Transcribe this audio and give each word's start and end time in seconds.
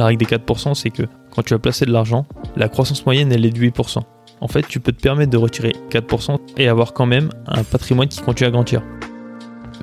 la 0.00 0.06
règle 0.06 0.24
des 0.24 0.36
4%, 0.36 0.74
c'est 0.74 0.88
que 0.88 1.02
quand 1.30 1.42
tu 1.42 1.52
vas 1.52 1.58
placer 1.58 1.84
de 1.84 1.92
l'argent, 1.92 2.26
la 2.56 2.68
croissance 2.68 3.04
moyenne, 3.04 3.30
elle 3.32 3.44
est 3.44 3.50
de 3.50 3.60
8%. 3.60 3.98
En 4.40 4.48
fait, 4.48 4.66
tu 4.66 4.80
peux 4.80 4.92
te 4.92 5.00
permettre 5.00 5.30
de 5.30 5.36
retirer 5.36 5.74
4% 5.90 6.38
et 6.56 6.68
avoir 6.68 6.94
quand 6.94 7.04
même 7.04 7.28
un 7.46 7.62
patrimoine 7.62 8.08
qui 8.08 8.20
continue 8.22 8.48
à 8.48 8.50
grandir. 8.50 8.82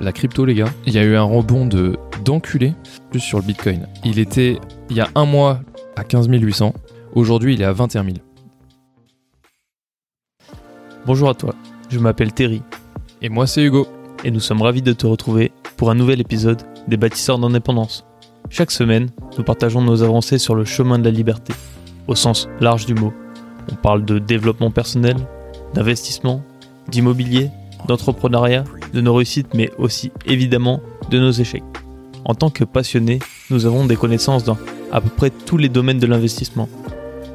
La 0.00 0.12
crypto, 0.12 0.44
les 0.44 0.54
gars, 0.54 0.68
il 0.86 0.92
y 0.92 0.98
a 0.98 1.04
eu 1.04 1.14
un 1.14 1.22
rebond 1.22 1.66
de 1.66 1.96
d'enculé 2.24 2.74
plus 3.10 3.20
sur 3.20 3.38
le 3.38 3.44
Bitcoin. 3.44 3.86
Il 4.04 4.18
était, 4.18 4.58
il 4.90 4.96
y 4.96 5.00
a 5.00 5.08
un 5.14 5.24
mois, 5.24 5.60
à 5.94 6.02
15 6.02 6.28
800. 6.28 6.74
Aujourd'hui, 7.14 7.54
il 7.54 7.62
est 7.62 7.64
à 7.64 7.72
21 7.72 8.04
000. 8.04 8.16
Bonjour 11.06 11.30
à 11.30 11.34
toi, 11.34 11.54
je 11.90 11.98
m'appelle 12.00 12.32
Terry 12.32 12.60
Et 13.22 13.28
moi, 13.28 13.46
c'est 13.46 13.62
Hugo. 13.62 13.86
et 14.24 14.32
nous 14.32 14.40
sommes 14.40 14.62
ravis 14.62 14.82
de 14.82 14.92
te 14.92 15.06
retrouver 15.06 15.52
pour 15.76 15.90
un 15.90 15.94
nouvel 15.94 16.20
épisode 16.20 16.60
des 16.88 16.96
bâtisseurs 16.96 17.38
d'indépendance. 17.38 18.04
Chaque 18.50 18.70
semaine, 18.70 19.10
nous 19.36 19.44
partageons 19.44 19.82
nos 19.82 20.02
avancées 20.02 20.38
sur 20.38 20.54
le 20.54 20.64
chemin 20.64 20.98
de 20.98 21.04
la 21.04 21.10
liberté, 21.10 21.52
au 22.06 22.14
sens 22.14 22.48
large 22.60 22.86
du 22.86 22.94
mot. 22.94 23.12
On 23.70 23.74
parle 23.74 24.04
de 24.04 24.18
développement 24.18 24.70
personnel, 24.70 25.16
d'investissement, 25.74 26.42
d'immobilier, 26.88 27.50
d'entrepreneuriat, 27.86 28.64
de 28.94 29.00
nos 29.00 29.14
réussites, 29.14 29.52
mais 29.54 29.70
aussi 29.78 30.10
évidemment 30.24 30.80
de 31.10 31.18
nos 31.18 31.30
échecs. 31.30 31.62
En 32.24 32.34
tant 32.34 32.50
que 32.50 32.64
passionnés, 32.64 33.18
nous 33.50 33.66
avons 33.66 33.84
des 33.86 33.96
connaissances 33.96 34.44
dans 34.44 34.58
à 34.92 35.00
peu 35.00 35.10
près 35.10 35.30
tous 35.30 35.58
les 35.58 35.68
domaines 35.68 35.98
de 35.98 36.06
l'investissement. 36.06 36.68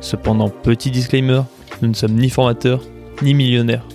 Cependant, 0.02 0.50
petit 0.50 0.90
disclaimer, 0.90 1.42
nous 1.82 1.90
ne 1.90 1.94
sommes 1.94 2.16
ni 2.16 2.30
formateurs 2.30 2.82
ni 3.22 3.36
millionnaires. 3.36 3.86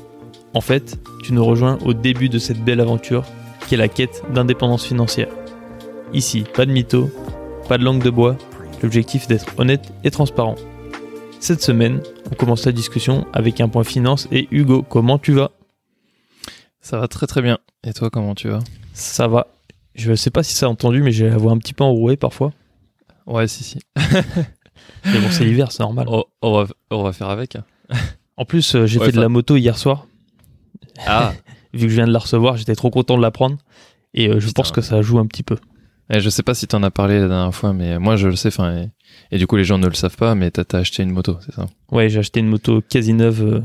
En 0.55 0.61
fait, 0.61 0.99
tu 1.25 1.33
nous 1.33 1.45
rejoins 1.45 1.79
au 1.85 1.93
début 1.93 2.29
de 2.29 2.39
cette 2.39 2.65
belle 2.65 2.81
aventure 2.81 3.25
qui 3.67 3.75
est 3.75 3.79
la 3.79 3.89
quête 3.89 4.23
d'indépendance 4.33 4.85
financière. 4.85 5.29
Ici, 6.13 6.45
pas 6.55 6.67
de 6.67 6.73
mytho, 6.73 7.11
pas 7.69 7.79
de 7.79 7.85
langue 7.85 8.03
de 8.03 8.11
bois, 8.11 8.37
l'objectif 8.83 9.25
est 9.25 9.29
d'être 9.29 9.59
honnête 9.59 9.93
et 10.05 10.11
transparent. 10.11 10.57
Cette 11.41 11.63
semaine, 11.63 12.01
on 12.31 12.35
commence 12.35 12.65
la 12.67 12.73
discussion 12.73 13.27
avec 13.33 13.61
un 13.61 13.69
point 13.69 13.85
finance 13.85 14.27
et 14.33 14.49
Hugo, 14.51 14.83
comment 14.83 15.19
tu 15.19 15.33
vas? 15.33 15.51
Ça 16.81 16.99
va 16.99 17.09
très 17.09 17.27
très 17.27 17.43
bien. 17.43 17.59
Et 17.85 17.93
toi, 17.93 18.11
comment 18.11 18.35
tu 18.35 18.49
vas? 18.49 18.61
Ça 18.93 19.29
va. 19.29 19.47
Je 19.95 20.15
sais 20.15 20.31
pas 20.31 20.43
si 20.43 20.55
ça 20.55 20.67
a 20.67 20.69
entendu, 20.69 21.03
mais 21.03 21.13
j'ai 21.13 21.29
la 21.29 21.37
voix 21.37 21.53
un 21.53 21.59
petit 21.59 21.75
peu 21.75 21.85
enrouée 21.85 22.17
parfois. 22.17 22.53
Ouais, 23.27 23.47
si, 23.47 23.63
si. 23.65 23.79
Mais 25.05 25.21
bon, 25.21 25.29
c'est 25.31 25.45
l'hiver, 25.45 25.71
c'est 25.71 25.83
normal. 25.83 26.07
Oh, 26.09 26.25
on, 26.43 26.53
va, 26.63 26.67
on 26.91 27.03
va 27.03 27.13
faire 27.13 27.29
avec. 27.29 27.57
En 28.37 28.45
plus, 28.45 28.75
euh, 28.75 28.87
j'ai 28.87 28.99
Ouais, 28.99 29.07
fait 29.07 29.13
de 29.13 29.21
la 29.21 29.29
moto 29.29 29.57
hier 29.57 29.77
soir. 29.79 30.07
Ah 31.07 31.33
Vu 31.75 31.83
que 31.87 31.89
je 31.91 31.95
viens 31.97 32.07
de 32.07 32.13
la 32.13 32.19
recevoir, 32.19 32.57
j'étais 32.57 32.75
trop 32.75 32.91
content 32.91 33.17
de 33.17 33.23
la 33.23 33.31
prendre. 33.31 33.57
Et 34.15 34.29
euh, 34.29 34.41
je 34.41 34.47
Putain. 34.47 34.53
pense 34.63 34.73
que 34.73 34.81
ça 34.81 35.03
joue 35.03 35.19
un 35.19 35.27
petit 35.27 35.43
peu. 35.43 35.57
Et 36.11 36.21
je 36.21 36.31
sais 36.31 36.43
pas 36.43 36.55
si 36.55 36.67
t'en 36.67 36.83
as 36.83 36.91
parlé 36.91 37.19
la 37.21 37.29
dernière 37.29 37.55
fois, 37.55 37.73
mais 37.75 37.99
moi 37.99 38.17
je 38.17 38.29
le 38.29 38.37
sais. 38.37 38.49
Enfin, 38.49 38.75
et, 38.77 38.91
et 39.31 39.39
du 39.39 39.47
coup 39.47 39.57
les 39.57 39.65
gens 39.65 39.77
ne 39.79 39.87
le 39.87 39.95
savent 39.95 40.17
pas, 40.17 40.35
mais 40.35 40.51
t'as 40.51 40.65
t'as 40.65 40.79
acheté 40.79 41.03
une 41.03 41.11
moto, 41.11 41.37
c'est 41.45 41.55
ça? 41.55 41.67
Ouais, 41.93 42.09
j'ai 42.09 42.19
acheté 42.21 42.41
une 42.41 42.49
moto 42.49 42.81
quasi 42.81 43.13
neuve. 43.13 43.43
euh, 43.45 43.61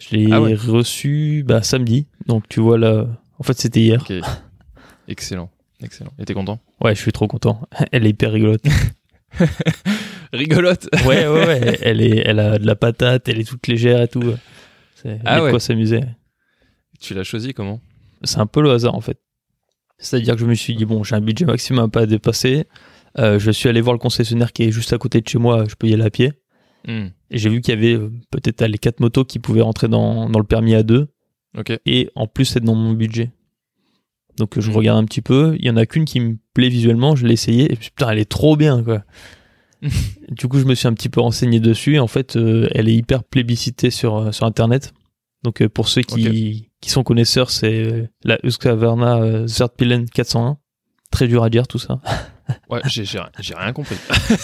Je 0.00 0.16
l'ai 0.16 0.28
Ah 0.32 0.40
ouais. 0.40 0.54
reçue 0.54 1.42
bah, 1.46 1.62
samedi. 1.62 2.06
Donc 2.26 2.44
tu 2.48 2.60
vois 2.60 2.78
là. 2.78 3.06
En 3.38 3.42
fait, 3.42 3.58
c'était 3.58 3.80
hier. 3.80 4.04
Excellent, 5.08 5.50
excellent. 5.82 6.12
Et 6.20 6.24
t'es 6.24 6.34
content? 6.34 6.60
Ouais, 6.80 6.94
je 6.94 7.00
suis 7.00 7.10
trop 7.12 7.26
content. 7.26 7.60
Elle 7.92 8.06
est 8.06 8.10
hyper 8.10 8.30
rigolote. 8.32 8.62
Rigolote? 10.32 10.88
Ouais, 11.06 11.26
ouais, 11.26 11.46
ouais. 11.46 11.78
Elle, 11.82 12.00
est, 12.00 12.18
elle 12.24 12.38
a 12.38 12.58
de 12.58 12.66
la 12.66 12.76
patate, 12.76 13.28
elle 13.28 13.40
est 13.40 13.44
toute 13.48 13.66
légère 13.66 14.00
et 14.02 14.08
tout. 14.08 14.22
C'est 14.94 15.18
Ah 15.24 15.42
ouais. 15.42 15.50
quoi 15.50 15.58
s'amuser. 15.58 16.02
Tu 17.00 17.14
l'as 17.14 17.24
choisi 17.24 17.52
comment? 17.52 17.80
C'est 18.22 18.38
un 18.38 18.46
peu 18.46 18.62
le 18.62 18.70
hasard 18.70 18.94
en 18.94 19.00
fait. 19.00 19.18
C'est-à-dire 20.00 20.34
que 20.34 20.40
je 20.40 20.46
me 20.46 20.54
suis 20.54 20.74
dit, 20.74 20.84
bon, 20.84 21.04
j'ai 21.04 21.14
un 21.14 21.20
budget 21.20 21.44
maximum 21.44 21.84
à 21.84 21.88
pas 21.88 22.06
dépasser. 22.06 22.64
Euh, 23.18 23.38
je 23.38 23.50
suis 23.50 23.68
allé 23.68 23.80
voir 23.80 23.92
le 23.92 23.98
concessionnaire 23.98 24.52
qui 24.52 24.62
est 24.64 24.72
juste 24.72 24.92
à 24.92 24.98
côté 24.98 25.20
de 25.20 25.28
chez 25.28 25.38
moi. 25.38 25.64
Je 25.68 25.74
peux 25.74 25.86
y 25.88 25.94
aller 25.94 26.04
à 26.04 26.10
pied. 26.10 26.32
Hmm, 26.88 27.08
Et 27.30 27.38
j'ai 27.38 27.50
vu 27.50 27.60
qu'il 27.60 27.74
y 27.74 27.76
avait 27.76 27.94
euh, 27.94 28.10
peut-être 28.30 28.64
les 28.64 28.78
quatre 28.78 29.00
motos 29.00 29.24
qui 29.24 29.38
pouvaient 29.38 29.60
rentrer 29.60 29.88
dans, 29.88 30.30
dans 30.30 30.38
le 30.38 30.44
permis 30.46 30.74
à 30.74 30.82
deux. 30.82 31.08
Et 31.84 32.08
en 32.14 32.26
plus, 32.26 32.56
être 32.56 32.64
dans 32.64 32.74
mon 32.74 32.92
budget. 32.92 33.30
Donc 34.38 34.58
je 34.58 34.70
Mhm. 34.70 34.76
regarde 34.76 34.98
un 34.98 35.04
petit 35.04 35.20
peu. 35.20 35.56
Il 35.58 35.66
y 35.66 35.70
en 35.70 35.76
a 35.76 35.84
qu'une 35.84 36.04
qui 36.06 36.20
me 36.20 36.36
plaît 36.54 36.68
visuellement. 36.70 37.16
Je 37.16 37.26
l'ai 37.26 37.34
essayé. 37.34 37.70
Et 37.70 37.76
putain, 37.76 38.08
elle 38.10 38.18
est 38.18 38.30
trop 38.30 38.56
bien, 38.56 38.82
quoi. 38.82 39.02
du 40.30 40.46
coup, 40.48 40.58
je 40.58 40.64
me 40.64 40.74
suis 40.74 40.88
un 40.88 40.94
petit 40.94 41.08
peu 41.08 41.20
renseigné 41.20 41.60
dessus. 41.60 41.96
Et 41.96 41.98
en 41.98 42.06
fait, 42.06 42.36
euh, 42.36 42.68
elle 42.74 42.88
est 42.88 42.94
hyper 42.94 43.24
plébiscitée 43.24 43.90
sur, 43.90 44.32
sur 44.32 44.46
Internet. 44.46 44.92
Donc 45.42 45.66
pour 45.68 45.88
ceux 45.88 46.02
qui, 46.02 46.69
qui 46.80 46.90
sont 46.90 47.02
connaisseurs, 47.02 47.50
c'est 47.50 47.84
euh, 47.84 48.08
la 48.24 48.38
Husqvarna 48.44 49.16
euh, 49.18 49.46
Zertpilen 49.46 50.08
401. 50.08 50.58
Très 51.10 51.26
dur 51.28 51.42
à 51.42 51.50
dire 51.50 51.66
tout 51.68 51.78
ça. 51.78 52.00
Ouais, 52.68 52.80
j'ai 52.86 53.04
rien- 53.04 53.30
j'ai 53.38 53.54
rien 53.54 53.72
compris. 53.72 53.94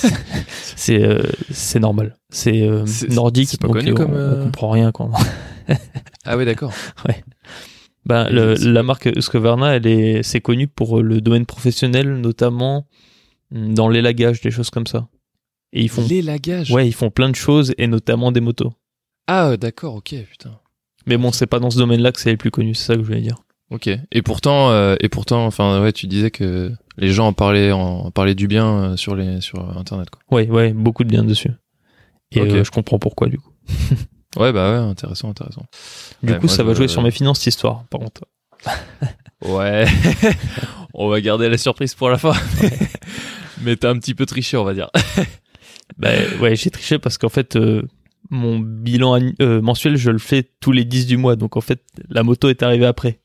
C'est 0.76 1.02
euh, 1.02 1.22
c'est 1.50 1.80
normal. 1.80 2.16
C'est 2.30 2.62
euh, 2.62 2.84
nordique, 3.08 3.48
c'est 3.48 3.60
pas 3.60 3.66
donc 3.66 3.78
connu 3.78 3.94
comme, 3.94 4.12
on, 4.12 4.16
euh, 4.16 4.40
on 4.40 4.44
comprend 4.44 4.70
rien. 4.70 4.92
Quoi. 4.92 5.10
Ah 6.24 6.36
ouais, 6.36 6.44
d'accord. 6.44 6.72
Ben, 8.04 8.28
le- 8.30 8.54
c'est- 8.54 8.66
la 8.68 8.84
marque 8.84 9.06
Husqvarna, 9.06 9.74
elle 9.74 9.86
est, 9.88 10.22
c'est 10.22 10.40
connu 10.40 10.68
pour 10.68 11.02
le 11.02 11.20
domaine 11.20 11.46
professionnel, 11.46 12.14
notamment 12.20 12.86
mm, 13.50 13.74
dans 13.74 13.88
l'élagage, 13.88 14.40
des 14.40 14.52
choses 14.52 14.70
comme 14.70 14.86
ça. 14.86 15.08
Et 15.72 15.82
ils 15.82 15.88
font, 15.88 16.06
L'élagage. 16.08 16.70
ouais, 16.70 16.86
ils 16.86 16.94
font 16.94 17.10
plein 17.10 17.28
de 17.28 17.34
choses 17.34 17.74
et 17.76 17.88
notamment 17.88 18.30
des 18.30 18.40
motos. 18.40 18.72
Ah 19.26 19.56
d'accord, 19.56 19.96
ok, 19.96 20.14
putain. 20.30 20.60
Mais 21.06 21.16
bon, 21.16 21.32
c'est 21.32 21.46
pas 21.46 21.58
dans 21.60 21.70
ce 21.70 21.78
domaine-là 21.78 22.12
que 22.12 22.20
c'est 22.20 22.30
le 22.30 22.36
plus 22.36 22.50
connu, 22.50 22.74
c'est 22.74 22.84
ça 22.86 22.94
que 22.94 23.00
je 23.00 23.06
voulais 23.06 23.20
dire. 23.20 23.36
Ok. 23.70 23.88
Et 24.12 24.22
pourtant, 24.22 24.70
euh, 24.70 24.94
et 25.00 25.08
pourtant, 25.08 25.44
enfin 25.46 25.82
ouais, 25.82 25.92
tu 25.92 26.06
disais 26.06 26.30
que 26.30 26.72
les 26.98 27.08
gens 27.12 27.26
en 27.28 27.32
parlaient, 27.32 27.72
en, 27.72 27.80
en 28.06 28.10
parlaient 28.10 28.34
du 28.34 28.46
bien 28.48 28.66
euh, 28.66 28.96
sur 28.96 29.16
les 29.16 29.40
sur 29.40 29.76
internet 29.76 30.08
quoi. 30.10 30.20
Ouais, 30.30 30.48
ouais, 30.48 30.72
beaucoup 30.72 31.04
de 31.04 31.08
bien 31.08 31.24
dessus. 31.24 31.50
Et 32.32 32.40
euh, 32.40 32.64
je 32.64 32.70
comprends 32.70 32.98
pourquoi 32.98 33.28
du 33.28 33.38
coup. 33.38 33.50
Ouais 34.36 34.52
bah 34.52 34.70
ouais, 34.70 34.76
intéressant, 34.90 35.30
intéressant. 35.30 35.64
Du 36.22 36.30
Ouais, 36.34 36.38
coup, 36.38 36.46
moi, 36.48 36.54
ça 36.54 36.62
va 36.62 36.74
jouer 36.74 36.88
sur 36.88 37.00
mes 37.00 37.10
finances 37.10 37.38
cette 37.38 37.46
histoire, 37.54 37.84
par 37.84 38.00
contre. 38.00 38.22
Ouais. 39.44 39.86
on 40.94 41.08
va 41.08 41.20
garder 41.22 41.48
la 41.48 41.56
surprise 41.58 41.94
pour 41.94 42.08
la 42.10 42.18
fin. 42.18 42.32
Mais 43.62 43.76
t'as 43.76 43.90
un 43.90 43.98
petit 43.98 44.14
peu 44.14 44.26
triché, 44.26 44.56
on 44.58 44.64
va 44.64 44.74
dire. 44.74 44.90
Bah, 45.98 46.10
ouais, 46.40 46.56
j'ai 46.56 46.70
triché 46.70 46.98
parce 46.98 47.16
qu'en 47.18 47.28
fait, 47.28 47.56
euh, 47.56 47.82
mon 48.30 48.58
bilan 48.58 49.18
euh, 49.40 49.60
mensuel, 49.60 49.96
je 49.96 50.10
le 50.10 50.18
fais 50.18 50.42
tous 50.60 50.72
les 50.72 50.84
10 50.84 51.06
du 51.06 51.16
mois. 51.16 51.36
Donc 51.36 51.56
en 51.56 51.60
fait, 51.60 51.82
la 52.08 52.22
moto 52.22 52.48
est 52.48 52.62
arrivée 52.62 52.86
après. 52.86 53.20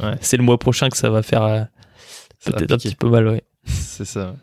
Ouais. 0.00 0.14
C'est 0.20 0.36
le 0.36 0.42
mois 0.42 0.58
prochain 0.58 0.88
que 0.88 0.96
ça 0.96 1.10
va 1.10 1.22
faire 1.22 1.42
euh, 1.42 1.62
peut-être 2.44 2.72
un 2.72 2.76
petit 2.78 2.94
peu 2.94 3.08
mal, 3.08 3.28
ouais. 3.28 3.42
C'est 3.64 4.04
ça. 4.04 4.36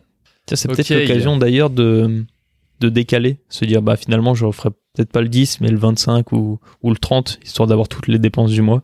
Tiens, 0.46 0.58
c'est 0.58 0.68
peut-être 0.68 0.90
l'occasion 0.94 1.38
d'ailleurs 1.38 1.70
de, 1.70 2.26
de 2.82 2.90
décaler, 2.90 3.38
se 3.50 3.64
dire 3.66 3.82
bah 3.82 3.96
finalement 3.96 4.34
je 4.36 4.46
referai 4.46 4.72
peut-être 4.94 5.12
pas 5.12 5.22
le 5.22 5.30
10 5.30 5.62
mais 5.62 5.70
le 5.70 5.78
25 5.78 6.32
ou, 6.34 6.60
ou 6.82 6.90
le 6.90 6.98
30 6.98 7.40
histoire 7.46 7.68
d'avoir 7.68 7.88
toutes 7.88 8.08
les 8.08 8.20
dépenses 8.20 8.52
du 8.52 8.62
mois. 8.62 8.84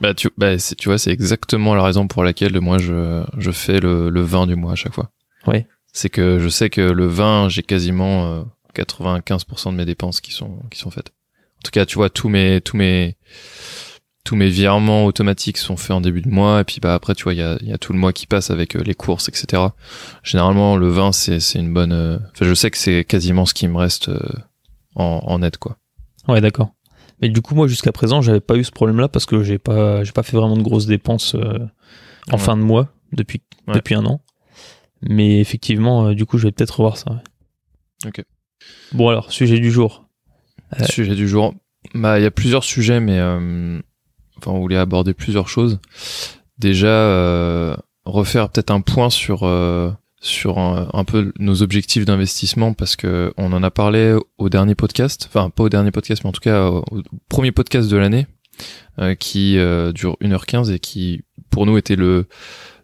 Bah 0.00 0.12
tu, 0.12 0.28
bah, 0.36 0.58
c'est- 0.58 0.74
tu 0.74 0.88
vois, 0.90 0.98
c'est 0.98 1.10
exactement 1.12 1.74
la 1.74 1.82
raison 1.84 2.06
pour 2.08 2.22
laquelle 2.24 2.60
moi 2.60 2.76
je, 2.78 3.24
je 3.38 3.50
fais 3.50 3.80
le, 3.80 4.10
le 4.10 4.20
20 4.22 4.46
du 4.48 4.56
mois 4.56 4.72
à 4.72 4.74
chaque 4.74 4.92
fois. 4.92 5.10
Ouais. 5.46 5.66
C'est 5.92 6.10
que 6.10 6.38
je 6.38 6.48
sais 6.48 6.68
que 6.68 6.80
le 6.82 7.06
20, 7.06 7.48
j'ai 7.48 7.62
quasiment 7.62 8.26
euh, 8.26 8.42
95% 8.74 9.70
de 9.72 9.76
mes 9.76 9.84
dépenses 9.84 10.20
qui 10.20 10.32
sont 10.32 10.58
qui 10.70 10.78
sont 10.78 10.90
faites. 10.90 11.08
En 11.58 11.62
tout 11.64 11.70
cas, 11.70 11.86
tu 11.86 11.94
vois, 11.96 12.10
tous 12.10 12.28
mes 12.28 12.60
tous 12.60 12.76
mes 12.76 13.16
tous 14.24 14.36
mes 14.36 14.48
virements 14.48 15.04
automatiques 15.04 15.58
sont 15.58 15.76
faits 15.76 15.90
en 15.90 16.00
début 16.00 16.22
de 16.22 16.28
mois 16.30 16.60
et 16.60 16.64
puis 16.64 16.80
bah 16.80 16.94
après 16.94 17.14
tu 17.14 17.24
vois 17.24 17.34
il 17.34 17.38
y 17.38 17.42
a, 17.42 17.58
y 17.60 17.72
a 17.74 17.78
tout 17.78 17.92
le 17.92 17.98
mois 17.98 18.14
qui 18.14 18.26
passe 18.26 18.50
avec 18.50 18.74
euh, 18.74 18.82
les 18.82 18.94
courses 18.94 19.28
etc. 19.28 19.62
Généralement 20.22 20.76
le 20.76 20.88
20 20.88 21.12
c'est 21.12 21.40
c'est 21.40 21.58
une 21.58 21.72
bonne. 21.74 21.92
euh, 21.92 22.18
Enfin 22.32 22.46
je 22.46 22.54
sais 22.54 22.70
que 22.70 22.78
c'est 22.78 23.04
quasiment 23.04 23.44
ce 23.44 23.52
qui 23.52 23.68
me 23.68 23.76
reste 23.76 24.08
euh, 24.08 24.18
en, 24.94 25.20
en 25.26 25.38
net 25.40 25.58
quoi. 25.58 25.76
Ouais, 26.26 26.40
d'accord. 26.40 26.70
Mais 27.20 27.28
du 27.28 27.42
coup 27.42 27.54
moi 27.54 27.66
jusqu'à 27.68 27.92
présent 27.92 28.22
j'avais 28.22 28.40
pas 28.40 28.56
eu 28.56 28.64
ce 28.64 28.70
problème 28.70 28.98
là 28.98 29.08
parce 29.08 29.26
que 29.26 29.42
j'ai 29.42 29.58
pas 29.58 30.02
j'ai 30.04 30.12
pas 30.12 30.22
fait 30.22 30.36
vraiment 30.38 30.56
de 30.56 30.62
grosses 30.62 30.86
dépenses 30.86 31.34
en 31.34 32.32
Ouais. 32.32 32.38
fin 32.38 32.56
de 32.56 32.62
mois 32.62 32.88
depuis 33.12 33.42
Ouais. 33.68 33.74
depuis 33.74 33.94
un 33.94 34.06
an. 34.06 34.22
Mais 35.02 35.38
effectivement 35.40 36.12
du 36.14 36.24
coup 36.24 36.38
je 36.38 36.46
vais 36.46 36.52
peut-être 36.52 36.78
revoir 36.80 36.96
ça. 36.96 37.10
ouais. 37.10 38.08
Ok. 38.08 38.24
Bon 38.92 39.08
alors 39.08 39.32
sujet 39.32 39.58
du 39.58 39.70
jour. 39.70 40.06
Ouais. 40.78 40.86
Sujet 40.86 41.14
du 41.14 41.28
jour. 41.28 41.54
Bah, 41.94 42.18
il 42.18 42.22
y 42.22 42.26
a 42.26 42.30
plusieurs 42.30 42.64
sujets, 42.64 43.00
mais 43.00 43.18
euh, 43.18 43.80
enfin, 44.38 44.50
on 44.50 44.60
voulait 44.60 44.76
aborder 44.76 45.14
plusieurs 45.14 45.48
choses. 45.48 45.78
Déjà, 46.58 46.86
euh, 46.88 47.76
refaire 48.04 48.48
peut-être 48.48 48.70
un 48.70 48.80
point 48.80 49.10
sur 49.10 49.42
euh, 49.42 49.90
sur 50.24 50.58
un, 50.58 51.04
peu 51.04 51.32
nos 51.38 51.62
objectifs 51.62 52.06
d'investissement 52.06 52.72
parce 52.72 52.96
que 52.96 53.34
on 53.36 53.52
en 53.52 53.62
a 53.62 53.70
parlé 53.70 54.16
au 54.38 54.48
dernier 54.48 54.74
podcast, 54.74 55.26
enfin 55.28 55.50
pas 55.50 55.64
au 55.64 55.68
dernier 55.68 55.90
podcast, 55.90 56.24
mais 56.24 56.28
en 56.28 56.32
tout 56.32 56.40
cas 56.40 56.70
au, 56.70 56.82
premier 57.28 57.52
podcast 57.52 57.90
de 57.90 57.96
l'année 57.98 58.26
euh, 58.98 59.14
qui 59.14 59.58
euh, 59.58 59.92
dure 59.92 60.16
1h15 60.22 60.72
et 60.72 60.78
qui 60.78 61.24
pour 61.50 61.66
nous 61.66 61.76
était 61.76 61.96
le 61.96 62.26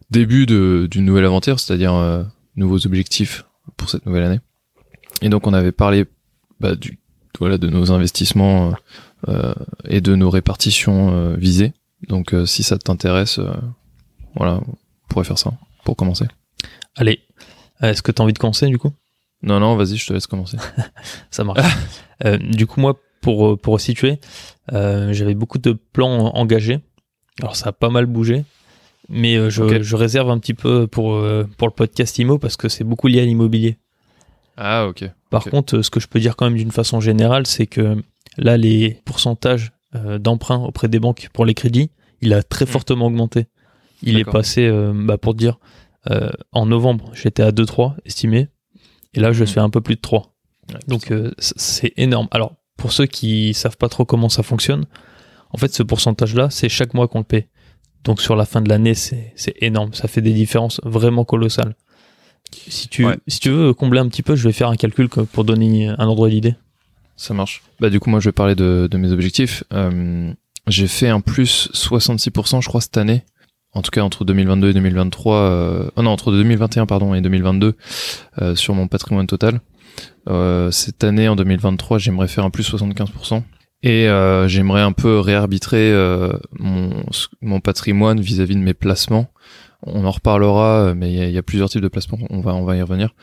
début 0.09 0.45
d'une 0.45 1.05
nouvelle 1.05 1.25
aventure, 1.25 1.59
c'est-à-dire 1.59 1.93
euh, 1.95 2.23
nouveaux 2.55 2.85
objectifs 2.85 3.45
pour 3.77 3.89
cette 3.89 4.05
nouvelle 4.05 4.23
année. 4.23 4.39
Et 5.21 5.29
donc 5.29 5.47
on 5.47 5.53
avait 5.53 5.71
parlé 5.71 6.05
bah, 6.59 6.75
du 6.75 6.99
voilà 7.39 7.57
de 7.57 7.69
nos 7.69 7.91
investissements 7.91 8.73
euh, 9.27 9.53
et 9.85 10.01
de 10.01 10.15
nos 10.15 10.29
répartitions 10.29 11.11
euh, 11.13 11.35
visées. 11.35 11.73
Donc 12.07 12.33
euh, 12.33 12.45
si 12.45 12.63
ça 12.63 12.77
t'intéresse, 12.77 13.39
euh, 13.39 13.51
voilà, 14.35 14.59
on 14.67 14.75
pourrait 15.07 15.25
faire 15.25 15.39
ça 15.39 15.53
pour 15.83 15.95
commencer. 15.95 16.25
Allez. 16.95 17.21
Euh, 17.83 17.91
Est-ce 17.91 18.01
que 18.01 18.11
tu 18.11 18.21
as 18.21 18.23
envie 18.23 18.33
de 18.33 18.39
commencer 18.39 18.67
du 18.67 18.77
coup? 18.77 18.91
Non, 19.43 19.59
non, 19.59 19.75
vas-y, 19.75 19.97
je 19.97 20.05
te 20.05 20.13
laisse 20.13 20.27
commencer. 20.27 20.57
Ça 21.31 21.43
marche. 21.43 21.59
Euh, 22.23 22.37
du 22.37 22.67
coup, 22.67 22.79
moi, 22.79 22.99
pour, 23.19 23.59
pour 23.59 23.81
situer, 23.81 24.19
euh, 24.73 25.11
j'avais 25.11 25.33
beaucoup 25.33 25.57
de 25.57 25.71
plans 25.71 26.27
engagés. 26.35 26.79
Alors, 27.39 27.55
ça 27.55 27.69
a 27.69 27.71
pas 27.71 27.89
mal 27.89 28.05
bougé. 28.05 28.45
Mais 29.09 29.37
euh, 29.37 29.49
je, 29.49 29.95
réserve 29.95 30.29
un 30.29 30.37
petit 30.37 30.53
peu 30.53 30.85
pour, 30.85 31.15
euh, 31.15 31.49
pour 31.57 31.67
le 31.67 31.73
podcast 31.73 32.17
IMO 32.19 32.37
parce 32.37 32.57
que 32.57 32.69
c'est 32.69 32.83
beaucoup 32.83 33.07
lié 33.07 33.21
à 33.21 33.25
l'immobilier. 33.25 33.77
Ah, 34.63 34.87
ok. 34.87 35.03
Par 35.31 35.43
contre, 35.45 35.81
ce 35.81 35.89
que 35.89 35.99
je 35.99 36.07
peux 36.07 36.19
dire 36.19 36.35
quand 36.35 36.45
même 36.45 36.57
d'une 36.57 36.71
façon 36.71 36.99
générale, 37.01 37.47
c'est 37.47 37.65
que 37.65 37.97
là, 38.37 38.57
les 38.57 39.01
pourcentages 39.05 39.71
euh, 39.95 40.19
d'emprunt 40.19 40.59
auprès 40.59 40.87
des 40.87 40.99
banques 40.99 41.29
pour 41.33 41.45
les 41.45 41.53
crédits, 41.55 41.89
il 42.21 42.31
a 42.33 42.43
très 42.43 42.65
Mm. 42.65 42.67
fortement 42.67 43.07
augmenté. 43.07 43.47
Il 44.03 44.19
est 44.19 44.23
passé, 44.23 44.67
euh, 44.67 44.93
bah, 44.95 45.17
pour 45.17 45.33
te 45.33 45.39
dire, 45.39 45.59
euh, 46.09 46.29
en 46.51 46.65
novembre, 46.67 47.11
j'étais 47.13 47.43
à 47.43 47.51
2-3 47.51 47.95
estimé, 48.05 48.47
et 49.13 49.19
là, 49.19 49.31
je 49.31 49.43
suis 49.43 49.59
à 49.59 49.63
un 49.63 49.69
peu 49.69 49.81
plus 49.81 49.95
de 49.95 50.01
3. 50.01 50.33
Ouais, 50.71 50.79
Donc, 50.87 51.11
euh, 51.11 51.31
c'est 51.39 51.93
énorme. 51.97 52.27
Alors, 52.31 52.53
pour 52.77 52.93
ceux 52.93 53.05
qui 53.07 53.53
savent 53.55 53.77
pas 53.77 53.89
trop 53.89 54.05
comment 54.05 54.29
ça 54.29 54.43
fonctionne, 54.43 54.85
en 55.51 55.57
fait, 55.57 55.73
ce 55.73 55.83
pourcentage-là, 55.83 56.49
c'est 56.49 56.69
chaque 56.69 56.93
mois 56.93 57.07
qu'on 57.07 57.19
le 57.19 57.25
paie. 57.25 57.49
Donc, 58.03 58.21
sur 58.21 58.35
la 58.35 58.45
fin 58.45 58.61
de 58.61 58.69
l'année, 58.69 58.93
c'est 58.95 59.33
énorme. 59.59 59.93
Ça 59.93 60.07
fait 60.07 60.21
des 60.21 60.33
différences 60.33 60.79
vraiment 60.83 61.25
colossales. 61.25 61.75
Si 62.67 62.87
tu, 62.89 63.05
Ouais. 63.05 63.17
si 63.27 63.39
tu 63.39 63.49
veux 63.49 63.73
combler 63.73 63.99
un 63.99 64.07
petit 64.07 64.23
peu, 64.23 64.35
je 64.35 64.43
vais 64.47 64.53
faire 64.53 64.69
un 64.69 64.75
calcul 64.75 65.07
pour 65.09 65.43
donner 65.43 65.87
un 65.87 66.05
ordre 66.07 66.27
d'idée. 66.29 66.55
Ça 67.15 67.33
marche. 67.33 67.61
Bah 67.79 67.89
du 67.89 67.99
coup 67.99 68.09
moi 68.09 68.19
je 68.19 68.29
vais 68.29 68.33
parler 68.33 68.55
de, 68.55 68.87
de 68.89 68.97
mes 68.97 69.11
objectifs. 69.11 69.63
Euh, 69.73 70.33
j'ai 70.67 70.87
fait 70.87 71.09
un 71.09 71.21
plus 71.21 71.69
66% 71.73 72.61
je 72.61 72.67
crois 72.67 72.81
cette 72.81 72.97
année. 72.97 73.23
En 73.73 73.81
tout 73.81 73.91
cas 73.91 74.01
entre 74.01 74.25
2022 74.25 74.69
et 74.71 74.73
2023. 74.73 75.35
Euh, 75.37 75.89
oh 75.95 76.01
non 76.01 76.09
entre 76.11 76.31
2021 76.31 76.85
pardon 76.87 77.13
et 77.13 77.21
2022 77.21 77.75
euh, 78.41 78.55
sur 78.55 78.73
mon 78.73 78.87
patrimoine 78.87 79.27
total. 79.27 79.61
Cette 80.71 81.03
année 81.03 81.27
en 81.27 81.35
2023 81.35 81.97
j'aimerais 81.99 82.27
faire 82.27 82.43
un 82.45 82.49
plus 82.49 82.69
75%. 82.73 83.43
Et 83.83 84.07
j'aimerais 84.47 84.81
un 84.81 84.91
peu 84.91 85.19
réarbitrer 85.19 85.91
mon, 86.59 87.03
mon 87.41 87.59
patrimoine 87.59 88.19
vis-à-vis 88.21 88.55
de 88.55 88.61
mes 88.61 88.73
placements. 88.73 89.27
On 89.83 90.05
en 90.05 90.11
reparlera, 90.11 90.81
euh, 90.89 90.93
mais 90.95 91.11
il 91.11 91.17
y, 91.17 91.21
a- 91.21 91.25
il 91.27 91.31
y 91.33 91.37
a 91.37 91.43
plusieurs 91.43 91.69
types 91.69 91.81
de 91.81 91.87
placements. 91.87 92.19
On 92.29 92.41
va, 92.41 92.53
on 92.53 92.63
va 92.65 92.75
y 92.75 92.81
revenir. 92.81 93.13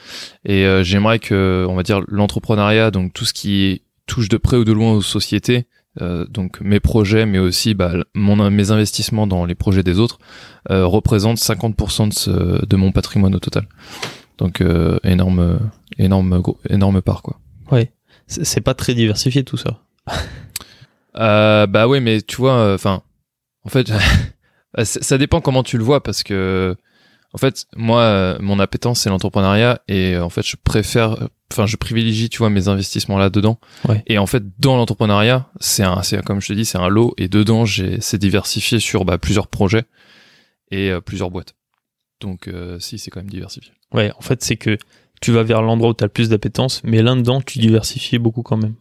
Et 0.44 0.64
euh, 0.66 0.82
j'aimerais 0.82 1.18
que, 1.18 1.66
on 1.68 1.74
va 1.74 1.82
dire, 1.82 2.00
l'entrepreneuriat, 2.08 2.90
donc 2.90 3.12
tout 3.12 3.24
ce 3.24 3.32
qui 3.32 3.82
touche 4.06 4.28
de 4.28 4.36
près 4.38 4.56
ou 4.56 4.64
de 4.64 4.72
loin 4.72 4.92
aux 4.92 5.02
sociétés, 5.02 5.66
euh, 6.00 6.24
donc 6.26 6.60
mes 6.60 6.80
projets, 6.80 7.26
mais 7.26 7.38
aussi 7.38 7.74
bah, 7.74 7.92
mon, 8.14 8.50
mes 8.50 8.70
investissements 8.70 9.26
dans 9.26 9.44
les 9.44 9.54
projets 9.54 9.82
des 9.82 9.98
autres, 9.98 10.18
euh, 10.70 10.86
représentent 10.86 11.38
50% 11.38 12.08
de, 12.08 12.12
ce, 12.14 12.66
de 12.66 12.76
mon 12.76 12.90
patrimoine 12.92 13.34
au 13.34 13.38
total. 13.40 13.66
Donc 14.38 14.60
euh, 14.60 14.98
énorme, 15.04 15.58
énorme, 15.98 16.42
énorme 16.70 17.02
part 17.02 17.22
quoi. 17.22 17.38
Ouais. 17.70 17.92
C'est 18.26 18.60
pas 18.60 18.74
très 18.74 18.94
diversifié 18.94 19.42
tout 19.44 19.56
ça. 19.56 19.78
Euh, 21.16 21.66
bah 21.66 21.88
ouais, 21.88 22.00
mais 22.00 22.20
tu 22.22 22.36
vois, 22.36 22.74
enfin, 22.74 23.02
en 23.64 23.68
fait, 23.68 23.90
ça 24.76 24.84
ça 25.02 25.18
dépend 25.18 25.40
comment 25.40 25.62
tu 25.62 25.78
le 25.78 25.84
vois 25.84 26.02
parce 26.02 26.22
que, 26.22 26.76
en 27.32 27.38
fait, 27.38 27.66
moi, 27.76 28.00
euh, 28.02 28.38
mon 28.40 28.58
appétence 28.58 29.00
c'est 29.00 29.10
l'entrepreneuriat 29.10 29.80
et 29.88 30.14
euh, 30.14 30.24
en 30.24 30.30
fait, 30.30 30.46
je 30.46 30.56
préfère, 30.62 31.28
enfin, 31.52 31.66
je 31.66 31.76
privilégie, 31.76 32.28
tu 32.28 32.38
vois, 32.38 32.50
mes 32.50 32.68
investissements 32.68 33.18
là 33.18 33.30
dedans. 33.30 33.58
Ouais. 33.88 34.02
Et 34.06 34.18
en 34.18 34.26
fait, 34.26 34.42
dans 34.58 34.76
l'entrepreneuriat, 34.76 35.48
c'est 35.60 35.82
un, 35.84 36.02
c'est 36.02 36.22
comme 36.24 36.40
je 36.40 36.48
te 36.48 36.52
dis, 36.52 36.64
c'est 36.64 36.78
un 36.78 36.88
lot 36.88 37.14
et 37.18 37.28
dedans, 37.28 37.64
j'ai, 37.64 38.00
c'est 38.00 38.18
diversifié 38.18 38.78
sur 38.80 39.04
bah, 39.04 39.18
plusieurs 39.18 39.46
projets 39.48 39.84
et 40.70 40.90
euh, 40.90 41.00
plusieurs 41.00 41.30
boîtes. 41.30 41.54
Donc, 42.20 42.48
euh, 42.48 42.78
si, 42.80 42.98
c'est 42.98 43.10
quand 43.10 43.20
même 43.20 43.30
diversifié. 43.30 43.72
Ouais, 43.92 44.10
en 44.18 44.20
fait, 44.22 44.42
c'est 44.42 44.56
que 44.56 44.76
tu 45.20 45.32
vas 45.32 45.42
vers 45.44 45.62
l'endroit 45.62 45.90
où 45.90 45.94
tu 45.94 46.02
as 46.04 46.06
le 46.06 46.12
plus 46.12 46.28
d'appétence, 46.28 46.82
mais 46.84 47.02
là-dedans, 47.02 47.40
tu 47.40 47.58
diversifies 47.58 48.18
beaucoup 48.18 48.42
quand 48.42 48.56
même. 48.56 48.74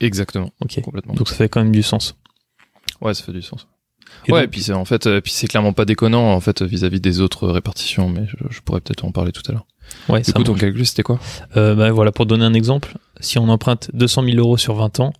Exactement, 0.00 0.50
Ok. 0.60 0.80
complètement. 0.82 1.14
Donc 1.14 1.28
ça 1.28 1.34
fait 1.36 1.48
quand 1.48 1.62
même 1.62 1.72
du 1.72 1.82
sens. 1.82 2.16
ouais, 3.00 3.14
ça 3.14 3.22
fait 3.24 3.32
du 3.32 3.42
sens. 3.42 3.66
Et 4.26 4.32
ouais, 4.32 4.40
donc- 4.40 4.44
et 4.48 4.50
puis 4.50 4.62
c'est 4.62 4.72
en 4.72 4.84
fait, 4.84 5.06
euh, 5.06 5.20
puis 5.20 5.32
c'est 5.32 5.46
clairement 5.46 5.72
pas 5.72 5.84
déconnant 5.84 6.32
en 6.32 6.40
fait 6.40 6.62
vis-à-vis 6.62 7.00
des 7.00 7.20
autres 7.20 7.48
répartitions, 7.48 8.08
mais 8.08 8.26
je, 8.26 8.36
je 8.50 8.60
pourrais 8.60 8.80
peut-être 8.80 9.04
en 9.04 9.12
parler 9.12 9.32
tout 9.32 9.42
à 9.48 9.52
l'heure. 9.52 9.66
ouais, 10.08 10.20
Du 10.22 10.32
coup, 10.32 10.42
ton 10.44 10.54
calcul, 10.54 10.84
c'était 10.86 11.02
quoi? 11.02 11.18
Euh, 11.56 11.74
bah, 11.74 11.90
voilà, 11.90 12.12
pour 12.12 12.26
donner 12.26 12.44
un 12.44 12.54
exemple, 12.54 12.96
si 13.20 13.38
on 13.38 13.48
emprunte 13.48 13.90
200 13.94 14.24
000 14.24 14.36
euros 14.38 14.56
sur 14.56 14.74
20 14.74 15.00
ans, 15.00 15.12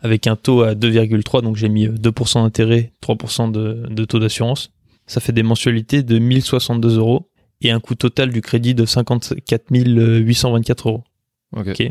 avec 0.00 0.26
un 0.26 0.36
taux 0.36 0.62
à 0.62 0.74
2,3, 0.74 1.42
donc 1.42 1.56
j'ai 1.56 1.68
mis 1.68 1.86
euh, 1.86 1.92
2% 1.92 2.42
d'intérêt, 2.42 2.92
3% 3.02 3.50
de, 3.52 3.86
de 3.88 4.04
taux 4.04 4.18
d'assurance, 4.18 4.70
ça 5.06 5.20
fait 5.20 5.32
des 5.32 5.42
mensualités 5.42 6.02
de 6.02 6.18
1062 6.18 6.98
euros 6.98 7.28
et 7.60 7.70
un 7.70 7.80
coût 7.80 7.94
total 7.94 8.30
du 8.30 8.40
crédit 8.42 8.74
de 8.74 8.84
54 8.84 9.64
824 9.70 10.88
euros. 10.88 11.04
Ok. 11.56 11.82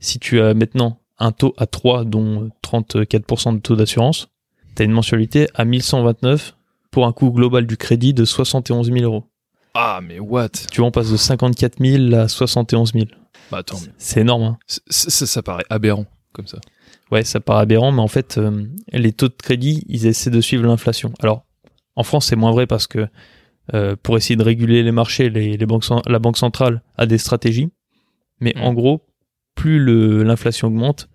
Si 0.00 0.18
tu 0.18 0.40
as 0.40 0.54
maintenant 0.54 1.00
un 1.18 1.32
taux 1.32 1.54
à 1.56 1.66
3, 1.66 2.04
dont 2.04 2.50
34% 2.62 3.54
de 3.54 3.58
taux 3.60 3.76
d'assurance, 3.76 4.28
tu 4.74 4.82
as 4.82 4.84
une 4.84 4.92
mensualité 4.92 5.48
à 5.54 5.64
1129 5.64 6.56
pour 6.90 7.06
un 7.06 7.12
coût 7.12 7.30
global 7.30 7.66
du 7.66 7.76
crédit 7.76 8.14
de 8.14 8.24
71 8.24 8.90
000 8.92 9.04
euros. 9.04 9.24
Ah, 9.74 10.00
mais 10.02 10.20
what? 10.20 10.50
Tu 10.70 10.80
vois, 10.80 10.88
on 10.88 10.90
passe 10.92 11.10
de 11.10 11.16
54 11.16 11.78
000 11.84 12.14
à 12.14 12.28
71 12.28 12.92
000. 12.92 13.06
Bah 13.50 13.58
attends, 13.58 13.78
C'est 13.98 14.20
énorme, 14.20 14.42
hein 14.42 14.58
ça 14.88 15.42
paraît 15.42 15.64
aberrant 15.70 16.06
comme 16.32 16.46
ça. 16.46 16.58
Ouais, 17.10 17.24
ça 17.24 17.40
paraît 17.40 17.62
aberrant, 17.62 17.92
mais 17.92 18.00
en 18.00 18.08
fait, 18.08 18.38
euh, 18.38 18.66
les 18.92 19.12
taux 19.12 19.28
de 19.28 19.34
crédit, 19.34 19.84
ils 19.88 20.06
essaient 20.06 20.30
de 20.30 20.40
suivre 20.40 20.64
l'inflation. 20.66 21.12
Alors, 21.20 21.44
en 21.96 22.02
France, 22.02 22.26
c'est 22.26 22.36
moins 22.36 22.50
vrai 22.52 22.66
parce 22.66 22.86
que 22.86 23.06
euh, 23.74 23.94
pour 24.02 24.16
essayer 24.16 24.36
de 24.36 24.42
réguler 24.42 24.82
les 24.82 24.92
marchés, 24.92 25.30
les, 25.30 25.56
les 25.56 25.66
banques, 25.66 25.84
cen- 25.84 26.02
la 26.08 26.18
Banque 26.18 26.36
centrale 26.38 26.82
a 26.96 27.06
des 27.06 27.18
stratégies. 27.18 27.70
Mais 28.40 28.52
Mm. 28.56 28.62
en 28.62 28.74
gros, 28.74 29.06
plus 29.54 29.78
l'inflation 30.24 30.68
augmente, 30.68 31.08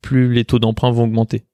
plus 0.00 0.32
les 0.32 0.44
taux 0.44 0.58
d'emprunt 0.58 0.90
vont 0.90 1.04
augmenter. 1.04 1.44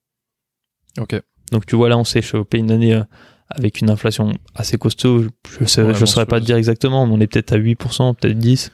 Ok. 0.98 1.20
Donc, 1.52 1.66
tu 1.66 1.76
vois, 1.76 1.88
là, 1.88 1.96
on 1.96 2.04
s'est 2.04 2.22
chopé 2.22 2.58
une 2.58 2.72
année 2.72 2.94
euh, 2.94 3.04
avec 3.50 3.80
une 3.80 3.90
inflation 3.90 4.32
assez 4.56 4.76
costaud. 4.78 5.22
Je 5.22 5.82
ne 5.82 5.86
Ouais, 5.86 6.06
saurais 6.06 6.26
pas 6.26 6.40
te 6.40 6.44
dire 6.46 6.56
exactement, 6.56 7.06
mais 7.06 7.12
on 7.14 7.20
est 7.20 7.26
peut-être 7.28 7.52
à 7.52 7.58
8%, 7.58 8.16
peut-être 8.16 8.38
10%. 8.38 8.70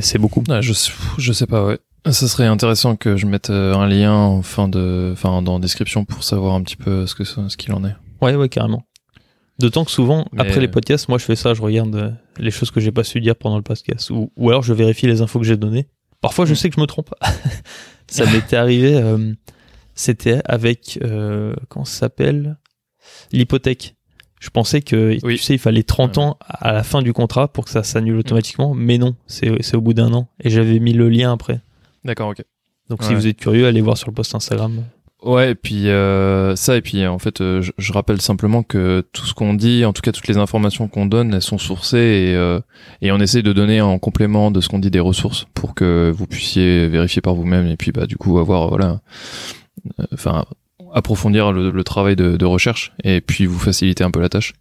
C'est 0.00 0.18
beaucoup. 0.18 0.42
Ah, 0.48 0.62
je, 0.62 0.72
je 1.18 1.32
sais 1.34 1.46
pas, 1.46 1.66
ouais. 1.66 1.78
Ça 2.10 2.28
serait 2.28 2.46
intéressant 2.46 2.96
que 2.96 3.16
je 3.16 3.26
mette 3.26 3.50
euh, 3.50 3.74
un 3.74 3.86
lien 3.86 4.12
en 4.14 4.42
fin 4.42 4.68
de, 4.68 5.10
enfin, 5.12 5.42
dans 5.42 5.54
la 5.54 5.60
description 5.60 6.04
pour 6.06 6.22
savoir 6.24 6.54
un 6.54 6.62
petit 6.62 6.76
peu 6.76 7.06
ce 7.06 7.14
que 7.14 7.24
ce 7.24 7.56
qu'il 7.56 7.72
en 7.72 7.84
est. 7.84 7.94
Ouais, 8.22 8.34
ouais, 8.34 8.48
carrément. 8.48 8.84
D'autant 9.58 9.84
que 9.84 9.90
souvent, 9.90 10.26
Mais- 10.32 10.42
après 10.42 10.60
les 10.60 10.68
podcasts, 10.68 11.08
moi 11.08 11.16
je 11.18 11.24
fais 11.24 11.36
ça, 11.36 11.54
je 11.54 11.62
regarde 11.62 11.94
euh, 11.96 12.10
les 12.38 12.50
choses 12.50 12.70
que 12.70 12.80
j'ai 12.80 12.92
pas 12.92 13.04
su 13.04 13.20
dire 13.20 13.36
pendant 13.36 13.56
le 13.56 13.62
podcast. 13.62 14.10
Ou, 14.10 14.30
ou 14.36 14.50
alors 14.50 14.62
je 14.62 14.72
vérifie 14.74 15.06
les 15.06 15.22
infos 15.22 15.38
que 15.38 15.44
j'ai 15.46 15.56
données. 15.56 15.86
Parfois, 16.20 16.44
je 16.46 16.52
Mm. 16.52 16.56
sais 16.56 16.68
que 16.70 16.74
je 16.76 16.80
me 16.80 16.86
trompe. 16.86 17.14
ça 18.06 18.26
m'était 18.30 18.56
arrivé, 18.56 18.96
euh, 18.96 19.32
c'était 19.94 20.40
avec, 20.44 20.98
euh, 21.02 21.54
comment 21.68 21.84
ça 21.84 22.00
s'appelle? 22.00 22.58
L'hypothèque. 23.32 23.96
Je 24.40 24.50
pensais 24.50 24.82
que, 24.82 25.16
Oui. 25.24 25.36
tu 25.36 25.42
sais, 25.42 25.54
il 25.54 25.58
fallait 25.58 25.82
30 25.82 26.16
Ouais. 26.18 26.22
ans 26.22 26.36
à 26.48 26.72
la 26.72 26.82
fin 26.82 27.00
du 27.00 27.12
contrat 27.12 27.48
pour 27.48 27.64
que 27.64 27.70
ça 27.70 27.82
s'annule 27.82 28.18
automatiquement. 28.18 28.74
Mais 28.74 28.98
non, 28.98 29.14
c'est 29.26 29.50
c'est 29.62 29.76
au 29.76 29.80
bout 29.80 29.94
d'un 29.94 30.12
an. 30.12 30.28
Et 30.42 30.50
j'avais 30.50 30.78
mis 30.80 30.92
le 30.92 31.08
lien 31.08 31.32
après. 31.32 31.60
D'accord, 32.04 32.28
ok. 32.28 32.42
Donc 32.90 33.02
si 33.02 33.14
vous 33.14 33.26
êtes 33.26 33.38
curieux, 33.38 33.66
allez 33.66 33.80
voir 33.80 33.96
sur 33.96 34.08
le 34.08 34.14
post 34.14 34.34
Instagram. 34.34 34.84
Ouais, 35.22 35.52
et 35.52 35.54
puis 35.54 35.88
euh, 35.88 36.54
ça, 36.54 36.76
et 36.76 36.82
puis 36.82 37.06
en 37.06 37.18
fait, 37.18 37.40
euh, 37.40 37.62
je, 37.62 37.72
je 37.78 37.92
rappelle 37.94 38.20
simplement 38.20 38.62
que 38.62 39.02
tout 39.14 39.24
ce 39.24 39.32
qu'on 39.32 39.54
dit, 39.54 39.86
en 39.86 39.94
tout 39.94 40.02
cas 40.02 40.12
toutes 40.12 40.28
les 40.28 40.36
informations 40.36 40.86
qu'on 40.86 41.06
donne, 41.06 41.32
elles 41.32 41.40
sont 41.40 41.56
sourcées 41.56 41.96
et, 41.96 42.34
euh, 42.34 42.60
et 43.00 43.10
on 43.10 43.18
essaie 43.20 43.40
de 43.40 43.54
donner 43.54 43.80
en 43.80 43.98
complément 43.98 44.50
de 44.50 44.60
ce 44.60 44.68
qu'on 44.68 44.78
dit 44.80 44.90
des 44.90 45.00
ressources 45.00 45.46
pour 45.54 45.74
que 45.74 46.12
vous 46.14 46.26
puissiez 46.26 46.88
vérifier 46.88 47.22
par 47.22 47.34
vous-même 47.34 47.66
et 47.68 47.78
puis 47.78 47.90
bah 47.90 48.04
du 48.04 48.18
coup 48.18 48.38
avoir 48.38 48.68
voilà, 48.68 49.00
enfin 50.12 50.44
approfondir 50.92 51.52
le, 51.52 51.70
le 51.70 51.84
travail 51.84 52.16
de, 52.16 52.36
de 52.36 52.44
recherche 52.44 52.92
et 53.02 53.20
puis 53.20 53.46
vous 53.46 53.58
faciliter 53.58 54.04
un 54.04 54.10
peu 54.10 54.20
la 54.20 54.28
tâche. 54.28 54.54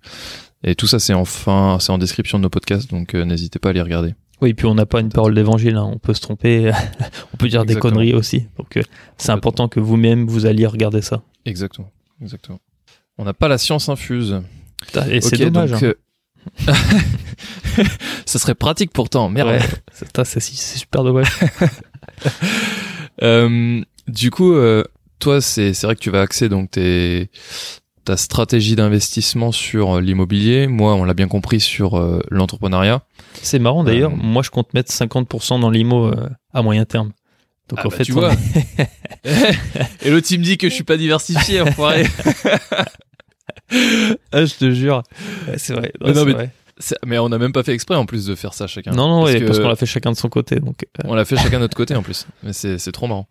Et 0.64 0.76
tout 0.76 0.88
ça, 0.88 1.00
c'est 1.00 1.14
enfin, 1.14 1.78
c'est 1.80 1.92
en 1.92 1.98
description 1.98 2.38
de 2.40 2.44
nos 2.44 2.50
podcasts, 2.50 2.90
donc 2.90 3.16
euh, 3.16 3.26
n'hésitez 3.26 3.60
pas 3.60 3.70
à 3.70 3.74
les 3.74 3.82
regarder. 3.82 4.16
Oui, 4.42 4.54
puis 4.54 4.66
on 4.66 4.76
n'a 4.76 4.86
pas 4.86 5.00
une 5.00 5.10
parole 5.10 5.36
d'évangile, 5.36 5.76
hein. 5.76 5.90
on 5.92 6.00
peut 6.00 6.14
se 6.14 6.22
tromper, 6.22 6.72
on 7.34 7.38
peut 7.38 7.48
dire 7.48 7.66
des 7.66 7.76
conneries 7.76 8.14
aussi. 8.14 8.48
Donc 8.58 8.78
euh, 8.78 8.82
c'est 9.18 9.32
important 9.32 9.68
que 9.68 9.80
vous-même 9.80 10.26
vous 10.26 10.46
alliez 10.46 10.66
regarder 10.66 11.02
ça. 11.02 11.22
Exactement, 11.46 11.92
exactement. 12.22 12.60
On 13.18 13.26
n'a 13.26 13.34
pas 13.34 13.48
la 13.48 13.58
science 13.58 13.90
infuse. 13.90 14.42
Et 15.10 15.22
c'est 15.22 15.38
dommage. 15.38 15.72
donc, 15.72 15.84
hein. 15.84 15.94
euh, 16.68 17.84
ça 18.26 18.40
serait 18.40 18.56
pratique 18.56 18.92
pourtant, 18.92 19.30
merde. 19.30 19.50
Ouais, 19.50 19.60
c'est 20.26 20.40
super 20.42 21.04
dommage. 21.04 21.28
Euh, 23.22 23.82
du 24.08 24.32
coup, 24.32 24.54
euh, 24.54 24.84
toi, 25.24 25.42
c'est 25.42 25.72
vrai 25.84 25.96
que 25.96 26.02
tu 26.02 26.10
vas 26.12 26.22
axer 26.22 26.50
donc 26.50 26.72
tes 26.72 27.30
ta 28.06 28.18
stratégie 28.18 28.76
d'investissement 28.76 29.54
sur 29.54 29.96
euh, 29.96 30.02
l'immobilier. 30.02 30.68
Moi, 30.68 30.94
on 30.96 31.06
l'a 31.06 31.14
bien 31.14 31.30
compris 31.30 31.62
sur 31.62 31.98
euh, 31.98 32.22
l'entrepreneuriat. 32.30 33.02
c'est 33.42 33.60
marrant 33.60 33.86
d'ailleurs, 33.86 34.12
Euh, 34.12 34.16
moi 34.18 34.44
je 34.44 34.50
compte 34.50 34.74
mettre 34.74 34.92
50% 34.92 35.62
dans 35.62 35.70
l'IMO 35.70 36.08
euh, 36.08 36.30
à 36.54 36.62
moyen 36.62 36.84
terme. 36.84 37.14
Donc 37.70 37.80
Ah 37.82 37.88
en 37.88 37.90
bah, 37.90 37.96
fait, 37.96 38.04
tu 38.04 38.12
vois. 38.12 38.34
Et 40.04 40.12
l'autre, 40.12 40.28
il 40.32 40.40
me 40.40 40.44
dit 40.44 40.58
que 40.58 40.68
je 40.68 40.74
suis 40.74 40.84
pas 40.84 40.98
diversifié, 40.98 41.62
enfoiré. 41.62 42.04
ah, 44.34 44.46
je 44.46 44.54
te 44.56 44.72
jure. 44.72 45.04
Ouais, 45.48 45.58
c'est 45.58 45.74
vrai. 45.74 45.94
Mais 46.02 46.08
non, 46.10 46.14
c'est 46.16 46.26
mais 46.26 46.34
vrai. 46.34 46.52
C'est- 46.78 46.98
Mais 47.06 47.18
on 47.20 47.30
n'a 47.30 47.38
même 47.38 47.54
pas 47.54 47.64
fait 47.64 47.74
exprès 47.74 47.96
en 47.96 48.06
plus 48.06 48.26
de 48.26 48.36
faire 48.36 48.54
ça 48.54 48.68
chacun. 48.68 48.92
Non, 48.92 49.08
non, 49.08 49.22
Parce 49.24 49.34
ouais, 49.36 49.62
qu'on 49.62 49.70
l'a 49.70 49.76
fait 49.78 49.86
chacun 49.86 50.12
de 50.12 50.18
son 50.18 50.28
côté. 50.28 50.60
Donc, 50.60 50.86
On 51.06 51.14
l'a 51.16 51.24
fait 51.24 51.38
chacun 51.38 51.58
de 51.58 51.64
notre 51.64 51.78
côté 51.78 51.96
en 51.96 52.02
plus. 52.04 52.28
Mais 52.44 52.52
c'est 52.52 52.92
trop 52.92 53.08
marrant. 53.08 53.28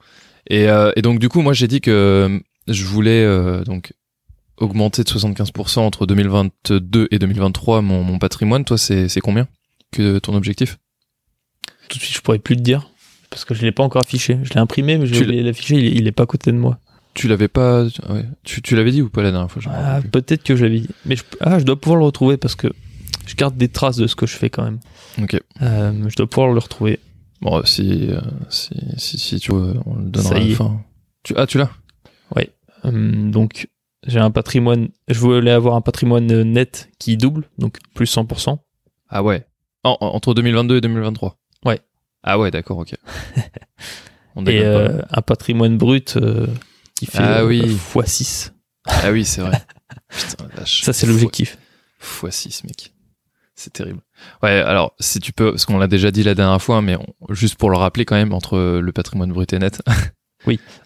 Et, 0.49 0.69
euh, 0.69 0.93
et 0.97 1.03
donc 1.03 1.19
du 1.19 1.29
coup, 1.29 1.41
moi 1.41 1.53
j'ai 1.53 1.69
dit 1.69 1.81
que 1.81 1.91
euh, 1.91 2.39
je 2.69 2.85
voulais 2.85 3.23
euh, 3.25 3.65
donc 3.65 3.93
augmenter 4.57 5.03
de 5.05 5.09
75% 5.09 5.81
entre 5.81 6.07
2022 6.07 7.09
et 7.11 7.19
2023 7.19 7.83
mon, 7.83 8.03
mon 8.03 8.19
patrimoine. 8.19 8.65
Toi, 8.65 8.79
c'est 8.79 9.21
combien 9.21 9.49
que 9.93 10.19
ton 10.19 10.35
objectif? 10.35 10.79
Tout 11.89 11.99
de 11.99 12.03
suite, 12.03 12.17
je 12.17 12.21
pourrais 12.21 12.39
plus 12.39 12.57
te 12.57 12.63
dire. 12.63 12.89
Parce 13.31 13.45
que 13.45 13.55
je 13.55 13.63
l'ai 13.63 13.73
pas 13.73 13.83
encore 13.83 14.03
affiché. 14.05 14.39
Je 14.43 14.53
l'ai 14.53 14.61
imprimé, 14.61 14.99
mais 14.99 15.07
oublié 15.07 15.43
de 15.43 15.47
l'afficher. 15.47 15.77
Il, 15.77 15.97
il 15.97 16.07
est 16.07 16.13
pas 16.13 16.25
à 16.25 16.27
côté 16.27 16.53
de 16.53 16.57
moi. 16.57 16.79
Tu 17.15 17.29
l'avais 17.29 17.49
pas 17.49 17.85
ouais. 17.85 18.25
Tu, 18.45 18.63
tu 18.63 18.75
l'avais 18.75 18.91
dit 18.91 19.03
ou 19.03 19.11
pas 19.11 19.23
la 19.23 19.31
dernière 19.31 19.51
fois 19.51 19.61
je 19.61 19.69
Ah, 19.71 20.01
peut-être 20.11 20.43
que 20.43 20.57
je 20.57 20.65
l'avais 20.65 20.81
dit. 20.81 20.89
Mais 21.05 21.17
je, 21.17 21.23
ah, 21.41 21.59
je 21.59 21.65
dois 21.65 21.79
pouvoir 21.79 21.99
le 21.99 22.05
retrouver 22.05 22.37
parce 22.37 22.55
que 22.55 22.69
je 23.27 23.35
garde 23.35 23.57
des 23.57 23.69
traces 23.69 23.97
de 23.97 24.07
ce 24.07 24.17
que 24.17 24.27
je 24.27 24.37
fais 24.37 24.51
quand 24.51 24.65
même. 24.65 24.81
Ok. 25.21 25.39
Euh, 25.61 25.93
je 26.09 26.17
dois 26.17 26.29
pouvoir 26.29 26.53
le 26.53 26.59
retrouver. 26.59 27.01
Bon, 27.43 27.59
euh, 27.59 27.63
si, 27.65 28.09
si, 28.49 28.71
si, 28.97 29.19
si 29.19 29.41
tu 29.41 29.53
veux, 29.53 29.75
on 29.85 29.97
le 29.97 30.05
donnera 30.05 30.31
Ça 30.31 30.37
à 30.37 30.39
y 30.41 30.45
la 30.47 30.53
est. 30.53 30.55
fin. 30.55 30.81
Tu, 31.25 31.35
ah, 31.37 31.47
tu 31.47 31.59
l'as? 31.59 31.71
Euh, 32.85 33.31
donc, 33.31 33.69
j'ai 34.09 34.19
un 34.19 34.33
patrimoine. 34.33 34.89
Je 35.07 35.19
voulais 35.21 35.53
avoir 35.53 35.77
un 35.77 35.81
patrimoine 35.83 36.29
euh, 36.33 36.43
net 36.43 36.89
qui 36.99 37.17
double, 37.17 37.49
donc 37.59 37.79
plus 37.95 38.07
100%. 38.13 38.59
Ah 39.09 39.23
ouais. 39.23 39.47
En- 39.85 39.97
en- 40.01 40.07
entre 40.15 40.35
2022 40.35 40.79
et 40.79 40.81
2023 40.81 41.39
Ouais. 41.65 41.79
Ah 42.25 42.41
ouais, 42.41 42.51
d'accord, 42.51 42.79
ok. 42.79 42.95
On 44.35 44.45
Et 44.47 44.65
euh, 44.65 45.01
un 45.11 45.23
patrimoine 45.23 45.77
brut 45.79 46.17
euh, 46.17 46.49
qui 46.97 47.07
fait 47.07 47.19
Ah 47.21 47.45
oui. 47.45 47.61
x6. 47.95 48.51
Ah 48.87 49.13
oui, 49.13 49.25
c'est 49.25 49.43
vrai. 49.43 49.63
Putain. 50.09 50.47
Ça, 50.67 50.93
c'est 50.93 51.07
l'objectif. 51.07 51.57
Fois 52.01 52.33
6, 52.33 52.65
mec. 52.65 52.93
C'est 53.55 53.73
terrible. 53.73 54.01
Ouais, 54.43 54.51
alors, 54.51 54.95
si 54.99 55.21
tu 55.21 55.33
peux, 55.33 55.51
parce 55.53 55.67
qu'on 55.67 55.79
l'a 55.79 55.87
déjà 55.89 56.11
dit 56.11 56.23
la 56.23 56.35
dernière 56.35 56.61
fois, 56.63 56.81
mais 56.83 56.97
on- 56.97 57.35
juste 57.35 57.57
pour 57.57 57.71
le 57.71 57.77
rappeler 57.77 58.05
quand 58.05 58.17
même, 58.17 58.33
entre 58.33 58.59
le 58.81 58.93
patrimoine 58.93 59.33
brut 59.33 59.53
et 59.53 59.59
net. 59.59 59.83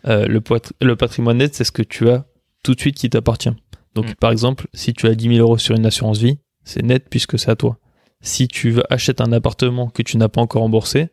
Euh, 0.07 0.27
le, 0.27 0.95
patrimoine 0.97 1.39
net, 1.39 1.55
c'est 1.55 1.65
ce 1.65 1.73
que 1.73 1.83
tu 1.83 2.11
as 2.11 2.27
tout 2.63 2.75
de 2.75 2.81
suite 2.81 2.97
qui 2.97 3.09
t'appartient. 3.09 3.53
Donc, 3.95 4.11
Mm. 4.11 4.15
par 4.17 4.31
exemple, 4.31 4.67
si 4.75 4.93
tu 4.93 5.07
as 5.07 5.15
10 5.15 5.29
000 5.37 5.39
euros 5.41 5.57
sur 5.57 5.75
une 5.75 5.87
assurance 5.87 6.19
vie, 6.19 6.39
c'est 6.65 6.83
net 6.83 7.07
puisque 7.09 7.39
c'est 7.39 7.51
à 7.51 7.57
toi. 7.57 7.79
Si 8.21 8.49
tu 8.49 8.77
achètes 8.91 9.23
un 9.23 9.33
appartement 9.33 9.89
que 9.89 10.03
tu 10.03 10.19
n'as 10.19 10.29
pas 10.29 10.43
encore 10.43 10.61
remboursé, 10.63 11.09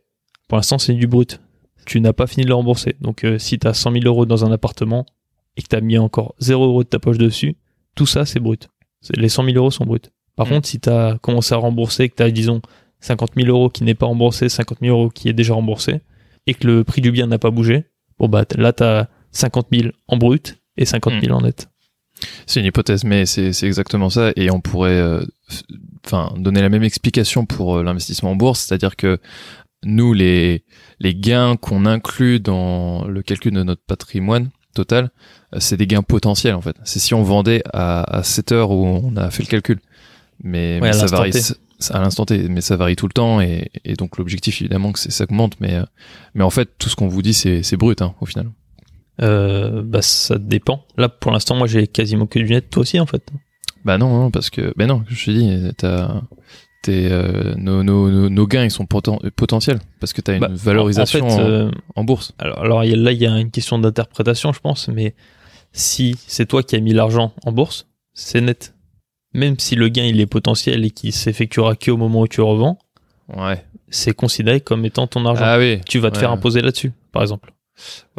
pour 0.50 0.58
l'instant, 0.58 0.78
c'est 0.78 0.94
du 0.94 1.08
brut. 1.08 1.40
Tu 1.86 2.02
n'as 2.02 2.12
pas 2.12 2.28
fini 2.28 2.44
de 2.44 2.50
le 2.50 2.56
rembourser. 2.56 2.96
Donc, 3.00 3.24
euh, 3.24 3.38
si 3.40 3.60
tu 3.60 3.66
as 3.68 3.74
100 3.74 3.94
000 3.94 4.04
euros 4.06 4.26
dans 4.26 4.44
un 4.44 4.52
appartement 4.52 5.06
et 5.56 5.62
que 5.62 5.68
tu 5.70 5.76
as 5.78 5.82
mis 5.82 5.98
encore 5.98 6.36
0 6.40 6.66
euros 6.66 6.84
de 6.84 6.90
ta 6.90 7.00
poche 7.00 7.18
dessus, 7.18 7.56
tout 7.96 8.06
ça, 8.06 8.26
c'est 8.26 8.40
brut. 8.42 8.68
Les 9.16 9.30
100 9.30 9.46
000 9.46 9.56
euros 9.58 9.72
sont 9.72 9.86
bruts. 9.86 10.00
Par 10.36 10.48
Mm. 10.48 10.50
contre, 10.50 10.68
si 10.68 10.80
tu 10.80 10.90
as 10.90 11.18
commencé 11.22 11.54
à 11.54 11.58
rembourser, 11.58 12.10
que 12.10 12.16
tu 12.16 12.24
as, 12.24 12.32
disons, 12.32 12.62
50 13.02 13.32
000 13.36 13.50
euros 13.50 13.70
qui 13.70 13.84
n'est 13.84 13.96
pas 13.96 14.06
remboursé, 14.06 14.50
50 14.50 14.80
000 14.82 14.98
euros 14.98 15.10
qui 15.10 15.30
est 15.30 15.34
déjà 15.34 15.54
remboursé, 15.54 16.02
et 16.48 16.54
que 16.54 16.68
le 16.68 16.84
prix 16.84 17.02
du 17.02 17.12
bien 17.12 17.28
n'a 17.28 17.38
pas 17.40 17.52
bougé, 17.52 17.86
bon 18.20 18.28
bah 18.30 18.46
là 18.58 18.74
tu 18.74 18.84
as 18.84 19.10
50 19.32 19.68
000 19.74 19.90
en 20.08 20.18
brut 20.18 20.58
et 20.78 20.86
50 20.86 21.22
000 21.22 21.36
en 21.36 21.42
net. 21.42 21.70
C'est 22.46 22.60
une 22.62 22.66
hypothèse, 22.68 23.04
mais 23.04 23.26
c'est 23.26 23.52
c'est 23.54 23.66
exactement 23.68 24.10
ça. 24.10 24.32
Et 24.36 24.50
on 24.52 24.62
pourrait, 24.62 24.92
euh, 24.92 25.24
enfin, 26.06 26.34
donner 26.38 26.62
la 26.62 26.70
même 26.70 26.84
explication 26.84 27.46
pour 27.46 27.78
euh, 27.78 27.84
l'investissement 27.84 28.32
en 28.32 28.36
bourse, 28.36 28.62
c'est-à-dire 28.62 28.96
que 28.96 29.20
nous, 29.84 30.14
les 30.14 30.64
les 31.00 31.16
gains 31.16 31.58
qu'on 31.58 31.86
inclut 31.86 32.40
dans 32.40 33.06
le 33.06 33.22
calcul 33.24 33.52
de 33.52 33.64
notre 33.64 33.82
patrimoine 33.86 34.52
total, 34.74 35.12
euh, 35.54 35.58
c'est 35.60 35.76
des 35.76 35.88
gains 35.88 36.04
potentiels 36.04 36.56
en 36.56 36.62
fait. 36.62 36.76
C'est 36.86 37.00
si 37.00 37.14
on 37.14 37.24
vendait 37.24 37.64
à, 37.74 38.20
à 38.20 38.24
cette 38.24 38.52
heure 38.54 38.72
où 38.72 38.86
on 38.86 39.18
a 39.18 39.30
fait 39.30 39.44
le 39.44 39.50
calcul. 39.50 39.80
Mais, 40.44 40.92
ça 40.94 41.06
varie 41.06 41.32
T. 41.32 41.40
à 41.92 42.00
l'instant 42.02 42.26
T, 42.26 42.50
mais 42.50 42.62
ça 42.62 42.76
varie 42.76 42.96
tout 42.98 43.08
le 43.08 43.14
temps 43.14 43.40
et, 43.42 43.72
et 43.86 43.94
donc 43.94 44.18
l'objectif 44.18 44.62
évidemment 44.62 44.92
que 44.92 45.00
c'est 45.00 45.12
ça 45.12 45.24
augmente, 45.24 45.54
mais 45.62 45.76
euh, 45.76 45.84
mais 46.34 46.44
en 46.44 46.50
fait 46.50 46.70
tout 46.78 46.90
ce 46.90 46.96
qu'on 46.98 47.08
vous 47.08 47.22
dit 47.22 47.34
c'est 47.34 47.78
brut 47.78 48.02
hein, 48.02 48.14
au 48.20 48.26
final. 48.26 48.50
Euh, 49.22 49.82
bah 49.84 50.02
ça 50.02 50.38
dépend. 50.38 50.86
Là 50.98 51.08
pour 51.08 51.32
l'instant 51.32 51.56
moi 51.56 51.68
j'ai 51.68 51.88
quasiment 51.88 52.26
que 52.28 52.40
du 52.40 52.46
net, 52.46 52.70
toi 52.70 52.82
aussi 52.82 53.00
en 53.00 53.06
fait. 53.06 53.24
Bah 53.86 53.98
non, 53.98 54.10
non, 54.18 54.32
parce 54.32 54.50
que 54.50 54.74
ben 54.78 54.88
non, 54.88 55.04
je 55.08 55.26
te 55.26 55.32
dis, 55.32 55.74
t'as 55.78 56.22
euh, 56.90 57.54
nos, 57.58 57.84
nos, 57.84 58.30
nos, 58.30 58.48
gains 58.48 58.66
ils 58.66 58.72
sont 58.72 58.84
poten- 58.84 59.30
potentiels 59.32 59.80
parce 60.02 60.12
que 60.12 60.20
t'as 60.22 60.34
une 60.34 60.40
Bah, 60.42 60.50
valorisation 60.52 61.26
en, 61.26 61.32
en, 61.32 61.38
fait, 61.38 61.42
euh, 61.44 61.72
en 61.96 62.04
bourse. 62.04 62.34
alors, 62.40 62.60
alors 62.60 62.84
là 62.84 63.12
il 63.14 63.22
y 63.22 63.26
a 63.26 63.40
une 63.40 63.52
question 63.52 63.80
d'interprétation 63.80 64.52
je 64.52 64.60
pense, 64.60 64.90
mais 64.90 65.16
si 65.72 66.18
c'est 66.28 66.46
toi 66.46 66.62
qui 66.64 66.76
as 66.76 66.80
mis 66.82 66.94
l'argent 66.94 67.34
en 67.46 67.52
bourse, 67.54 67.88
c'est 68.14 68.42
net. 68.42 68.73
Même 69.34 69.58
si 69.60 69.76
le 69.76 69.88
gain 69.90 70.04
il 70.04 70.20
est 70.22 70.26
potentiel 70.28 70.86
et 70.86 70.90
qui 70.92 71.12
s'effectuera 71.12 71.76
que 71.76 71.92
au 71.92 71.98
moment 71.98 72.22
où 72.22 72.28
tu 72.28 72.42
revends, 72.42 72.78
Ouais. 73.36 73.64
c'est 73.90 74.14
considéré 74.14 74.62
comme 74.62 74.86
étant 74.86 75.08
ton 75.08 75.26
argent. 75.26 75.44
Ah 75.46 75.58
oui. 75.58 75.80
tu 75.88 76.00
vas 76.00 76.10
te 76.12 76.16
ouais. 76.16 76.20
faire 76.22 76.32
imposer 76.32 76.62
là-dessus, 76.62 76.92
par 77.12 77.22
exemple. 77.22 77.54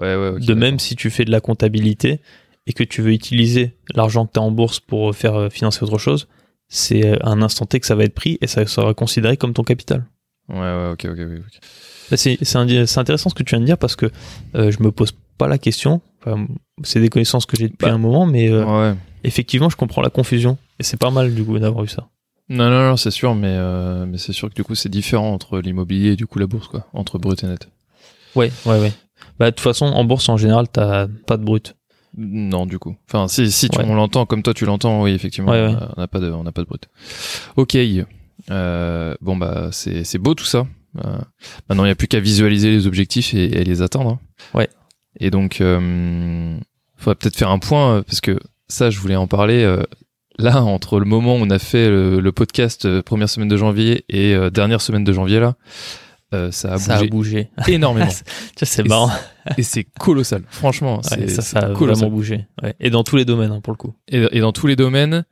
Ouais, 0.00 0.16
ouais. 0.16 0.28
ok, 0.36 0.40
de 0.40 0.54
même, 0.54 0.78
si 0.78 0.96
tu 0.96 1.10
fais 1.10 1.24
de 1.24 1.30
la 1.30 1.40
comptabilité 1.40 2.20
et 2.66 2.72
que 2.72 2.82
tu 2.82 3.02
veux 3.02 3.12
utiliser 3.12 3.76
l'argent 3.94 4.26
que 4.26 4.32
tu 4.32 4.40
as 4.40 4.42
en 4.42 4.50
bourse 4.50 4.80
pour 4.80 5.14
faire 5.14 5.34
euh, 5.36 5.48
financer 5.50 5.82
autre 5.84 5.98
chose, 5.98 6.26
c'est 6.68 7.06
euh, 7.06 7.16
un 7.22 7.42
instant 7.42 7.66
T 7.66 7.78
que 7.78 7.86
ça 7.86 7.94
va 7.94 8.04
être 8.04 8.14
pris 8.14 8.38
et 8.40 8.46
ça 8.46 8.66
sera 8.66 8.94
considéré 8.94 9.36
comme 9.36 9.52
ton 9.52 9.62
capital. 9.62 10.04
Ouais, 10.48 10.56
ouais, 10.58 10.90
ok, 10.92 11.06
ok. 11.10 11.18
Là, 12.10 12.16
C'est 12.16 12.56
intéressant 12.98 13.30
ce 13.30 13.34
que 13.34 13.42
tu 13.42 13.50
viens 13.54 13.60
de 13.60 13.66
dire 13.66 13.78
parce 13.78 13.96
que 13.96 14.06
euh, 14.56 14.70
je 14.70 14.82
me 14.82 14.90
pose 14.90 15.12
pas 15.38 15.46
la 15.48 15.58
question. 15.58 16.00
Enfin, 16.20 16.46
c'est 16.82 17.00
des 17.00 17.08
connaissances 17.10 17.46
que 17.46 17.56
j'ai 17.56 17.68
depuis 17.68 17.86
Bah, 17.86 17.92
un 17.92 17.98
moment, 17.98 18.26
mais 18.26 18.50
euh, 18.50 18.64
Ouais. 18.64 18.96
effectivement, 19.24 19.68
je 19.70 19.76
comprends 19.76 20.02
la 20.02 20.10
confusion. 20.10 20.58
C'est 20.84 20.96
pas 20.98 21.10
mal 21.10 21.34
du 21.34 21.44
coup 21.44 21.58
d'avoir 21.58 21.84
eu 21.84 21.88
ça. 21.88 22.08
Non, 22.48 22.68
non, 22.70 22.90
non, 22.90 22.96
c'est 22.96 23.10
sûr, 23.10 23.34
mais 23.34 23.48
euh, 23.50 24.04
mais 24.06 24.18
c'est 24.18 24.32
sûr 24.34 24.50
que 24.50 24.54
du 24.54 24.64
coup 24.64 24.74
c'est 24.74 24.88
différent 24.90 25.32
entre 25.32 25.58
l'immobilier 25.60 26.10
et 26.12 26.16
du 26.16 26.26
coup 26.26 26.38
la 26.38 26.46
bourse 26.46 26.68
quoi, 26.68 26.86
entre 26.92 27.18
brut 27.18 27.42
et 27.42 27.46
net. 27.46 27.68
Ouais, 28.36 28.52
ouais, 28.66 28.78
ouais. 28.80 28.92
Bah, 29.38 29.46
de 29.50 29.54
toute 29.56 29.60
façon, 29.64 29.86
en 29.86 30.04
bourse, 30.04 30.28
en 30.28 30.36
général, 30.36 30.68
t'as 30.68 31.06
pas 31.26 31.36
de 31.36 31.44
brut. 31.44 31.74
Non, 32.16 32.66
du 32.66 32.78
coup. 32.78 32.94
Enfin, 33.08 33.26
si, 33.28 33.50
si 33.50 33.68
tu- 33.68 33.78
Ouais. 33.78 33.84
on 33.88 33.94
l'entend 33.94 34.26
comme 34.26 34.42
toi 34.42 34.52
tu 34.54 34.66
l'entends, 34.66 35.02
oui, 35.02 35.12
effectivement. 35.12 35.50
Ouais, 35.52 35.66
ouais. 35.66 35.74
On 35.96 36.00
n'a 36.00 36.06
pas 36.08 36.20
de, 36.20 36.30
on 36.30 36.44
n'a 36.44 36.52
pas 36.52 36.62
de 36.62 36.66
brut. 36.66 36.88
Ok. 37.56 37.76
Euh, 38.50 39.14
bon 39.22 39.36
bah 39.36 39.68
c'est 39.72 40.04
c'est 40.04 40.18
beau 40.18 40.34
tout 40.34 40.44
ça. 40.44 40.66
Euh, 41.04 41.16
maintenant 41.68 41.84
il 41.84 41.88
n'y 41.88 41.92
a 41.92 41.96
plus 41.96 42.08
qu'à 42.08 42.20
visualiser 42.20 42.70
les 42.70 42.86
objectifs 42.86 43.32
et, 43.34 43.44
et 43.60 43.64
les 43.64 43.80
atteindre. 43.82 44.10
hein. 44.10 44.20
Ouais. 44.52 44.68
Et 45.18 45.30
donc, 45.30 45.60
euh, 45.60 46.58
faudrait 46.96 47.14
peut-être 47.14 47.36
faire 47.36 47.50
un 47.50 47.58
point 47.58 48.02
parce 48.02 48.20
que 48.20 48.38
ça, 48.68 48.90
je 48.90 48.98
voulais 48.98 49.16
en 49.16 49.26
parler. 49.26 49.64
Là, 50.38 50.62
entre 50.62 50.98
le 50.98 51.04
moment 51.06 51.34
où 51.36 51.38
on 51.40 51.50
a 51.50 51.58
fait 51.58 51.88
le, 51.88 52.20
le 52.20 52.32
podcast 52.32 52.84
euh, 52.86 53.02
première 53.02 53.28
semaine 53.28 53.48
de 53.48 53.56
janvier 53.56 54.04
et 54.08 54.34
euh, 54.34 54.50
dernière 54.50 54.80
semaine 54.80 55.04
de 55.04 55.12
janvier 55.12 55.40
là, 55.40 55.54
euh, 56.34 56.50
ça 56.50 56.74
a 56.74 56.78
ça 56.78 56.94
a 56.94 56.98
bougé 57.06 57.08
bougé. 57.10 57.50
énormément. 57.68 58.08
C'est 58.62 58.86
marrant. 58.88 59.10
et 59.56 59.62
c'est 59.62 59.84
colossal. 59.84 60.42
Franchement, 60.48 61.00
Ouais, 61.16 61.28
ça, 61.28 61.42
ça 61.42 61.58
a 61.60 61.70
colossal. 61.72 62.04
vraiment 62.06 62.16
bougé. 62.16 62.46
Ouais. 62.62 62.74
Et 62.80 62.90
dans 62.90 63.04
tous 63.04 63.16
les 63.16 63.24
domaines, 63.24 63.52
hein, 63.52 63.60
pour 63.62 63.72
le 63.72 63.76
coup. 63.78 63.94
et, 64.08 64.26
et 64.36 64.40
dans 64.40 64.52
tous 64.52 64.66
les 64.66 64.76
domaines. 64.76 65.24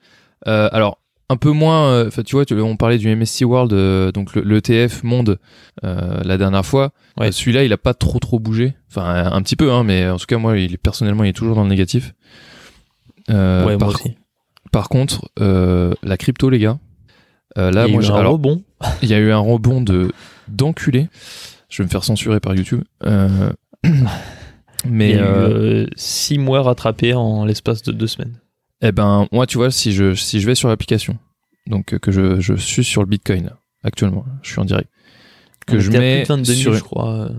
Alors 0.46 0.98
un 1.28 1.36
peu 1.36 1.50
moins. 1.50 2.08
tu 2.26 2.36
vois, 2.36 2.44
tu- 2.44 2.60
on 2.60 2.76
parlait 2.76 2.98
du 2.98 3.08
MSC 3.08 3.44
World, 3.44 4.12
donc 4.12 4.34
le- 4.34 4.42
l'ETF 4.42 5.02
Monde 5.02 5.38
la 5.82 6.36
dernière 6.36 6.64
fois. 6.66 6.92
Ouais. 7.18 7.32
Celui-là, 7.32 7.64
il 7.64 7.72
a 7.72 7.78
pas 7.78 7.94
trop 7.94 8.18
trop 8.18 8.38
bougé. 8.38 8.74
Enfin, 8.90 9.30
un, 9.32 9.42
petit 9.42 9.56
peu, 9.56 9.72
hein, 9.72 9.82
mais 9.82 10.08
en 10.08 10.18
tout 10.18 10.26
cas, 10.26 10.36
moi, 10.38 10.58
il 10.58 10.76
personnellement, 10.78 11.24
il 11.24 11.30
est 11.30 11.32
toujours 11.32 11.54
dans 11.56 11.62
le 11.64 11.70
négatif. 11.70 12.12
Ouais, 13.28 13.34
par, 13.78 13.78
moi 13.78 13.88
aussi. 13.88 14.16
Par 14.72 14.88
contre, 14.88 15.30
euh, 15.40 15.94
la 16.02 16.16
crypto, 16.16 16.50
les 16.50 16.58
gars. 16.58 16.78
euh, 17.58 17.70
là, 17.70 17.86
Il 17.86 17.90
y 17.90 17.90
a 17.90 17.92
moi, 17.92 18.02
eu 18.02 18.06
j'ai- 18.06 18.12
un 18.12 18.16
alors, 18.16 18.32
rebond. 18.32 18.62
il 19.02 19.08
y 19.08 19.14
a 19.14 19.18
eu 19.18 19.30
un 19.30 19.38
rebond 19.38 19.80
de 19.80 20.10
d'enculé. 20.48 21.08
Je 21.68 21.78
vais 21.82 21.84
me 21.86 21.90
faire 21.90 22.04
censurer 22.04 22.40
par 22.40 22.54
YouTube. 22.54 22.82
Euh, 23.04 23.52
mais 24.86 25.10
il 25.10 25.16
y 25.16 25.18
a 25.20 25.82
eu 25.82 25.86
six 25.96 26.38
mois 26.38 26.62
rattrapés 26.62 27.14
en 27.14 27.44
l'espace 27.44 27.82
de 27.82 27.92
deux 27.92 28.06
semaines. 28.06 28.38
Eh 28.82 28.90
ben, 28.92 29.28
moi, 29.30 29.46
tu 29.46 29.58
vois, 29.58 29.70
si 29.70 29.92
je, 29.92 30.14
si 30.14 30.40
je 30.40 30.46
vais 30.46 30.54
sur 30.56 30.68
l'application, 30.68 31.16
donc 31.68 31.96
que 31.98 32.10
je, 32.10 32.40
je 32.40 32.54
suis 32.54 32.82
sur 32.84 33.00
le 33.02 33.06
Bitcoin, 33.06 33.44
là, 33.44 33.58
actuellement, 33.84 34.24
je 34.42 34.50
suis 34.50 34.58
en 34.60 34.64
direct, 34.64 34.90
que 35.66 35.76
On 35.76 35.80
je 35.80 35.90
à 35.92 36.00
mets 36.00 36.16
plus 36.16 36.22
de 36.22 36.28
22 36.34 36.44
000, 36.54 36.60
sur, 36.60 36.74
je 36.74 36.82
crois. 36.82 37.30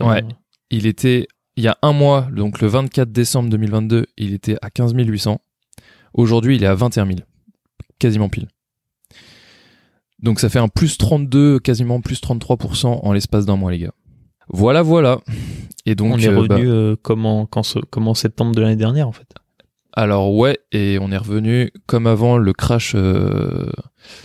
Ouais. 0.00 0.22
il 0.70 0.86
était, 0.86 1.26
il 1.56 1.64
y 1.64 1.68
a 1.68 1.76
un 1.82 1.92
mois, 1.92 2.28
donc 2.32 2.60
le 2.60 2.68
24 2.68 3.10
décembre 3.10 3.50
2022, 3.50 4.06
il 4.16 4.32
était 4.32 4.56
à 4.62 4.70
15 4.70 4.92
800. 4.94 5.40
Aujourd'hui, 6.14 6.56
il 6.56 6.64
est 6.64 6.66
à 6.66 6.74
21 6.74 7.06
000. 7.06 7.18
Quasiment 7.98 8.28
pile. 8.28 8.48
Donc 10.20 10.40
ça 10.40 10.48
fait 10.48 10.58
un 10.58 10.68
plus 10.68 10.98
32, 10.98 11.58
quasiment 11.60 12.00
plus 12.00 12.20
33% 12.20 12.86
en 13.02 13.12
l'espace 13.12 13.46
d'un 13.46 13.56
mois, 13.56 13.70
les 13.70 13.78
gars. 13.78 13.94
Voilà, 14.48 14.82
voilà. 14.82 15.20
Et 15.86 15.94
donc, 15.94 16.12
on 16.14 16.18
est 16.18 16.28
euh, 16.28 16.46
bah, 16.46 16.56
revenu 16.56 16.68
euh, 16.70 16.96
comme, 17.00 17.24
en, 17.24 17.46
quand 17.46 17.62
ce- 17.62 17.78
comme 17.78 18.08
en 18.08 18.14
septembre 18.14 18.54
de 18.54 18.60
l'année 18.60 18.76
dernière, 18.76 19.08
en 19.08 19.12
fait? 19.12 19.28
Alors 19.92 20.32
ouais, 20.34 20.58
et 20.70 20.98
on 21.00 21.10
est 21.10 21.16
revenu 21.16 21.72
comme 21.86 22.06
avant 22.06 22.38
le 22.38 22.52
crash 22.52 22.92
euh, 22.94 23.68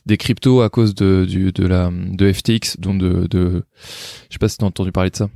des 0.06 0.16
cryptos 0.16 0.62
à 0.62 0.70
cause 0.70 0.94
de 0.94 1.26
du, 1.28 1.52
de 1.52 1.66
la 1.66 1.90
de 1.92 2.32
FTX, 2.32 2.78
donc 2.80 3.00
de, 3.02 3.26
de 3.26 3.64
je 4.30 4.34
sais 4.34 4.38
pas 4.40 4.48
si 4.48 4.58
t'as 4.60 4.68
entendu 4.68 4.92
parler 4.92 5.10
de 5.10 5.16
ça. 5.16 5.28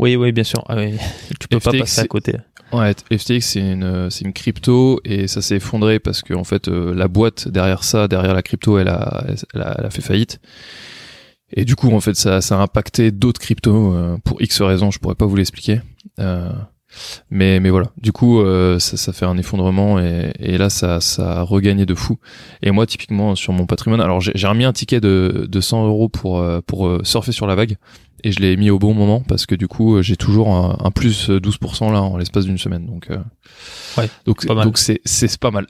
Oui, 0.00 0.16
oui, 0.16 0.32
bien 0.32 0.42
sûr. 0.42 0.64
Ah, 0.68 0.74
oui. 0.76 0.96
tu 1.40 1.46
peux 1.46 1.60
pas 1.60 1.70
passer 1.78 2.00
à 2.00 2.06
côté. 2.08 2.34
Ouais, 2.72 2.92
FTX 3.12 3.40
c'est 3.40 3.60
une 3.60 4.10
c'est 4.10 4.24
une 4.24 4.32
crypto 4.32 5.00
et 5.04 5.28
ça 5.28 5.40
s'est 5.40 5.56
effondré 5.56 6.00
parce 6.00 6.22
que 6.22 6.34
en 6.34 6.44
fait 6.44 6.68
euh, 6.68 6.94
la 6.94 7.06
boîte 7.08 7.48
derrière 7.48 7.84
ça, 7.84 8.08
derrière 8.08 8.34
la 8.34 8.42
crypto, 8.42 8.78
elle 8.78 8.88
a 8.88 9.24
elle 9.54 9.62
a, 9.62 9.76
elle 9.78 9.86
a 9.86 9.90
fait 9.90 10.02
faillite. 10.02 10.40
Et 11.52 11.64
du 11.64 11.76
coup 11.76 11.92
en 11.92 12.00
fait 12.00 12.14
ça 12.14 12.40
ça 12.40 12.58
a 12.58 12.62
impacté 12.62 13.12
d'autres 13.12 13.40
cryptos 13.40 13.94
euh, 13.94 14.16
pour 14.24 14.42
X 14.42 14.60
raisons, 14.62 14.90
je 14.90 14.98
pourrais 14.98 15.14
pas 15.14 15.26
vous 15.26 15.36
l'expliquer. 15.36 15.80
Euh, 16.18 16.50
mais 17.30 17.60
mais 17.60 17.70
voilà, 17.70 17.90
du 17.96 18.12
coup 18.12 18.40
euh, 18.40 18.78
ça, 18.78 18.96
ça 18.96 19.12
fait 19.12 19.24
un 19.26 19.36
effondrement 19.38 19.98
et, 19.98 20.32
et 20.38 20.58
là 20.58 20.70
ça 20.70 21.00
ça 21.00 21.40
a 21.40 21.42
regagné 21.42 21.86
de 21.86 21.94
fou. 21.94 22.18
Et 22.62 22.70
moi 22.70 22.86
typiquement 22.86 23.34
sur 23.34 23.52
mon 23.52 23.66
patrimoine, 23.66 24.00
alors 24.00 24.20
j'ai 24.20 24.46
remis 24.46 24.64
un 24.64 24.72
ticket 24.72 25.00
de 25.00 25.46
de 25.48 25.60
100 25.60 25.86
euros 25.86 26.08
pour 26.08 26.38
euh, 26.38 26.60
pour 26.66 26.86
euh, 26.86 27.00
surfer 27.04 27.32
sur 27.32 27.46
la 27.46 27.54
vague 27.54 27.76
et 28.24 28.32
je 28.32 28.40
l'ai 28.40 28.56
mis 28.56 28.70
au 28.70 28.78
bon 28.78 28.94
moment 28.94 29.20
parce 29.20 29.46
que 29.46 29.54
du 29.54 29.68
coup 29.68 30.00
j'ai 30.02 30.16
toujours 30.16 30.48
un, 30.48 30.78
un 30.82 30.90
plus 30.90 31.28
12% 31.30 31.92
là 31.92 32.02
en 32.02 32.16
l'espace 32.16 32.44
d'une 32.46 32.58
semaine. 32.58 32.86
Donc 32.86 33.10
euh, 33.10 33.18
Ouais, 33.98 34.10
donc 34.26 34.44
donc 34.46 34.78
c'est 34.78 35.00
c'est 35.04 35.38
pas 35.38 35.50
mal. 35.50 35.66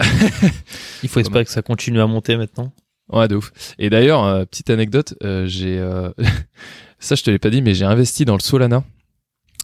Il 1.02 1.08
faut 1.08 1.20
espérer 1.20 1.44
que 1.44 1.50
ça 1.50 1.62
continue 1.62 2.00
à 2.00 2.06
monter 2.06 2.36
maintenant. 2.36 2.72
ouais 3.12 3.28
de 3.28 3.36
ouf. 3.36 3.52
Et 3.78 3.90
d'ailleurs 3.90 4.24
euh, 4.24 4.44
petite 4.44 4.70
anecdote 4.70 5.14
euh, 5.22 5.46
j'ai 5.46 5.78
euh, 5.78 6.10
ça 6.98 7.14
je 7.14 7.22
te 7.22 7.30
l'ai 7.30 7.38
pas 7.38 7.50
dit 7.50 7.62
mais 7.62 7.74
j'ai 7.74 7.84
investi 7.84 8.24
dans 8.24 8.34
le 8.34 8.40
Solana. 8.40 8.84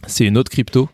C'est 0.07 0.25
une 0.25 0.37
autre 0.37 0.51
crypto 0.51 0.89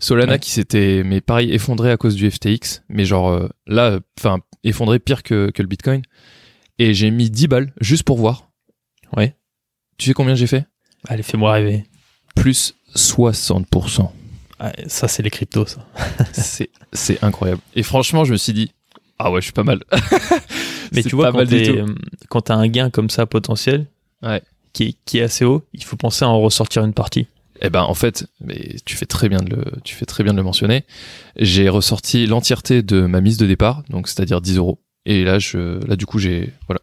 Solana 0.00 0.32
Ouais. 0.32 0.38
qui 0.38 0.50
s'était 0.50 1.02
mais 1.04 1.20
pareil 1.20 1.52
effondré 1.52 1.90
à 1.90 1.96
cause 1.96 2.14
du 2.16 2.30
FTX 2.30 2.82
mais 2.88 3.04
genre 3.04 3.30
euh, 3.30 3.48
là 3.66 3.98
enfin 4.18 4.38
effondré 4.64 4.98
pire 4.98 5.22
que 5.22 5.50
que 5.50 5.62
le 5.62 5.68
Bitcoin 5.68 6.02
et 6.78 6.94
j'ai 6.94 7.10
mis 7.10 7.30
10 7.30 7.48
balles 7.48 7.72
juste 7.80 8.02
pour 8.04 8.18
voir 8.18 8.50
Ouais. 9.16 9.36
tu 9.98 10.06
sais 10.08 10.14
combien 10.14 10.34
j'ai 10.34 10.46
fait? 10.46 10.66
Allez, 11.08 11.22
fais-moi 11.22 11.52
rêver. 11.52 11.84
plus 12.34 12.74
60% 12.96 14.10
Ah, 14.58 14.72
ça, 14.86 15.08
c'est 15.08 15.22
les 15.22 15.30
cryptos, 15.30 15.66
ça. 15.66 15.86
c'est 16.32 16.70
c'est 16.92 17.22
incroyable. 17.24 17.60
Et 17.74 17.82
franchement, 17.82 18.24
je 18.24 18.32
me 18.32 18.36
suis 18.38 18.52
dit 18.52 18.70
ah 19.18 19.30
ouais, 19.30 19.40
je 19.40 19.44
suis 19.46 19.52
pas 19.52 19.64
mal. 19.64 19.80
Mais 20.92 21.02
tu 21.02 21.14
vois, 21.16 21.30
quand 21.32 21.38
tout. 21.46 21.54
euh, 21.54 21.86
un 22.54 22.68
gain 22.68 22.90
comme 22.90 23.10
ça 23.10 23.26
potentiel, 23.26 23.86
Ouais. 24.22 24.42
qui, 24.72 24.82
est, 24.84 24.96
qui 25.04 25.18
est 25.18 25.22
assez 25.22 25.44
haut, 25.44 25.62
il 25.72 25.84
faut 25.84 25.96
penser 25.96 26.24
à 26.24 26.28
en 26.28 26.40
ressortir 26.40 26.84
une 26.84 26.92
partie. 26.94 27.26
Eh 27.64 27.70
ben 27.70 27.82
en 27.82 27.94
fait, 27.94 28.26
mais 28.40 28.76
tu 28.84 28.96
fais 28.96 29.06
très 29.06 29.28
bien 29.28 29.38
de 29.38 29.54
le 29.54 29.64
tu 29.84 29.94
fais 29.94 30.04
très 30.04 30.24
bien 30.24 30.32
de 30.32 30.38
le 30.38 30.42
mentionner. 30.42 30.84
J'ai 31.36 31.68
ressorti 31.68 32.26
l'entièreté 32.26 32.82
de 32.82 33.02
ma 33.02 33.20
mise 33.20 33.36
de 33.36 33.46
départ, 33.46 33.82
donc 33.88 34.08
c'est-à-dire 34.08 34.40
10 34.40 34.56
euros. 34.58 34.80
Et 35.06 35.24
là, 35.24 35.38
je 35.38 35.84
là 35.86 35.96
du 35.96 36.04
coup 36.06 36.18
j'ai 36.18 36.52
voilà 36.66 36.80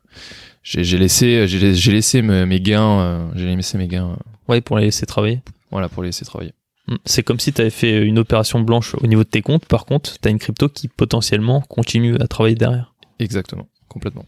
j'ai 0.63 0.97
laissé 0.97 1.47
j'ai 1.47 1.73
j'ai 1.75 1.91
laissé 1.91 2.21
me- 2.21 2.45
mes 2.45 2.59
gains 2.61 2.99
euh, 2.99 3.29
j'ai 3.35 3.53
laissé 3.55 3.77
mes 3.77 3.87
gains 3.87 4.11
euh, 4.11 4.15
Ouais, 4.47 4.61
pour 4.61 4.77
les 4.77 4.85
laisser 4.85 5.05
travailler. 5.05 5.41
voilà 5.71 5.89
pour 5.89 6.01
les 6.03 6.09
laisser 6.09 6.25
travailler. 6.25 6.53
Mm. 6.87 6.95
C'est 7.05 7.23
comme 7.23 7.39
si 7.39 7.51
tu 7.53 7.61
avais 7.61 7.69
fait 7.69 8.01
une 8.01 8.17
opération 8.17 8.59
blanche 8.61 8.95
au 8.95 9.05
niveau 9.07 9.23
de 9.23 9.29
tes 9.29 9.41
comptes. 9.41 9.65
Par 9.65 9.85
contre, 9.85 10.17
tu 10.19 10.27
as 10.27 10.31
une 10.31 10.39
crypto 10.39 10.69
qui 10.69 10.87
potentiellement 10.87 11.61
continue 11.61 12.15
à 12.19 12.27
travailler 12.27 12.55
derrière. 12.55 12.93
Exactement, 13.19 13.67
complètement. 13.89 14.25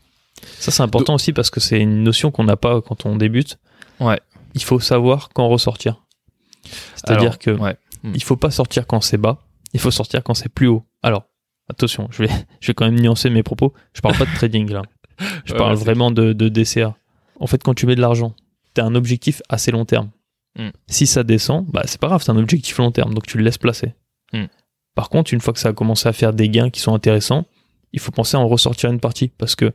Ça, 0.60 0.72
c'est 0.72 0.84
important 0.84 1.16
aussi 1.16 1.34
parce 1.34 1.50
que 1.50 1.60
c'est 1.60 1.80
une 1.80 2.04
notion 2.04 2.30
qu'on 2.32 2.44
n'a 2.44 2.58
pas 2.58 2.82
quand 2.82 3.06
on 3.06 3.16
débute. 3.16 3.58
Ouais. 4.00 4.20
Il 4.54 4.64
faut 4.64 4.80
savoir 4.80 5.30
quand 5.34 5.48
ressortir. 5.48 6.04
C'est-à-dire 6.96 7.40
que 7.40 7.52
ouais. 7.52 7.76
il 8.04 8.24
faut 8.24 8.36
pas 8.36 8.52
sortir 8.52 8.88
quand 8.88 9.02
c'est 9.02 9.18
bas, 9.18 9.40
il 9.74 9.80
faut 9.80 9.92
sortir 9.92 10.24
quand 10.24 10.34
c'est 10.34 10.50
plus 10.50 10.68
haut. 10.68 10.84
Alors, 11.02 11.26
attention, 11.70 12.08
je 12.12 12.24
vais, 12.24 12.30
je 12.60 12.68
vais 12.68 12.74
quand 12.74 12.86
même 12.86 13.00
nuancer 13.00 13.30
mes 13.30 13.44
propos. 13.44 13.74
Je 13.94 14.02
parle 14.02 14.18
pas 14.18 14.26
de 14.26 14.36
trading 14.36 14.72
là. 14.72 14.84
Je 15.46 15.54
parle 15.54 15.76
ouais, 15.76 15.80
vraiment 15.80 16.10
de, 16.10 16.34
de 16.34 16.50
DCA. 16.50 16.96
En 17.40 17.46
fait, 17.46 17.62
quand 17.62 17.76
tu 17.76 17.86
mets 17.86 17.94
de 17.94 18.02
l'argent, 18.02 18.34
tu 18.74 18.82
as 18.82 18.86
un 18.86 18.96
objectif 18.96 19.44
assez 19.50 19.70
long 19.70 19.86
terme. 19.86 20.10
Mm. 20.58 20.70
Si 20.88 21.06
ça 21.06 21.24
descend, 21.24 21.68
bah 21.68 21.84
c'est 21.86 22.00
pas 22.00 22.08
grave, 22.08 22.24
c'est 22.24 22.32
un 22.32 22.38
objectif 22.38 22.78
long 22.80 22.92
terme, 22.92 23.14
donc 23.14 23.28
tu 23.28 23.38
le 23.38 23.44
laisses 23.44 23.60
placer. 23.60 23.94
Mm. 24.34 24.46
Par 24.96 25.10
contre, 25.10 25.32
une 25.32 25.40
fois 25.40 25.54
que 25.54 25.60
ça 25.60 25.70
a 25.70 25.74
commencé 25.74 26.10
à 26.10 26.14
faire 26.14 26.34
des 26.34 26.50
gains 26.50 26.72
qui 26.72 26.80
sont 26.80 26.94
intéressants, 26.96 27.46
il 27.94 28.00
faut 28.00 28.12
penser 28.12 28.36
à 28.36 28.40
en 28.40 28.48
ressortir 28.48 28.90
une 28.90 29.00
partie 29.00 29.28
parce 29.28 29.56
que 29.56 29.72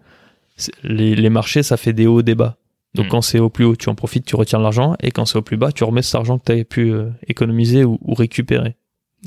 les, 0.83 1.15
les 1.15 1.31
marchés, 1.31 1.63
ça 1.63 1.77
fait 1.77 1.93
des 1.93 2.07
hauts, 2.07 2.23
des 2.23 2.35
bas. 2.35 2.57
Donc 2.95 3.07
Mm. 3.07 3.09
quand 3.11 3.21
c'est 3.23 3.39
au 3.39 3.51
plus 3.51 3.65
haut, 3.65 3.77
tu 3.77 3.89
en 3.89 3.95
profites, 3.95 4.25
tu 4.25 4.37
retires 4.37 4.61
l'argent, 4.61 4.95
et 5.03 5.11
quand 5.11 5.27
c'est 5.27 5.37
au 5.39 5.43
plus 5.43 5.57
bas, 5.57 5.73
tu 5.73 5.85
remets 5.85 6.03
cet 6.03 6.15
argent 6.15 6.39
que 6.39 6.45
tu 6.47 6.53
avais 6.53 6.65
pu 6.65 6.93
euh, 6.93 7.11
économiser 7.29 7.85
ou, 7.85 7.99
ou 8.03 8.15
récupérer. 8.15 8.77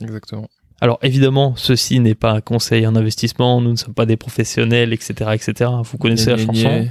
Exactement. 0.02 0.48
Alors 0.82 0.98
évidemment, 1.04 1.56
ceci 1.58 2.00
n'est 2.00 2.16
pas 2.16 2.32
un 2.32 2.42
conseil 2.42 2.88
en 2.88 2.96
investissement, 2.96 3.60
nous 3.60 3.72
ne 3.72 3.76
sommes 3.76 3.94
pas 3.94 4.06
des 4.06 4.16
professionnels, 4.18 4.94
etc. 4.94 5.32
etc. 5.34 5.70
Vous 5.84 5.98
connaissez 5.98 6.30
la 6.32 6.38
Gna, 6.38 6.46
gna, 6.46 6.54
chanson, 6.54 6.90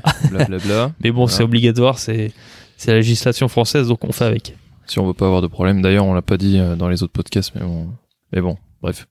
mais 1.00 1.10
bon, 1.10 1.22
Voilà. 1.24 1.28
c'est 1.36 1.42
obligatoire, 1.42 1.98
c'est 1.98 2.32
c'est 2.76 2.90
la 2.92 2.98
législation 2.98 3.48
française, 3.48 3.88
donc 3.88 4.04
on 4.04 4.12
fait 4.12 4.26
avec. 4.26 4.54
si 4.86 4.98
on 5.00 5.06
veut 5.06 5.14
pas 5.14 5.26
avoir 5.26 5.40
de 5.42 5.46
problème. 5.48 5.80
D'ailleurs, 5.82 6.04
on 6.04 6.12
l'a 6.14 6.22
pas 6.22 6.36
dit 6.36 6.58
euh, 6.60 6.76
dans 6.76 6.88
les 6.88 7.02
autres 7.02 7.12
podcasts, 7.14 7.52
mais 7.54 7.62
bon, 7.62 7.88
mais 8.32 8.40
bon, 8.42 8.56
bref. 8.82 9.08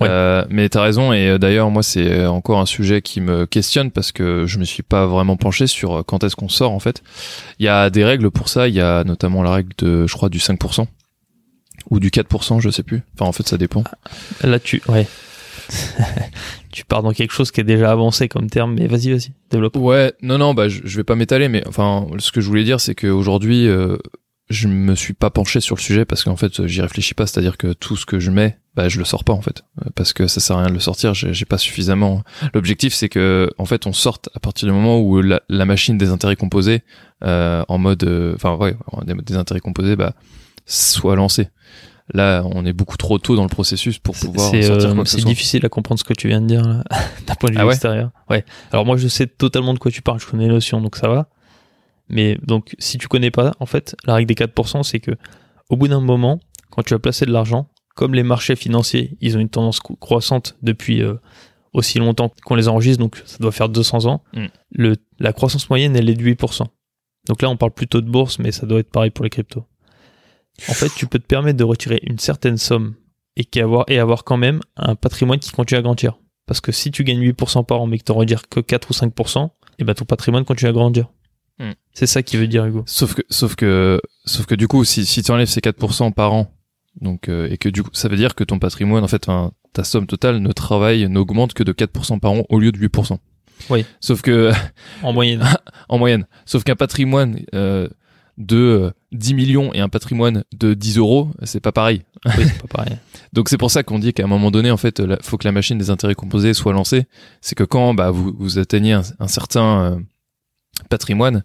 Ouais. 0.00 0.08
Euh, 0.10 0.44
mais 0.50 0.68
t'as 0.68 0.82
raison 0.82 1.12
et 1.12 1.28
euh, 1.28 1.38
d'ailleurs 1.38 1.70
moi 1.70 1.84
c'est 1.84 2.10
euh, 2.10 2.28
encore 2.28 2.58
un 2.58 2.66
sujet 2.66 3.00
qui 3.00 3.20
me 3.20 3.46
questionne 3.46 3.92
parce 3.92 4.10
que 4.10 4.44
je 4.44 4.58
me 4.58 4.64
suis 4.64 4.82
pas 4.82 5.06
vraiment 5.06 5.36
penché 5.36 5.68
sur 5.68 5.98
euh, 5.98 6.02
quand 6.02 6.24
est-ce 6.24 6.34
qu'on 6.34 6.48
sort 6.48 6.72
en 6.72 6.80
fait. 6.80 7.02
Il 7.60 7.66
y 7.66 7.68
a 7.68 7.88
des 7.88 8.04
règles 8.04 8.30
pour 8.32 8.48
ça, 8.48 8.66
il 8.66 8.74
y 8.74 8.80
a 8.80 9.04
notamment 9.04 9.42
la 9.42 9.52
règle 9.52 9.72
de 9.78 10.06
je 10.06 10.14
crois 10.14 10.28
du 10.28 10.38
5% 10.38 10.86
ou 11.90 12.00
du 12.00 12.10
4%, 12.10 12.60
je 12.60 12.70
sais 12.70 12.82
plus. 12.82 13.02
Enfin 13.14 13.26
en 13.26 13.32
fait 13.32 13.46
ça 13.46 13.56
dépend. 13.56 13.84
Là, 14.42 14.58
tu, 14.58 14.82
ouais, 14.88 15.06
tu 16.72 16.84
pars 16.84 17.04
dans 17.04 17.12
quelque 17.12 17.32
chose 17.32 17.52
qui 17.52 17.60
est 17.60 17.64
déjà 17.64 17.92
avancé 17.92 18.28
comme 18.28 18.50
terme, 18.50 18.74
mais 18.74 18.88
vas-y, 18.88 19.10
vas-y, 19.12 19.30
développe. 19.50 19.76
Ouais, 19.76 20.12
non 20.22 20.38
non, 20.38 20.54
bah 20.54 20.68
je, 20.68 20.80
je 20.84 20.96
vais 20.96 21.04
pas 21.04 21.14
m'étaler 21.14 21.48
mais 21.48 21.62
enfin 21.68 22.08
ce 22.18 22.32
que 22.32 22.40
je 22.40 22.48
voulais 22.48 22.64
dire 22.64 22.80
c'est 22.80 22.96
qu'aujourd'hui 22.96 23.68
euh, 23.68 23.96
je 24.52 24.68
me 24.68 24.94
suis 24.94 25.14
pas 25.14 25.30
penché 25.30 25.60
sur 25.60 25.74
le 25.76 25.80
sujet 25.80 26.04
parce 26.04 26.22
qu'en 26.24 26.36
fait 26.36 26.66
j'y 26.66 26.80
réfléchis 26.82 27.14
pas, 27.14 27.26
c'est-à-dire 27.26 27.56
que 27.56 27.72
tout 27.72 27.96
ce 27.96 28.06
que 28.06 28.20
je 28.20 28.30
mets, 28.30 28.58
bah 28.76 28.88
je 28.88 28.98
le 28.98 29.04
sors 29.04 29.24
pas 29.24 29.32
en 29.32 29.42
fait 29.42 29.62
Euh, 29.80 29.90
parce 29.94 30.12
que 30.12 30.26
ça 30.26 30.40
sert 30.40 30.56
à 30.56 30.60
rien 30.60 30.68
de 30.68 30.74
le 30.74 30.80
sortir, 30.80 31.14
j'ai 31.14 31.44
pas 31.44 31.58
suffisamment. 31.58 32.22
L'objectif 32.54 32.94
c'est 32.94 33.08
que 33.08 33.50
en 33.58 33.64
fait 33.64 33.86
on 33.86 33.92
sorte 33.92 34.28
à 34.34 34.40
partir 34.40 34.68
du 34.68 34.72
moment 34.74 35.00
où 35.00 35.20
la, 35.20 35.40
la 35.48 35.64
machine 35.64 35.98
des 35.98 36.10
intérêts 36.10 36.36
composés 36.36 36.82
euh, 37.24 37.64
en 37.68 37.78
mode 37.78 38.04
euh, 38.04 38.34
enfin 38.36 38.54
ouais, 38.56 38.76
des, 39.04 39.14
des 39.14 39.36
intérêts 39.36 39.60
composés 39.60 39.96
bah 39.96 40.14
soit 40.66 41.16
lancée. 41.16 41.48
Là, 42.14 42.42
on 42.44 42.66
est 42.66 42.72
beaucoup 42.72 42.96
trop 42.96 43.18
tôt 43.18 43.36
dans 43.36 43.44
le 43.44 43.48
processus 43.48 43.98
pour 43.98 44.16
C'est 44.16 44.26
pouvoir 44.26 44.50
c'est, 44.50 44.62
sortir 44.62 44.90
euh, 44.90 45.04
ce 45.04 45.16
c'est 45.18 45.24
difficile 45.24 45.64
à 45.64 45.68
comprendre 45.68 45.98
ce 45.98 46.04
que 46.04 46.12
tu 46.12 46.28
viens 46.28 46.40
de 46.42 46.46
dire 46.46 46.62
là, 46.62 46.82
d'un 47.26 47.34
point 47.36 47.48
de 47.48 47.54
vue 47.54 47.60
Ah 47.60 47.66
ouais? 47.66 47.72
extérieur. 47.72 48.10
Ouais. 48.28 48.44
Alors 48.72 48.84
moi, 48.84 48.96
je 48.96 49.06
sais 49.08 49.26
totalement 49.26 49.72
de 49.72 49.78
quoi 49.78 49.90
tu 49.90 50.02
parles, 50.02 50.18
je 50.20 50.26
connais 50.26 50.44
les 50.46 50.50
notions, 50.52 50.80
donc 50.80 50.96
ça 50.96 51.08
va. 51.08 51.28
Mais 52.08 52.38
donc, 52.42 52.74
si 52.78 52.98
tu 52.98 53.08
connais 53.08 53.30
pas, 53.30 53.52
en 53.60 53.66
fait, 53.66 53.96
la 54.04 54.14
règle 54.14 54.28
des 54.28 54.34
4%, 54.34 54.82
c'est 54.82 55.00
que 55.00 55.12
au 55.70 55.76
bout 55.76 55.88
d'un 55.88 56.00
moment, 56.00 56.40
quand 56.70 56.82
tu 56.82 56.94
as 56.94 56.98
placé 56.98 57.24
de 57.26 57.32
l'argent, 57.32 57.68
comme 57.94 58.14
les 58.14 58.22
marchés 58.22 58.56
financiers, 58.56 59.16
ils 59.20 59.36
ont 59.36 59.40
une 59.40 59.48
tendance 59.48 59.78
cro- 59.80 59.96
croissante 59.98 60.56
depuis 60.62 61.02
euh, 61.02 61.14
aussi 61.72 61.98
longtemps 61.98 62.30
qu'on 62.44 62.54
les 62.54 62.68
enregistre, 62.68 62.98
donc 63.02 63.22
ça 63.24 63.38
doit 63.38 63.52
faire 63.52 63.68
200 63.68 64.06
ans, 64.06 64.22
Mm. 64.34 64.46
le, 64.72 64.96
la 65.18 65.32
croissance 65.32 65.68
moyenne, 65.70 65.96
elle 65.96 66.08
est 66.10 66.14
de 66.14 66.22
8%. 66.24 66.64
Donc 67.28 67.40
là, 67.42 67.48
on 67.50 67.56
parle 67.56 67.72
plutôt 67.72 68.00
de 68.00 68.10
bourse, 68.10 68.38
mais 68.38 68.50
ça 68.52 68.66
doit 68.66 68.80
être 68.80 68.90
pareil 68.90 69.10
pour 69.10 69.24
les 69.24 69.30
cryptos. 69.30 69.64
En 70.68 70.72
fait, 70.74 70.90
tu 70.94 71.06
peux 71.06 71.18
te 71.18 71.26
permettre 71.26 71.56
de 71.58 71.64
retirer 71.64 72.00
une 72.02 72.18
certaine 72.18 72.56
somme 72.58 72.94
et, 73.36 73.46
avoir, 73.60 73.84
et 73.88 73.98
avoir 73.98 74.24
quand 74.24 74.36
même 74.36 74.60
un 74.76 74.94
patrimoine 74.96 75.38
qui 75.38 75.50
continue 75.50 75.78
à 75.78 75.82
grandir. 75.82 76.18
Parce 76.46 76.60
que 76.60 76.72
si 76.72 76.90
tu 76.90 77.04
gagnes 77.04 77.22
8% 77.22 77.64
par 77.64 77.80
an, 77.80 77.86
mais 77.86 77.98
que 77.98 78.04
tu 78.04 78.12
retires 78.12 78.48
que 78.48 78.60
4 78.60 78.90
ou 78.90 78.92
5%, 78.92 79.48
et 79.78 79.84
ben 79.84 79.94
ton 79.94 80.04
patrimoine 80.04 80.44
continue 80.44 80.68
à 80.68 80.72
grandir. 80.72 81.08
C'est 81.94 82.06
ça 82.06 82.22
qui 82.22 82.36
veut 82.36 82.46
dire, 82.46 82.64
Hugo. 82.64 82.82
Sauf 82.86 83.14
que, 83.14 83.22
sauf 83.28 83.54
que, 83.54 84.00
sauf 84.24 84.46
que 84.46 84.54
du 84.54 84.68
coup, 84.68 84.84
si, 84.84 85.04
si 85.04 85.22
tu 85.22 85.30
enlèves 85.30 85.48
ces 85.48 85.60
4% 85.60 86.12
par 86.12 86.32
an, 86.32 86.52
donc, 87.00 87.28
euh, 87.28 87.48
et 87.50 87.58
que 87.58 87.68
du 87.68 87.82
coup, 87.82 87.90
ça 87.92 88.08
veut 88.08 88.16
dire 88.16 88.34
que 88.34 88.44
ton 88.44 88.58
patrimoine, 88.58 89.04
en 89.04 89.08
fait, 89.08 89.28
enfin, 89.28 89.52
ta 89.72 89.84
somme 89.84 90.06
totale 90.06 90.38
ne 90.38 90.52
travaille, 90.52 91.08
n'augmente 91.08 91.54
que 91.54 91.62
de 91.62 91.72
4% 91.72 92.20
par 92.20 92.32
an 92.32 92.44
au 92.48 92.58
lieu 92.58 92.72
de 92.72 92.78
8%. 92.78 93.18
Oui. 93.70 93.84
Sauf 94.00 94.22
que, 94.22 94.52
En 95.02 95.12
moyenne. 95.12 95.44
en 95.88 95.98
moyenne. 95.98 96.26
Sauf 96.46 96.64
qu'un 96.64 96.76
patrimoine, 96.76 97.40
euh, 97.54 97.88
de 98.38 98.56
euh, 98.56 98.90
10 99.12 99.34
millions 99.34 99.72
et 99.74 99.80
un 99.80 99.88
patrimoine 99.88 100.44
de 100.54 100.74
10 100.74 100.98
euros, 100.98 101.30
c'est 101.42 101.60
pas 101.60 101.72
pareil. 101.72 102.02
oui, 102.24 102.44
c'est 102.46 102.62
pas 102.62 102.68
pareil. 102.68 102.96
Donc 103.32 103.48
c'est 103.48 103.58
pour 103.58 103.70
ça 103.70 103.82
qu'on 103.82 103.98
dit 103.98 104.12
qu'à 104.12 104.24
un 104.24 104.28
moment 104.28 104.50
donné, 104.50 104.70
en 104.70 104.76
fait, 104.76 105.00
il 105.00 105.16
faut 105.22 105.36
que 105.36 105.46
la 105.46 105.52
machine 105.52 105.78
des 105.78 105.90
intérêts 105.90 106.14
composés 106.14 106.54
soit 106.54 106.72
lancée. 106.72 107.06
C'est 107.40 107.54
que 107.54 107.64
quand 107.64 107.94
bah, 107.94 108.10
vous, 108.10 108.34
vous 108.38 108.58
atteignez 108.58 108.92
un, 108.92 109.02
un 109.18 109.28
certain 109.28 109.82
euh, 109.84 109.98
patrimoine, 110.88 111.44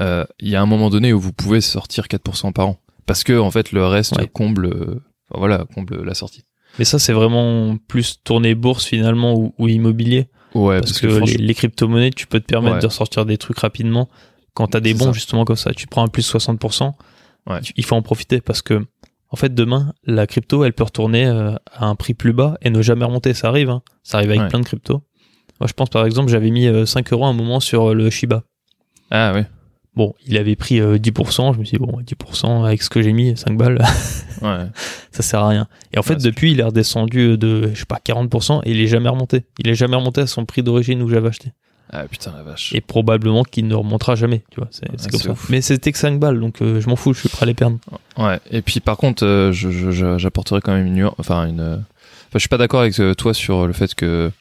euh, 0.00 0.24
il 0.40 0.48
y 0.48 0.56
a 0.56 0.62
un 0.62 0.66
moment 0.66 0.90
donné 0.90 1.12
où 1.12 1.20
vous 1.20 1.32
pouvez 1.32 1.60
sortir 1.60 2.04
4% 2.06 2.52
par 2.52 2.68
an. 2.68 2.78
Parce 3.06 3.22
que 3.24 3.38
en 3.38 3.50
fait, 3.50 3.72
le 3.72 3.86
reste 3.86 4.16
Ouais. 4.16 4.26
comble, 4.28 4.66
euh, 4.66 5.02
enfin, 5.30 5.38
voilà, 5.38 5.66
comble 5.74 6.02
la 6.04 6.14
sortie. 6.14 6.44
Mais 6.78 6.84
ça, 6.84 6.98
c'est 6.98 7.12
vraiment 7.12 7.76
plus 7.88 8.20
tourné 8.24 8.54
bourse 8.54 8.84
finalement 8.86 9.34
ou, 9.34 9.54
ou 9.58 9.68
immobilier. 9.68 10.28
Ouais, 10.54 10.80
parce, 10.80 11.00
que, 11.00 11.06
les, 11.06 11.16
franchement- 11.16 11.36
les 11.40 11.54
crypto-monnaies, 11.54 12.10
tu 12.10 12.26
peux 12.26 12.40
te 12.40 12.46
permettre 12.46 12.76
Ouais. 12.76 12.80
de 12.82 12.86
ressortir 12.86 13.26
des 13.26 13.38
trucs 13.38 13.58
rapidement. 13.58 14.08
Quand 14.54 14.68
t'as 14.68 14.80
des 14.80 14.92
C'est 14.92 14.98
bons, 14.98 15.04
ça. 15.06 15.12
justement, 15.12 15.44
comme 15.44 15.56
ça, 15.56 15.72
tu 15.74 15.86
prends 15.88 16.04
un 16.04 16.08
plus 16.08 16.22
60%, 16.22 16.94
Ouais. 17.48 17.60
il 17.76 17.84
faut 17.84 17.96
en 17.96 18.02
profiter 18.02 18.40
parce 18.40 18.62
que, 18.62 18.86
en 19.30 19.36
fait, 19.36 19.52
demain, 19.54 19.92
la 20.04 20.26
crypto, 20.28 20.64
elle 20.64 20.72
peut 20.72 20.84
retourner 20.84 21.26
euh, 21.26 21.54
à 21.72 21.86
un 21.86 21.96
prix 21.96 22.14
plus 22.14 22.32
bas 22.32 22.56
et 22.62 22.70
ne 22.70 22.80
jamais 22.82 23.04
remonter. 23.04 23.34
Ça 23.34 23.48
arrive, 23.48 23.68
hein. 23.70 23.82
Ça 24.04 24.18
arrive 24.18 24.30
avec 24.30 24.48
plein 24.48 24.60
de 24.60 24.64
cryptos. 24.64 25.02
Moi, 25.60 25.66
je 25.68 25.72
pense, 25.72 25.88
par 25.90 26.06
exemple, 26.06 26.30
j'avais 26.30 26.50
mis 26.50 26.66
euh, 26.68 26.86
5 26.86 27.12
euros 27.12 27.26
un 27.26 27.32
moment 27.32 27.58
sur 27.60 27.94
le 27.94 28.10
Shiba. 28.10 28.44
Ah 29.10 29.32
ouais. 29.32 29.46
Bon, 29.96 30.12
il 30.26 30.36
avait 30.36 30.56
pris 30.56 30.80
euh, 30.80 30.98
10%, 30.98 31.54
je 31.54 31.58
me 31.60 31.64
suis 31.64 31.78
dit, 31.78 31.84
bon, 31.84 32.00
10% 32.00 32.64
avec 32.66 32.82
ce 32.82 32.90
que 32.90 33.00
j'ai 33.00 33.12
mis, 33.12 33.36
5 33.36 33.56
balles, 33.56 33.78
Ouais. 34.42 34.66
ça 35.12 35.22
sert 35.22 35.40
à 35.40 35.48
rien. 35.48 35.68
Et 35.92 35.98
en 35.98 36.02
fait, 36.02 36.14
Ouais, 36.14 36.20
depuis, 36.20 36.50
il 36.52 36.58
est 36.60 36.64
redescendu 36.64 37.38
de, 37.38 37.70
je 37.72 37.78
sais 37.78 37.84
pas, 37.86 38.00
40% 38.04 38.62
et 38.64 38.72
il 38.72 38.80
est 38.80 38.88
jamais 38.88 39.08
remonté. 39.08 39.44
Il 39.58 39.68
est 39.68 39.74
jamais 39.76 39.94
remonté 39.96 40.22
à 40.22 40.26
son 40.26 40.44
prix 40.44 40.62
d'origine 40.64 41.00
où 41.02 41.08
j'avais 41.08 41.28
acheté. 41.28 41.52
Ah 41.92 42.04
putain 42.10 42.32
la 42.36 42.42
vache. 42.42 42.72
Et 42.74 42.80
probablement 42.80 43.44
qu'il 43.44 43.68
ne 43.68 43.74
remontera 43.74 44.16
jamais, 44.16 44.42
tu 44.50 44.58
vois, 44.58 44.68
c'est 44.72 44.86
c'est 44.96 45.04
Ouais, 45.04 45.10
comme 45.12 45.20
c'est 45.20 45.26
ça. 45.26 45.32
ouf. 45.32 45.48
Mais 45.50 45.60
c'était 45.60 45.92
que 45.92 45.98
5 45.98 46.18
balles, 46.18 46.40
donc 46.40 46.60
euh, 46.60 46.80
je 46.80 46.88
m'en 46.88 46.96
fous, 46.96 47.12
je 47.12 47.20
suis 47.20 47.28
prêt 47.28 47.44
à 47.44 47.46
les 47.46 47.54
perdre. 47.54 47.78
Ouais. 48.18 48.40
Et 48.50 48.62
puis 48.62 48.80
par 48.80 48.96
contre, 48.96 49.24
euh, 49.24 49.52
je- 49.52 49.70
je- 49.70 49.90
je- 49.92 50.18
j'apporterai 50.18 50.60
quand 50.60 50.72
même 50.72 50.86
une 50.86 50.94
nuance. 50.94 51.14
Enfin 51.18 51.46
une. 51.46 51.60
euh, 51.60 51.76
Enfin, 51.76 51.82
je 52.34 52.38
suis 52.40 52.48
pas 52.48 52.58
d'accord 52.58 52.80
avec 52.80 52.98
euh, 52.98 53.14
toi 53.14 53.32
sur 53.32 53.66
le 53.68 53.72
fait 53.72 53.94
que 53.94 54.32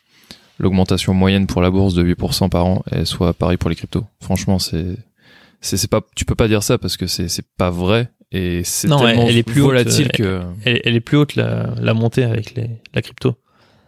l'augmentation 0.58 1.14
moyenne 1.14 1.46
pour 1.46 1.62
la 1.62 1.70
bourse 1.70 1.94
de 1.94 2.04
8% 2.04 2.50
par 2.50 2.66
an 2.66 2.84
elle 2.92 3.06
soit 3.06 3.34
pareil 3.34 3.58
pour 3.58 3.70
les 3.70 3.76
cryptos. 3.76 4.06
Franchement, 4.22 4.58
c'est 4.58 4.96
c'est 5.64 5.78
c'est 5.78 5.90
pas. 5.90 6.02
Tu 6.16 6.26
peux 6.26 6.36
pas 6.36 6.48
dire 6.48 6.62
ça 6.64 6.78
parce 6.78 6.98
que 6.98 7.08
c'est 7.08 7.28
c'est 7.30 7.46
pas 7.58 7.70
vrai 7.72 8.12
et 8.32 8.62
c'est 8.64 8.88
Non, 8.88 9.00
tellement 9.00 9.24
elle- 9.24 9.30
elle 9.30 9.38
est 9.38 9.44
plus 9.44 9.62
volatile 9.62 10.10
euh, 10.20 10.42
que. 10.44 10.46
Elle, 10.66 10.82
elle 10.84 10.96
est 10.96 11.00
plus 11.02 11.18
haute, 11.18 11.36
la, 11.36 11.74
la 11.82 11.94
montée 11.94 12.24
avec 12.24 12.54
les, 12.56 12.70
la 12.94 13.02
crypto. 13.02 13.36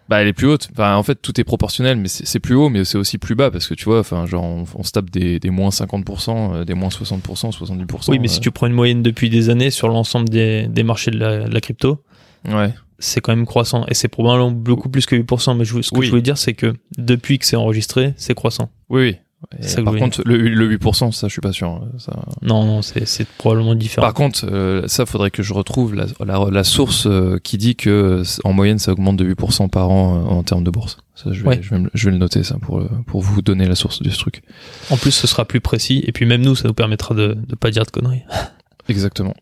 Bah, 0.07 0.21
elle 0.21 0.27
est 0.27 0.33
plus 0.33 0.45
haute. 0.47 0.67
Enfin, 0.71 0.95
en 0.95 1.01
fait, 1.01 1.15
tout 1.15 1.39
est 1.41 1.43
proportionnel, 1.43 1.97
mais 1.97 2.07
c'est 2.07 2.39
plus 2.39 2.53
haut, 2.53 2.69
mais 2.69 2.85
c'est 2.85 2.97
aussi 2.99 3.17
plus 3.17 3.33
bas 3.33 3.49
parce 3.49 3.65
que 3.67 3.73
tu 3.73 3.85
vois, 3.85 3.99
enfin, 4.01 4.27
genre, 4.27 4.43
on, 4.43 4.63
on 4.75 4.83
se 4.83 4.91
tape 4.91 5.09
des, 5.09 5.39
des 5.39 5.49
moins 5.49 5.69
50%, 5.69 6.53
euh, 6.57 6.63
des 6.63 6.75
moins 6.75 6.89
60%, 6.89 7.51
70%. 7.51 8.11
Oui, 8.11 8.19
mais 8.19 8.27
si 8.27 8.37
euh, 8.37 8.41
tu 8.41 8.51
prends 8.51 8.67
une 8.67 8.73
moyenne 8.73 9.01
depuis 9.01 9.31
des 9.31 9.49
années 9.49 9.71
sur 9.71 9.87
l'ensemble 9.87 10.29
des, 10.29 10.67
des 10.67 10.83
marchés 10.83 11.09
de 11.09 11.17
la, 11.17 11.47
de 11.47 11.53
la 11.53 11.59
crypto, 11.59 12.03
Ouais. 12.47 12.71
c'est 12.99 13.19
quand 13.21 13.35
même 13.35 13.47
croissant. 13.47 13.83
Et 13.87 13.95
c'est 13.95 14.07
probablement 14.07 14.51
beaucoup 14.51 14.89
plus 14.89 15.07
que 15.07 15.15
8%. 15.15 15.57
Mais 15.57 15.65
je, 15.65 15.81
ce 15.81 15.89
que 15.89 15.97
Oui. 15.97 16.05
je 16.05 16.11
voulais 16.11 16.21
dire, 16.21 16.37
c'est 16.37 16.53
que 16.53 16.75
depuis 16.99 17.39
que 17.39 17.45
c'est 17.47 17.55
enregistré, 17.55 18.13
c'est 18.15 18.35
croissant. 18.35 18.69
Oui, 18.89 19.01
oui. 19.01 19.15
Ça 19.61 19.81
par 19.83 19.95
contre, 19.95 20.21
le, 20.25 20.37
le 20.37 20.77
8%, 20.77 21.11
ça, 21.11 21.27
je 21.27 21.31
suis 21.31 21.41
pas 21.41 21.51
sûr. 21.51 21.67
hein, 21.69 21.81
Ça... 21.97 22.13
Non, 22.41 22.63
non, 22.65 22.81
c'est 22.81 23.27
probablement 23.37 23.75
différent. 23.75 24.05
Par 24.05 24.13
contre, 24.13 24.45
euh, 24.51 24.83
ça, 24.87 25.05
faudrait 25.05 25.31
que 25.31 25.43
je 25.43 25.53
retrouve 25.53 25.93
la, 25.95 26.05
la, 26.25 26.45
la 26.51 26.63
source 26.63 27.05
euh, 27.07 27.37
qui 27.43 27.57
dit 27.57 27.75
que 27.75 27.89
euh, 27.89 28.23
en 28.43 28.53
moyenne, 28.53 28.79
ça 28.79 28.91
augmente 28.91 29.17
de 29.17 29.25
8% 29.33 29.69
par 29.69 29.89
an 29.89 30.15
euh, 30.17 30.23
en 30.27 30.43
termes 30.43 30.63
de 30.63 30.71
bourse. 30.71 30.97
Ça, 31.15 31.31
je 31.31 31.41
vais, 31.43 31.47
Ouais. 31.49 31.59
je 31.61 31.69
vais, 31.69 31.79
me- 31.79 31.89
je 31.93 32.05
vais 32.05 32.11
le 32.11 32.17
noter, 32.17 32.43
ça, 32.43 32.57
pour, 32.61 32.83
pour 33.07 33.21
vous 33.21 33.41
donner 33.41 33.67
la 33.67 33.75
source 33.75 34.01
de 34.01 34.09
ce 34.09 34.17
truc. 34.19 34.41
En 34.89 34.97
plus, 34.97 35.11
ce 35.11 35.27
sera 35.27 35.45
plus 35.45 35.61
précis. 35.61 36.03
Et 36.05 36.11
puis 36.11 36.25
même 36.25 36.41
nous, 36.41 36.55
ça 36.55 36.67
nous 36.67 36.73
permettra 36.73 37.15
de 37.15 37.37
ne 37.49 37.55
pas 37.55 37.71
dire 37.71 37.85
de 37.85 37.91
conneries. 37.91 38.23
Exactement. 38.89 39.33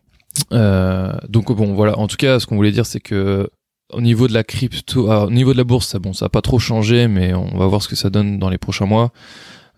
Donc 1.28 1.52
bon, 1.52 1.74
voilà. 1.74 1.98
En 1.98 2.06
tout 2.06 2.16
cas, 2.16 2.38
ce 2.40 2.46
qu'on 2.46 2.56
voulait 2.56 2.72
dire, 2.72 2.86
c'est 2.86 3.00
que 3.00 3.48
au 3.92 4.00
niveau 4.00 4.26
de 4.28 4.32
la 4.34 4.42
crypto, 4.44 5.10
alors, 5.10 5.24
au 5.28 5.30
niveau 5.30 5.52
de 5.52 5.58
la 5.58 5.64
bourse, 5.64 5.88
ça, 5.88 5.98
bon, 5.98 6.12
ça 6.12 6.26
a 6.26 6.28
pas 6.28 6.40
trop 6.42 6.58
changé, 6.58 7.06
mais 7.06 7.34
on 7.34 7.56
va 7.58 7.66
voir 7.66 7.82
ce 7.82 7.88
que 7.88 7.96
ça 7.96 8.10
donne 8.10 8.38
dans 8.38 8.48
les 8.48 8.58
prochains 8.58 8.86
mois, 8.86 9.12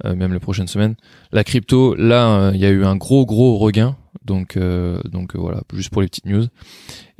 même 0.05 0.33
les 0.33 0.41
prochaines 0.41 0.67
semaines. 0.69 0.95
La 1.33 1.45
crypto, 1.45 1.95
là, 1.95 2.29
euh, 2.49 2.53
il 2.55 2.61
y 2.61 2.67
a 2.67 2.71
eu 2.71 2.85
un 2.85 2.97
gros 2.97 3.25
gros 3.27 3.57
regain. 3.59 3.97
Donc 4.25 4.57
euh, 4.57 5.01
donc 5.05 5.37
euh, 5.37 5.39
voilà, 5.39 5.61
juste 5.73 5.91
pour 5.91 6.03
les 6.03 6.09
petites 6.09 6.27
news. 6.27 6.47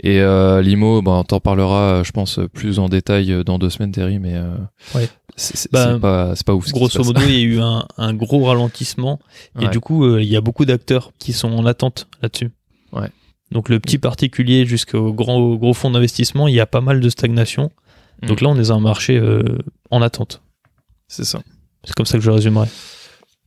Et 0.03 0.21
euh, 0.21 0.61
l'IMO, 0.61 1.03
bah, 1.03 1.13
on 1.13 1.25
t'en 1.25 1.41
parlera, 1.41 1.99
euh, 2.01 2.05
je 2.05 2.11
pense, 2.13 2.41
plus 2.53 2.79
en 2.79 2.89
détail 2.89 3.33
euh, 3.33 3.45
dans 3.45 3.59
deux 3.59 3.71
semaines, 3.71 3.93
Terry, 3.93 4.19
mais 4.19 4.35
euh, 4.35 4.57
Ouais. 4.95 5.09
c'est 5.37 5.71
Bah, 5.73 5.99
pas 6.01 6.35
c'est 6.35 6.45
pas 6.47 6.55
ouf. 6.55 6.71
Grosso 6.73 7.05
modo, 7.05 7.21
il 7.27 7.33
y 7.33 7.37
a 7.37 7.43
eu 7.43 7.61
un, 7.61 7.87
un 7.97 8.13
gros 8.15 8.45
ralentissement. 8.45 9.21
Et 9.61 9.69
du 9.69 9.79
coup, 9.81 10.05
euh, 10.05 10.21
il 10.23 10.29
y 10.29 10.37
a 10.37 10.41
beaucoup 10.41 10.65
d'acteurs 10.65 11.13
qui 11.19 11.33
sont 11.33 11.53
en 11.53 11.65
attente 11.65 12.09
là-dessus. 12.23 12.51
Ouais. 12.93 13.11
Donc 13.53 13.69
le 13.69 13.79
petit 13.79 13.99
particulier 13.99 14.67
jusqu'au 14.67 15.13
grand 15.13 15.55
gros 15.55 15.75
fonds 15.75 15.91
d'investissement, 15.93 16.49
il 16.49 16.55
y 16.55 16.61
a 16.61 16.67
pas 16.67 16.81
mal 16.81 16.99
de 17.01 17.09
stagnation. 17.09 17.71
Donc 18.23 18.41
Mm. 18.41 18.45
là, 18.45 18.51
on 18.51 18.57
est 18.57 18.69
dans 18.69 18.73
un 18.73 18.81
marché 18.81 19.17
euh, 19.17 19.43
en 19.93 20.03
attente. 20.03 20.43
c'est 21.07 21.25
ça. 21.25 21.41
C'est 21.87 21.95
comme 21.95 22.05
ça 22.07 22.19
que 22.19 22.25
je 22.25 22.31
résumerais. 22.31 22.69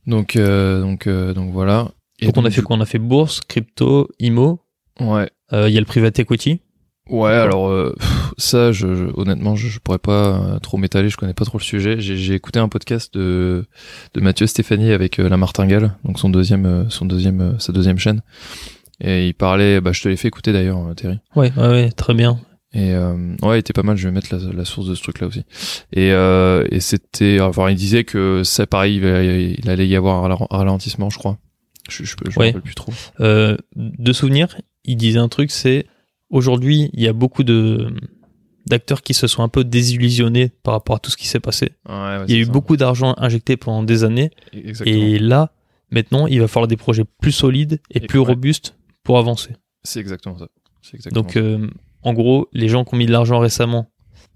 Donc 0.06 0.34
euh, 0.34 0.80
donc 0.80 1.06
euh, 1.06 1.32
donc 1.34 1.52
voilà. 1.52 1.92
Et 2.18 2.26
donc 2.26 2.36
on 2.36 2.44
a 2.44 2.50
fait 2.50 2.62
quoi? 2.62 2.76
On 2.76 2.80
a 2.80 2.86
fait 2.86 2.98
bourse, 2.98 3.40
crypto, 3.46 4.08
IMO. 4.18 4.60
Ouais. 4.98 5.30
Euh, 5.52 5.68
Il 5.68 5.74
y 5.74 5.76
a 5.76 5.80
le 5.80 5.86
private 5.86 6.18
equity. 6.18 6.60
Ouais, 7.08 7.32
alors 7.32 7.68
euh, 7.68 7.94
ça, 8.38 8.70
je, 8.72 8.94
je- 8.94 9.10
honnêtement, 9.20 9.56
je, 9.56 9.68
je 9.68 9.78
pourrais 9.80 9.98
pas 9.98 10.58
trop 10.62 10.76
m'étaler, 10.78 11.08
je 11.08 11.16
connais 11.16 11.34
pas 11.34 11.44
trop 11.44 11.58
le 11.58 11.62
sujet. 11.64 11.96
J'ai 12.00 12.34
écouté 12.34 12.58
un 12.60 12.68
podcast 12.68 13.12
de, 13.14 13.66
de 14.14 14.20
Mathieu 14.20 14.46
Stéphanie 14.46 14.92
avec 14.92 15.18
euh, 15.18 15.28
La 15.28 15.36
Martingale, 15.36 15.96
donc 16.04 16.18
son 16.18 16.28
deuxième, 16.28 16.88
son 16.88 17.06
deuxième, 17.06 17.58
sa 17.58 17.72
deuxième 17.72 17.98
chaîne. 17.98 18.22
Et 19.00 19.26
il 19.28 19.34
parlait, 19.34 19.80
bah 19.80 19.92
je 19.92 20.02
te 20.02 20.08
l'ai 20.08 20.16
fait 20.16 20.28
écouter 20.28 20.52
d'ailleurs, 20.52 20.78
Terry. 20.94 21.18
Ouais, 21.34 21.50
ouais, 21.56 21.68
ouais, 21.68 21.90
très 21.90 22.14
bien. 22.14 22.38
Et 22.72 22.94
euh, 22.94 23.34
ouais, 23.42 23.56
il 23.56 23.60
était 23.60 23.72
pas 23.72 23.82
mal. 23.82 23.96
Je 23.96 24.06
vais 24.08 24.12
mettre 24.14 24.34
la, 24.34 24.52
la 24.52 24.64
source 24.64 24.86
de 24.86 24.94
ce 24.94 25.02
truc-là 25.02 25.26
aussi. 25.26 25.44
Et, 25.92 26.12
euh, 26.12 26.66
et 26.70 26.78
c'était, 26.80 27.40
enfin, 27.40 27.68
il 27.70 27.76
disait 27.76 28.04
que 28.04 28.42
ça, 28.44 28.66
pareil, 28.66 28.96
il, 28.98 29.04
allait- 29.06 29.54
il 29.58 29.68
allait 29.70 29.88
y 29.88 29.96
avoir 29.96 30.22
un 30.24 30.28
ralen- 30.28 30.46
un 30.50 30.56
ralentissement, 30.58 31.10
je 31.10 31.18
crois. 31.18 31.38
Je, 31.88 32.04
je, 32.04 32.14
je 32.24 32.30
me 32.30 32.36
Ouais. 32.38 32.46
rappelle 32.48 32.62
plus 32.62 32.74
trop. 32.76 32.92
Euh, 33.20 33.56
de 33.74 34.12
souvenir, 34.12 34.56
il 34.84 34.96
disait 34.96 35.18
un 35.18 35.28
truc, 35.28 35.50
c'est 35.50 35.86
aujourd'hui, 36.30 36.90
il 36.92 37.00
y 37.02 37.08
a 37.08 37.12
beaucoup 37.12 37.42
de 37.42 37.92
d'acteurs 38.66 39.02
qui 39.02 39.14
se 39.14 39.26
sont 39.26 39.42
un 39.42 39.48
peu 39.48 39.64
désillusionnés 39.64 40.50
par 40.62 40.74
rapport 40.74 40.94
à 40.96 40.98
tout 41.00 41.10
ce 41.10 41.16
qui 41.16 41.26
s'est 41.26 41.40
passé. 41.40 41.70
Ouais, 41.88 41.94
ouais, 41.94 42.24
Il 42.28 42.34
y 42.34 42.38
a 42.38 42.40
eu 42.40 42.44
ça. 42.44 42.52
beaucoup 42.52 42.76
d'argent 42.76 43.14
injecté 43.16 43.56
pendant 43.56 43.82
des 43.82 44.04
années 44.04 44.30
Exactement. 44.52 44.96
et 44.96 45.18
là, 45.18 45.52
maintenant, 45.90 46.26
il 46.28 46.40
va 46.40 46.46
falloir 46.46 46.68
des 46.68 46.76
projets 46.76 47.04
plus 47.20 47.32
solides 47.32 47.80
et, 47.90 47.96
Et 47.96 48.00
plus 48.06 48.20
robustes 48.20 48.76
pour 49.02 49.18
avancer. 49.18 49.56
C'est 49.82 49.98
exactement 49.98 50.38
ça. 50.38 50.46
Exactement 50.94 51.22
Donc, 51.22 51.36
euh, 51.36 51.66
en 52.02 52.12
gros, 52.14 52.48
les 52.52 52.68
gens 52.68 52.84
qui 52.84 52.94
ont 52.94 52.98
mis 52.98 53.06
de 53.06 53.12
l'argent 53.12 53.38
récemment, 53.38 53.90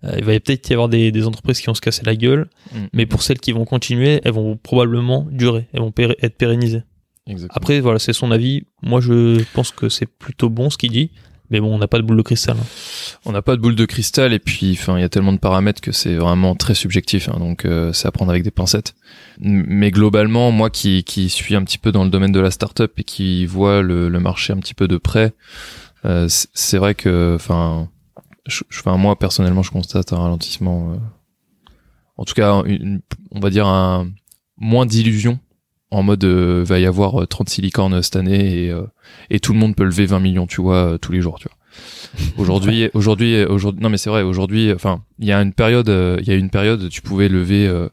euh, 0.05 0.15
il 0.19 0.25
va 0.25 0.33
peut-être 0.39 0.69
y 0.69 0.73
avoir 0.73 0.89
des, 0.89 1.11
des 1.13 1.27
entreprises 1.27 1.61
qui 1.61 1.67
vont 1.67 1.75
se 1.75 1.81
casser 1.81 2.03
la 2.05 2.17
gueule. 2.17 2.49
Mm. 2.73 2.79
mais 2.93 3.07
pour 3.07 3.23
celles 3.23 3.41
qui 3.41 3.53
vont 3.53 3.65
continuer, 3.65 4.21
elles 4.25 4.33
vont 4.33 4.57
probablement 4.57 5.27
durer, 5.31 5.67
elles 5.73 5.81
vont 5.81 5.93
être 5.99 6.37
pérennisées. 6.37 6.83
Exactement. 7.27 7.57
Après, 7.57 7.81
voilà, 7.81 7.99
c'est 7.99 8.13
son 8.13 8.31
avis. 8.31 8.65
Moi, 8.83 9.01
je 9.01 9.43
pense 9.55 9.71
que 9.71 9.89
c'est 9.89 10.05
plutôt 10.07 10.51
bon 10.51 10.69
ce 10.69 10.77
qu'il 10.77 10.91
dit, 10.91 11.11
mais 11.49 11.59
bon, 11.61 11.75
on 11.75 11.79
n'a 11.79 11.89
pas 11.89 11.97
de 11.99 12.03
boule 12.03 12.19
de 12.19 12.23
cristal. 12.23 12.57
hein. 12.61 12.67
On 13.25 13.33
n'a 13.33 13.41
pas 13.41 13.57
de 13.57 13.61
boule 13.63 13.77
de 13.77 13.87
cristal 13.87 14.33
et 14.35 14.39
puis 14.39 14.73
enfin 14.79 14.99
il 14.99 15.01
y 15.01 15.05
a 15.05 15.09
tellement 15.09 15.33
de 15.33 15.39
paramètres 15.39 15.81
que 15.81 15.93
c'est 15.93 16.15
vraiment 16.17 16.55
très 16.55 16.75
subjectif 16.75 17.29
hein, 17.29 17.37
donc 17.39 17.65
euh, 17.65 17.93
c'est 17.93 18.09
à 18.09 18.13
prendre 18.13 18.31
avec 18.31 18.43
des 18.43 18.51
pincettes. 18.51 18.95
Mais 19.41 19.91
globalement 19.91 20.51
moi 20.53 20.69
qui 20.71 21.05
qui 21.05 21.29
suis 21.29 21.55
un 21.55 21.63
petit 21.63 21.79
peu 21.79 21.93
dans 21.93 22.05
le 22.05 22.11
domaine 22.11 22.33
de 22.33 22.41
la 22.41 22.51
startup 22.51 22.93
et 22.99 23.05
qui 23.05 23.47
vois 23.47 23.83
le, 23.83 24.09
le 24.09 24.21
marché 24.21 24.53
un 24.53 24.57
petit 24.59 24.75
peu 24.75 24.89
de 24.89 24.97
près, 24.97 25.33
euh, 26.05 26.27
c'est 26.29 26.79
vrai 26.79 26.95
que 26.95 27.33
enfin 27.37 27.89
je, 28.47 28.63
moi 28.87 29.17
personnellement 29.19 29.63
je 29.63 29.71
constate 29.71 30.13
un 30.13 30.19
ralentissement 30.19 30.93
euh, 30.93 30.97
en 32.17 32.25
tout 32.25 32.35
cas 32.35 32.63
une- 32.65 33.01
on 33.31 33.41
va 33.41 33.51
dire 33.51 33.67
un 33.67 34.09
moins 34.59 34.87
d'illusion 34.87 35.39
en 35.91 36.03
mode 36.03 36.25
euh, 36.25 36.63
va 36.67 36.79
y 36.79 36.87
avoir 36.87 37.23
euh, 37.23 37.27
36 37.27 37.63
licornes 37.63 38.03
cette 38.03 38.17
année 38.17 38.65
et 38.65 38.71
euh, 38.71 38.83
et 39.31 39.41
tout 39.41 39.53
le 39.53 39.59
monde 39.59 39.75
peut 39.77 39.85
lever 39.85 40.07
20 40.07 40.21
millions 40.21 40.47
tu 40.47 40.61
vois 40.61 40.93
euh, 40.93 40.99
tous 40.99 41.13
les 41.13 41.21
jours 41.21 41.39
tu 41.39 41.49
vois. 41.49 41.57
Aujourd'hui, 42.39 42.89
aujourd'hui, 42.95 43.43
aujourd'hui, 43.45 43.83
non 43.83 43.89
mais 43.89 43.97
c'est 43.97 44.09
vrai. 44.09 44.23
Aujourd'hui, 44.23 44.73
enfin, 44.73 45.03
il 45.19 45.27
y 45.27 45.33
a 45.33 45.43
une 45.43 45.53
période, 45.53 45.89
euh, 45.89 46.17
il 46.21 46.29
y 46.29 46.31
a 46.31 46.37
une 46.37 46.49
période, 46.51 46.89
tu 46.89 47.03
pouvais 47.03 47.29
lever, 47.29 47.67
euh, 47.67 47.89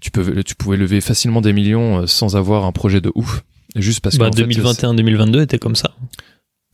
tu 0.00 0.10
peux, 0.10 0.42
tu 0.42 0.56
pouvais 0.56 0.76
lever 0.76 1.00
facilement 1.00 1.40
des 1.40 1.52
millions 1.52 2.00
euh, 2.00 2.06
sans 2.08 2.34
avoir 2.34 2.64
un 2.64 2.72
projet 2.72 3.00
de 3.00 3.12
ouf, 3.14 3.44
juste 3.76 4.00
parce 4.00 4.18
Bah, 4.18 4.30
que 4.30 4.34
2021-2022 4.42 5.42
était 5.42 5.60
comme 5.60 5.76
ça. 5.76 5.92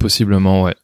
Possiblement, 0.00 0.64
ouais. 0.64 0.74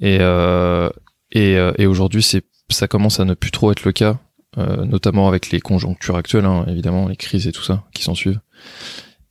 Et 0.00 0.18
euh, 0.20 0.90
et, 1.32 1.56
euh, 1.56 1.72
et 1.78 1.86
aujourd'hui, 1.86 2.22
c'est, 2.22 2.44
ça 2.68 2.88
commence 2.88 3.20
à 3.20 3.24
ne 3.24 3.34
plus 3.34 3.50
trop 3.50 3.72
être 3.72 3.84
le 3.84 3.92
cas, 3.92 4.18
euh, 4.58 4.84
notamment 4.84 5.28
avec 5.28 5.50
les 5.50 5.60
conjonctures 5.60 6.16
actuelles, 6.16 6.44
hein, 6.44 6.66
évidemment, 6.68 7.08
les 7.08 7.16
crises 7.16 7.46
et 7.46 7.52
tout 7.52 7.62
ça 7.62 7.84
qui 7.94 8.02
s'en 8.02 8.14
suivent. 8.14 8.40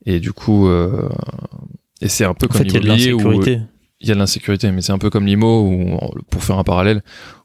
Et 0.05 0.19
du 0.19 0.31
coup, 0.31 0.71
et 2.01 2.07
c'est 2.07 2.25
un 2.25 2.33
peu 2.33 2.45
En 2.45 2.49
comme 2.49 2.57
fait, 2.57 2.63
il 2.63 2.73
y 2.73 2.77
a 2.77 2.79
de 2.79 2.87
l'insécurité. 2.87 3.61
il 3.99 4.07
y 4.07 4.11
a 4.11 4.13
de 4.15 4.19
l'insécurité, 4.19 4.71
mais 4.71 4.81
c'est 4.81 4.93
un 4.93 4.97
peu 4.97 5.09
comme 5.09 5.27
l'IMO, 5.27 5.61
où, 5.61 5.99
pour 6.31 6.43
faire 6.43 6.57
un 6.57 6.63
parallèle, 6.63 7.03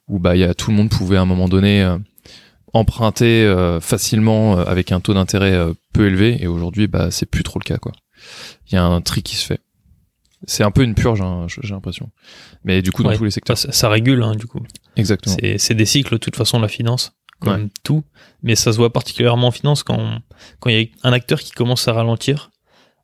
où 0.09 0.19
bah, 0.19 0.37
il 0.37 0.41
y 0.41 0.45
a, 0.45 0.55
tout 0.55 0.71
le 0.71 0.77
monde 0.77 0.89
pouvait 0.89 1.17
à 1.17 1.23
un 1.23 1.27
moment 1.27 1.49
donné 1.49 1.85
emprunter 2.75 3.45
euh, 3.45 3.81
facilement 3.81 4.59
euh, 4.59 4.65
avec 4.65 4.93
un 4.93 5.01
taux 5.01 5.15
d'intérêt 5.15 5.55
euh, 5.55 5.73
peu 5.93 6.07
élevé, 6.07 6.43
et 6.43 6.47
aujourd'hui, 6.47 6.89
bah, 6.89 7.11
c'est 7.11 7.25
plus 7.25 7.45
trop 7.45 7.59
le 7.59 7.65
cas. 7.65 7.79
quoi. 7.79 7.93
Il 8.69 8.75
y 8.75 8.77
a 8.77 8.85
un 8.85 9.01
tri 9.01 9.23
qui 9.23 9.37
se 9.37 9.47
fait. 9.47 9.61
C'est 10.47 10.63
un 10.65 10.71
peu 10.71 10.83
une 10.83 10.95
purge, 10.95 11.21
hein, 11.21 11.47
j'ai 11.49 11.75
l'impression. 11.75 12.11
Mais 12.65 12.83
du 12.83 12.93
coup, 12.93 13.03
dans 13.03 13.11
Ouais. 13.11 13.17
tous 13.17 13.25
les 13.25 13.31
secteurs. 13.31 13.57
ça, 13.59 13.73
ça 13.73 13.89
régule, 13.89 14.23
hein, 14.23 14.35
du 14.35 14.47
coup. 14.47 14.61
Exactement. 14.97 15.37
C'est 15.59 15.75
des 15.75 15.87
cycles, 15.87 16.15
de 16.15 16.19
toute 16.19 16.37
façon, 16.37 16.59
la 16.61 16.69
finance, 16.69 17.13
comme 17.41 17.63
Ouais. 17.65 17.69
tout. 17.83 18.05
Mais 18.43 18.55
ça 18.55 18.73
se 18.73 18.77
voit 18.79 18.93
particulièrement 18.93 19.49
en 19.49 19.53
finance 19.53 19.83
quand 19.83 20.19
quand 20.61 20.71
il 20.71 20.79
y 20.81 20.83
a 20.83 21.09
un 21.09 21.13
acteur 21.13 21.41
qui 21.41 21.51
commence 21.53 21.87
à 21.89 21.93
ralentir. 21.93 22.51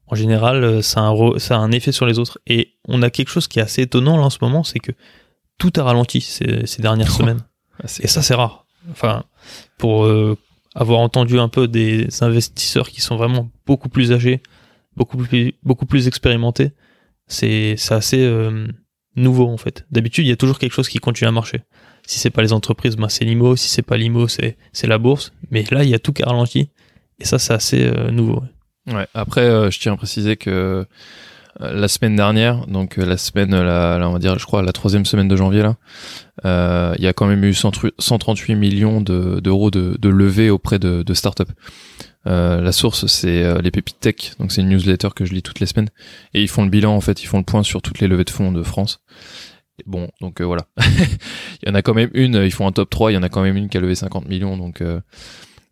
En 0.06 0.16
général, 0.16 0.64
euh, 0.64 0.82
ça 0.82 1.00
a, 1.00 1.04
un 1.04 1.12
re- 1.14 1.38
ça 1.38 1.54
a 1.54 1.58
un 1.58 1.70
effet 1.70 1.92
sur 1.92 2.04
les 2.04 2.18
autres. 2.18 2.38
Et 2.46 2.74
on 2.88 3.00
a 3.02 3.10
quelque 3.10 3.28
chose 3.30 3.46
qui 3.46 3.60
est 3.60 3.62
assez 3.62 3.82
étonnant 3.82 4.16
là 4.16 4.24
en 4.24 4.30
ce 4.30 4.38
moment, 4.42 4.64
c'est 4.64 4.80
que 4.80 4.90
tout 5.56 5.72
a 5.76 5.82
ralenti 5.84 6.20
ces, 6.20 6.66
ces 6.66 6.82
dernières 6.82 7.10
semaines. 7.12 7.40
Ah, 7.82 7.86
Et 8.00 8.08
ça, 8.08 8.20
c'est 8.22 8.34
rare. 8.34 8.66
Enfin, 8.90 9.24
pour 9.78 10.04
euh, 10.04 10.36
avoir 10.74 10.98
entendu 11.00 11.38
un 11.38 11.48
peu 11.48 11.68
des 11.68 12.08
investisseurs 12.22 12.88
qui 12.90 13.00
sont 13.00 13.16
vraiment 13.16 13.50
beaucoup 13.66 13.88
plus 13.88 14.12
âgés, 14.12 14.42
beaucoup 14.96 15.16
plus, 15.16 15.54
beaucoup 15.62 15.86
plus 15.86 16.08
expérimentés, 16.08 16.72
c'est 17.30 17.76
assez 17.90 18.22
euh, 18.22 18.66
nouveau 19.16 19.48
en 19.48 19.56
fait. 19.56 19.86
D'habitude, 19.90 20.26
il 20.26 20.28
y 20.28 20.32
a 20.32 20.36
toujours 20.36 20.58
quelque 20.58 20.72
chose 20.72 20.88
qui 20.88 20.98
continue 20.98 21.28
à 21.28 21.32
marcher. 21.32 21.62
Si 22.06 22.18
c'est 22.18 22.30
pas 22.30 22.42
les 22.42 22.52
entreprises, 22.52 22.96
ben 22.96 23.08
c'est 23.08 23.24
l'IMO. 23.24 23.56
Si 23.56 23.68
c'est 23.68 23.82
pas 23.82 23.96
l'IMO, 23.96 24.26
c'est 24.28 24.56
la 24.84 24.98
bourse. 24.98 25.32
Mais 25.50 25.64
là, 25.70 25.84
il 25.84 25.90
y 25.90 25.94
a 25.94 25.98
tout 25.98 26.12
qui 26.12 26.22
a 26.22 26.26
ralenti. 26.26 26.70
Et 27.18 27.24
ça, 27.24 27.38
c'est 27.38 27.52
assez 27.52 27.86
euh, 27.86 28.10
nouveau. 28.10 28.42
Après, 29.14 29.42
euh, 29.42 29.70
je 29.70 29.78
tiens 29.78 29.92
à 29.92 29.96
préciser 29.96 30.36
que 30.36 30.84
la 31.60 31.88
semaine 31.88 32.16
dernière, 32.16 32.66
donc 32.66 32.96
la 32.96 33.16
semaine, 33.16 33.50
la, 33.50 34.00
on 34.08 34.12
va 34.12 34.18
dire, 34.18 34.38
je 34.38 34.46
crois, 34.46 34.62
la 34.62 34.72
troisième 34.72 35.04
semaine 35.04 35.28
de 35.28 35.36
janvier 35.36 35.62
là, 35.62 36.94
il 36.98 37.04
y 37.04 37.06
a 37.06 37.12
quand 37.12 37.26
même 37.26 37.44
eu 37.44 37.52
100 37.52 37.72
138 37.98 38.54
millions 38.54 39.00
de- 39.00 39.40
d'euros 39.40 39.70
de, 39.70 40.08
levée 40.08 40.48
auprès 40.48 40.78
de 40.78 41.14
startups. 41.14 41.52
Euh, 42.26 42.60
la 42.60 42.72
source, 42.72 43.06
c'est 43.06 43.42
euh, 43.42 43.60
les 43.62 43.70
Pépites 43.70 43.98
Tech, 44.00 44.32
donc 44.38 44.52
c'est 44.52 44.60
une 44.60 44.68
newsletter 44.68 45.08
que 45.16 45.24
je 45.24 45.32
lis 45.32 45.42
toutes 45.42 45.60
les 45.60 45.66
semaines, 45.66 45.88
et 46.34 46.42
ils 46.42 46.48
font 46.48 46.62
le 46.64 46.68
bilan 46.70 46.94
en 46.94 47.00
fait, 47.00 47.22
ils 47.22 47.26
font 47.26 47.38
le 47.38 47.44
point 47.44 47.62
sur 47.62 47.80
toutes 47.80 48.00
les 48.00 48.08
levées 48.08 48.24
de 48.24 48.30
fonds 48.30 48.52
de 48.52 48.62
France. 48.62 49.00
Et 49.78 49.84
Bon, 49.86 50.10
donc 50.20 50.40
euh, 50.40 50.44
voilà. 50.44 50.66
il 51.62 51.68
y 51.68 51.70
en 51.70 51.74
a 51.74 51.80
quand 51.82 51.94
même 51.94 52.10
une, 52.12 52.34
ils 52.34 52.50
font 52.52 52.66
un 52.66 52.72
top 52.72 52.90
3, 52.90 53.12
il 53.12 53.14
y 53.14 53.18
en 53.18 53.22
a 53.22 53.28
quand 53.30 53.42
même 53.42 53.56
une 53.56 53.68
qui 53.70 53.78
a 53.78 53.80
levé 53.80 53.94
50 53.94 54.28
millions, 54.28 54.56
donc 54.58 54.82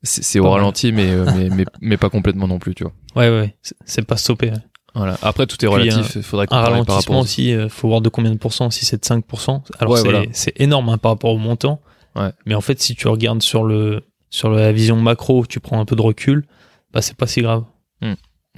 c'est 0.02 0.38
au 0.38 0.44
mal. 0.44 0.52
ralenti, 0.52 0.92
mais, 0.92 1.14
mais, 1.36 1.50
mais, 1.50 1.64
mais 1.80 1.96
pas 1.96 2.08
complètement 2.08 2.48
non 2.48 2.58
plus, 2.58 2.74
tu 2.74 2.84
vois. 2.84 2.92
Ouais, 3.16 3.28
ouais, 3.28 3.56
c'est- 3.84 4.02
pas 4.02 4.16
stoppé. 4.16 4.48
ouais. 4.50 4.56
Voilà. 4.94 5.18
Après, 5.22 5.46
tout 5.46 5.62
est 5.62 5.68
relatif. 5.68 6.14
Il 6.16 6.22
faudrait 6.22 6.46
Un 6.46 6.48
par 6.48 6.62
ralentissement 6.64 6.96
rapport. 6.96 7.16
aux- 7.16 7.20
aussi, 7.20 7.52
euh, 7.52 7.68
faut 7.68 7.88
voir 7.88 8.00
de 8.00 8.08
combien 8.08 8.30
de 8.32 8.38
pourcents, 8.38 8.70
si 8.70 8.84
c'est 8.86 8.96
de 8.96 9.04
5%. 9.04 9.62
Alors 9.78 9.92
Ouais, 9.92 9.98
c'est 10.00 10.04
voilà. 10.08 10.24
c'est 10.32 10.58
énorme 10.60 10.88
hein, 10.88 10.98
par 10.98 11.12
rapport 11.12 11.30
au 11.30 11.38
montant. 11.38 11.80
Ouais. 12.16 12.30
Mais 12.46 12.54
en 12.54 12.60
fait, 12.62 12.80
si 12.80 12.96
tu 12.96 13.06
regardes 13.06 13.42
sur 13.42 13.64
le 13.64 14.02
sur 14.30 14.50
la 14.50 14.72
vision 14.72 14.96
macro, 14.96 15.46
tu 15.46 15.60
prends 15.60 15.80
un 15.80 15.84
peu 15.84 15.96
de 15.96 16.02
recul, 16.02 16.44
bah 16.92 17.02
c'est 17.02 17.16
pas 17.16 17.26
si 17.26 17.42
grave. 17.42 17.64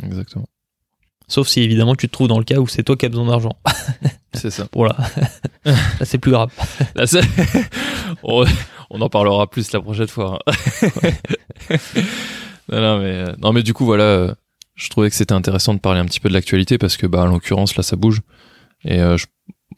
Exactement. 0.02 0.46
Sauf 1.28 1.46
si 1.46 1.60
évidemment 1.60 1.94
tu 1.94 2.08
te 2.08 2.12
trouves 2.12 2.26
dans 2.28 2.38
le 2.38 2.44
cas 2.44 2.58
où 2.58 2.66
c'est 2.66 2.82
toi 2.82 2.96
qui 2.96 3.06
as 3.06 3.08
besoin 3.08 3.26
d'argent. 3.26 3.56
C'est 4.32 4.50
ça. 4.50 4.66
Voilà. 4.74 4.96
Là 5.64 6.04
c'est 6.04 6.18
plus 6.18 6.30
grave. 6.32 6.50
Là, 6.94 7.04
on, 8.22 8.44
on 8.90 9.00
en 9.00 9.08
parlera 9.08 9.48
plus 9.50 9.70
la 9.72 9.80
prochaine 9.80 10.06
fois. 10.08 10.38
hein. 10.46 10.52
non, 12.70 12.80
non, 12.80 12.98
mais 12.98 13.04
euh, 13.12 13.34
non, 13.40 13.52
mais 13.52 13.62
du 13.62 13.74
coup, 13.74 13.84
voilà. 13.84 14.04
euh, 14.04 14.34
Je 14.74 14.88
trouvais 14.88 15.10
que 15.10 15.16
c'était 15.16 15.32
intéressant 15.34 15.74
de 15.74 15.80
parler 15.80 16.00
un 16.00 16.04
petit 16.06 16.20
peu 16.20 16.28
de 16.28 16.34
l'actualité 16.34 16.78
parce 16.78 16.96
que, 16.96 17.06
bah, 17.06 17.22
en 17.22 17.26
l'occurrence, 17.26 17.76
là, 17.76 17.82
ça 17.82 17.96
bouge. 17.96 18.20
Et 18.84 19.00
euh, 19.00 19.16
je, 19.16 19.26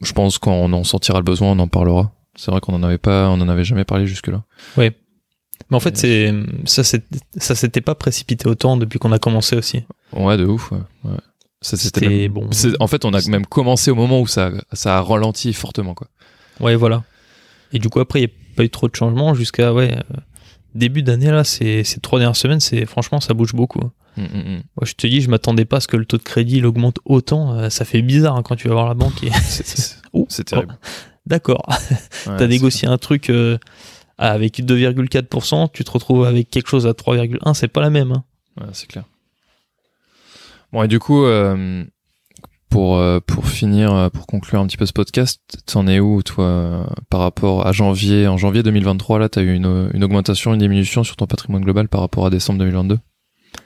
je 0.01 0.13
pense 0.13 0.37
quand 0.37 0.53
on 0.53 0.71
en 0.73 0.83
sentira 0.83 1.17
le 1.19 1.23
besoin, 1.25 1.49
on 1.51 1.59
en 1.59 1.67
parlera. 1.67 2.11
C'est 2.35 2.51
vrai 2.51 2.61
qu'on 2.61 2.73
en 2.73 2.83
avait 2.83 2.97
pas, 2.97 3.29
on 3.29 3.41
en 3.41 3.49
avait 3.49 3.63
jamais 3.65 3.83
parlé 3.85 4.05
jusque-là. 4.07 4.43
Mais 5.73 5.77
en 5.77 5.79
fait, 5.79 5.97
c'est 5.97 6.31
ça 6.65 6.83
ça 7.37 7.55
s'était 7.55 7.81
pas 7.81 7.95
précipité 7.95 8.47
autant 8.47 8.77
depuis 8.77 8.99
qu'on 8.99 9.11
a 9.11 9.17
commencé 9.19 9.55
aussi. 9.55 9.83
Ouais, 10.15 10.37
de 10.37 10.45
ouf. 10.45 10.71
Ouais. 10.71 10.79
c'était 11.61 12.07
même- 12.07 12.31
bon. 12.31 12.49
En 12.79 12.87
fait, 12.87 13.05
on 13.05 13.13
a 13.13 13.27
même 13.27 13.45
commencé 13.47 13.89
au 13.89 13.95
moment 13.95 14.21
où 14.21 14.27
ça, 14.27 14.51
ça 14.71 14.97
a 14.97 15.01
ralenti 15.01 15.51
fortement, 15.53 15.95
quoi. 15.95 16.07
Ouais, 16.59 16.75
voilà. 16.75 17.03
Et 17.71 17.79
du 17.79 17.89
coup, 17.89 17.99
après, 17.99 18.19
il 18.19 18.25
n'y 18.25 18.31
a 18.31 18.55
pas 18.55 18.63
eu 18.63 18.69
trop 18.69 18.87
de 18.87 18.95
changements 18.95 19.33
jusqu'à 19.33 19.73
ouais, 19.73 19.93
euh, 19.97 20.17
début 20.75 21.01
d'année, 21.01 21.31
là, 21.31 21.43
ces, 21.43 21.83
ces 21.83 21.99
trois 21.99 22.19
dernières 22.19 22.35
semaines, 22.35 22.59
c'est 22.59 22.85
franchement, 22.85 23.19
ça 23.19 23.33
bouge 23.33 23.53
beaucoup. 23.55 23.81
Mm, 24.15 24.21
mm. 24.21 24.45
Moi, 24.77 24.83
je 24.83 24.93
te 24.93 25.07
dis, 25.07 25.21
je 25.21 25.29
m'attendais 25.31 25.65
pas 25.65 25.77
à 25.77 25.79
ce 25.79 25.87
que 25.87 25.97
le 25.97 26.05
taux 26.05 26.17
de 26.17 26.21
crédit 26.23 26.57
il 26.57 26.67
augmente 26.67 26.99
autant. 27.05 27.55
euh, 27.57 27.69
ça 27.71 27.83
fait 27.85 28.03
bizarre 28.03 28.35
hein, 28.35 28.43
quand 28.43 28.55
tu 28.55 28.67
vas 28.67 28.75
voir 28.75 28.87
la 28.87 28.93
banque. 28.93 29.23
Et... 29.23 29.31
C'est- 30.29 30.43
terrible. 30.43 30.75
oh, 30.79 30.87
D'accord. 31.25 31.65
Ouais, 32.27 32.37
T'as 32.37 32.47
négocié 32.47 32.87
un 32.87 32.97
truc 32.99 33.29
euh, 33.31 33.57
avec 34.17 34.59
2,4%, 34.59 35.69
tu 35.73 35.83
te 35.83 35.91
retrouves 35.91 36.25
avec 36.25 36.49
quelque 36.49 36.69
chose 36.69 36.87
à 36.87 36.91
3,1%, 36.91 37.53
c'est 37.53 37.67
pas 37.67 37.81
la 37.81 37.89
même. 37.89 38.11
hein. 38.11 38.23
Ouais, 38.59 38.67
c'est 38.73 38.87
clair. 38.87 39.05
Bon, 40.71 40.83
et 40.83 40.87
du 40.87 40.99
coup, 40.99 41.23
euh, 41.23 41.83
pour, 42.69 42.97
euh, 42.97 43.19
pour 43.19 43.47
finir, 43.47 43.93
euh, 43.93 44.09
pour 44.09 44.25
conclure 44.25 44.59
un 44.59 44.67
petit 44.67 44.77
peu 44.77 44.85
ce 44.85 44.93
podcast, 44.93 45.41
t'en 45.65 45.87
es 45.87 45.99
où, 45.99 46.23
toi, 46.23 46.87
par 47.09 47.19
rapport 47.19 47.67
à 47.67 47.71
janvier 47.71 48.27
En 48.27 48.37
janvier 48.37 48.63
2023, 48.63 49.19
là, 49.19 49.29
t'as 49.29 49.41
eu 49.41 49.53
une, 49.53 49.89
une 49.93 50.03
augmentation, 50.03 50.53
une 50.53 50.59
diminution 50.59 51.03
sur 51.03 51.15
ton 51.15 51.27
patrimoine 51.27 51.63
global 51.63 51.87
par 51.87 52.01
rapport 52.01 52.25
à 52.25 52.29
décembre 52.29 52.59
2022 52.59 52.97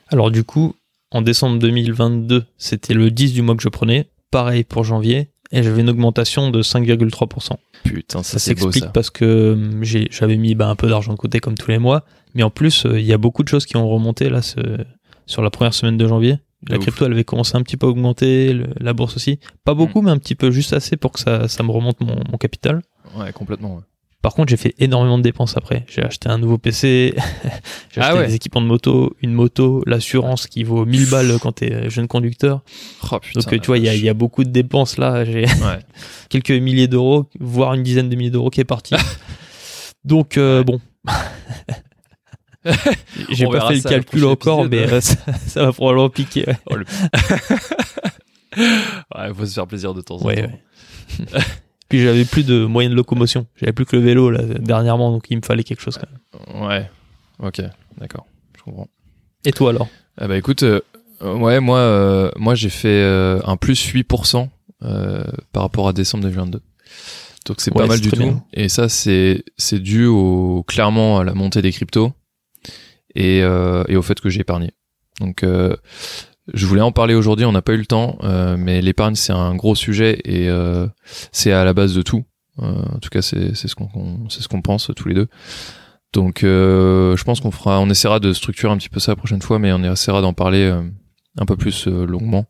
Alors, 0.10 0.32
du 0.32 0.44
coup, 0.44 0.76
en 1.12 1.22
décembre 1.22 1.60
2022, 1.60 2.46
c'était 2.58 2.94
le 2.94 3.10
10 3.12 3.34
du 3.34 3.42
mois 3.42 3.56
que 3.56 3.64
je 3.64 3.70
prenais. 3.70 4.10
Pareil 4.30 4.66
pour 4.66 4.84
janvier. 4.84 5.30
Et 5.52 5.64
j'avais 5.64 5.82
une 5.82 5.90
augmentation 5.90 6.50
de 6.50 6.62
5,3%. 6.62 7.58
Putain, 7.84 8.24
Ça 8.24 8.34
ça, 8.34 8.40
s'explique 8.40 8.92
parce 8.94 9.10
que 9.10 9.58
j'ai- 9.82 10.08
j'avais 10.12 10.38
mis 10.38 10.56
bah, 10.56 10.68
un 10.68 10.76
peu 10.76 10.90
d'argent 10.90 11.14
de 11.14 11.18
côté 11.18 11.40
comme 11.40 11.56
tous 11.56 11.72
les 11.72 11.78
mois. 11.78 12.04
Mais 12.36 12.44
en 12.44 12.50
plus, 12.50 12.86
euh, 12.86 13.00
il 13.00 13.06
y 13.06 13.14
a 13.14 13.18
beaucoup 13.18 13.44
de 13.44 13.48
choses 13.48 13.66
qui 13.66 13.78
ont 13.78 13.88
remonté 13.88 14.30
là 14.30 14.42
ce- 14.42 14.60
sur 15.26 15.42
la 15.42 15.50
première 15.50 15.74
semaine 15.74 15.98
de 15.98 16.08
janvier. 16.08 16.38
La 16.70 16.78
crypto, 16.80 17.06
elle 17.06 17.12
avait 17.14 17.24
commencé 17.24 17.56
un 17.56 17.62
petit 17.62 17.78
peu 17.78 17.86
à 17.86 17.90
augmenter, 17.90 18.52
le- 18.52 18.68
la 18.80 18.94
bourse 18.94 19.16
aussi. 19.16 19.40
Pas 19.64 19.74
Mm. 19.74 19.78
beaucoup, 19.78 20.02
mais 20.02 20.12
un 20.12 20.18
petit 20.18 20.36
peu, 20.36 20.52
juste 20.52 20.74
assez 20.74 20.98
pour 20.98 21.12
que 21.14 21.20
ça, 21.20 21.48
ça 21.48 21.64
me 21.64 21.72
remonte 21.72 22.02
mon, 22.02 22.16
mon 22.32 22.38
capital. 22.38 22.82
Ouais, 23.18 23.32
complètement, 23.32 23.76
ouais. 23.76 23.82
Par 24.28 24.34
contre, 24.34 24.50
j'ai 24.50 24.58
fait 24.58 24.76
énormément 24.78 25.18
de 25.18 25.24
dépenses 25.24 25.56
après. 25.56 25.86
J'ai 25.88 26.04
acheté 26.04 26.28
un 26.28 26.38
nouveau 26.38 26.58
PC, 26.58 27.14
j'ai 27.96 28.02
Ah 28.02 28.08
acheté 28.08 28.20
ouais. 28.20 28.28
des 28.28 28.36
équipements 28.36 28.60
de 28.60 28.66
moto, 28.66 29.16
une 29.22 29.32
moto, 29.32 29.84
l'assurance 29.88 30.48
qui 30.48 30.66
vaut 30.66 30.86
1000 30.86 31.10
balles 31.10 31.32
quand 31.42 31.54
t'es 31.54 31.72
euh, 31.72 31.90
jeune 31.90 32.10
conducteur. 32.10 32.60
Oh, 33.10 33.20
putain, 33.20 33.40
Donc, 33.40 33.54
euh, 33.54 33.58
tu 33.60 33.68
vois, 33.68 33.78
il 33.78 33.86
y 33.86 33.90
a, 33.90 33.96
il 33.96 34.04
y 34.04 34.10
a 34.10 34.14
beaucoup 34.14 34.44
de 34.44 34.50
dépenses 34.50 34.98
là. 34.98 35.24
J'ai 35.24 35.46
Ouais. 35.46 35.80
quelques 36.30 36.52
milliers 36.52 36.90
d'euros, 36.90 37.30
voire 37.40 37.74
une 37.74 37.84
dizaine 37.84 38.10
de 38.10 38.16
milliers 38.18 38.30
d'euros 38.30 38.50
qui 38.50 38.60
est 38.60 38.66
parti. 38.66 38.96
Donc, 40.04 40.38
euh, 40.38 40.62
bon. 40.62 40.82
J'ai 43.30 43.46
pas 43.48 43.66
fait 43.70 43.76
le 43.76 43.82
calcul 43.82 44.26
encore, 44.26 44.66
épisode. 44.66 44.88
mais 44.90 44.94
euh, 44.94 45.00
ça, 45.00 45.16
ça 45.48 45.64
va 45.68 45.72
probablement 45.72 46.10
piquer. 46.10 46.44
ouais. 46.48 46.58
Oh, 46.70 46.76
le- 46.76 46.86
ouais, 48.58 49.34
faut 49.34 49.46
se 49.46 49.54
faire 49.54 49.68
plaisir 49.68 49.94
de 49.94 50.02
temps 50.02 50.16
en 50.16 50.20
temps. 50.20 50.32
Puis 51.90 52.02
j'avais 52.02 52.26
plus 52.26 52.46
de 52.46 52.66
moyens 52.66 52.92
de 52.92 52.98
locomotion. 52.98 53.48
J'avais 53.56 53.72
plus 53.74 53.86
que 53.86 53.96
le 53.96 54.02
vélo 54.02 54.30
là, 54.30 54.42
dernièrement, 54.44 55.12
donc 55.12 55.26
il 55.30 55.38
me 55.38 55.42
fallait 55.42 55.64
quelque 55.64 55.82
chose. 55.82 55.98
Quand 55.98 56.08
même. 56.58 56.68
Ouais. 56.68 56.90
Ok, 57.40 57.62
d'accord. 57.98 58.26
Je 58.58 58.64
comprends. 58.64 58.88
Et 59.46 59.52
toi 59.52 59.70
alors? 59.70 59.88
Ah 60.18 60.28
bah 60.28 60.36
écoute, 60.38 60.64
euh, 60.64 60.82
ouais, 61.22 61.60
moi, 61.60 61.78
euh, 61.80 62.32
moi 62.36 62.56
j'ai 62.56 62.70
fait 62.70 62.88
euh, 62.90 63.40
un 63.46 63.56
plus 63.56 63.80
8% 63.94 64.50
euh, 64.84 65.24
par 65.54 65.64
rapport 65.64 65.88
à 65.88 65.94
décembre 65.94 66.24
2022. 66.24 66.62
Donc 67.46 67.62
c'est 67.62 67.72
Ouais, 67.74 67.84
pas 67.84 67.88
mal 67.88 68.02
du 68.02 68.10
tout. 68.12 68.18
bien. 68.20 68.44
Et 68.54 68.68
ça, 68.68 68.90
c'est 68.90 69.44
c'est 69.58 69.80
dû 69.80 70.06
au 70.08 70.64
clairement 70.68 71.20
à 71.20 71.24
la 71.24 71.34
montée 71.34 71.62
des 71.62 71.72
cryptos 71.72 72.12
et, 73.16 73.38
et 73.40 73.96
au 73.96 74.02
fait 74.02 74.20
que 74.20 74.30
j'ai 74.30 74.42
épargné. 74.42 74.72
Donc 75.22 75.46
je 76.54 76.66
voulais 76.66 76.82
en 76.82 76.92
parler 76.92 77.14
aujourd'hui, 77.14 77.46
on 77.46 77.52
n'a 77.52 77.62
pas 77.62 77.74
eu 77.74 77.78
le 77.78 77.86
temps, 77.86 78.18
euh, 78.24 78.56
mais 78.58 78.82
l'épargne 78.82 79.16
c'est 79.16 79.34
un 79.34 79.56
gros 79.56 79.76
sujet 79.76 80.20
et 80.26 80.50
euh, 80.50 80.88
c'est 81.32 81.52
à 81.52 81.64
la 81.66 81.74
base 81.74 81.94
de 81.94 82.02
tout. 82.02 82.24
Euh, 82.60 82.84
en 82.96 83.00
tout 83.00 83.10
cas, 83.10 83.22
c'est 83.22 83.56
c'est 83.56 83.68
ce 83.68 83.76
qu'on 83.76 83.90
c'est 84.30 84.42
ce 84.42 84.48
qu'on 84.48 84.62
pense 84.62 84.92
tous 84.96 85.08
les 85.08 85.14
deux. 85.14 85.28
Donc, 86.14 86.40
je 86.44 87.24
pense 87.24 87.42
qu'on 87.42 87.52
fera, 87.52 87.80
on 87.80 87.90
essaiera 87.90 88.20
de 88.20 88.32
structurer 88.34 88.72
un 88.72 88.78
petit 88.78 88.90
peu 88.90 89.00
ça 89.00 89.12
la 89.12 89.16
prochaine 89.18 89.42
fois, 89.42 89.60
mais 89.60 89.72
on 89.74 89.84
essaiera 89.84 90.22
d'en 90.22 90.34
parler 90.34 90.74
un 91.38 91.46
peu 91.46 91.56
plus 91.58 91.86
longuement. 91.86 92.46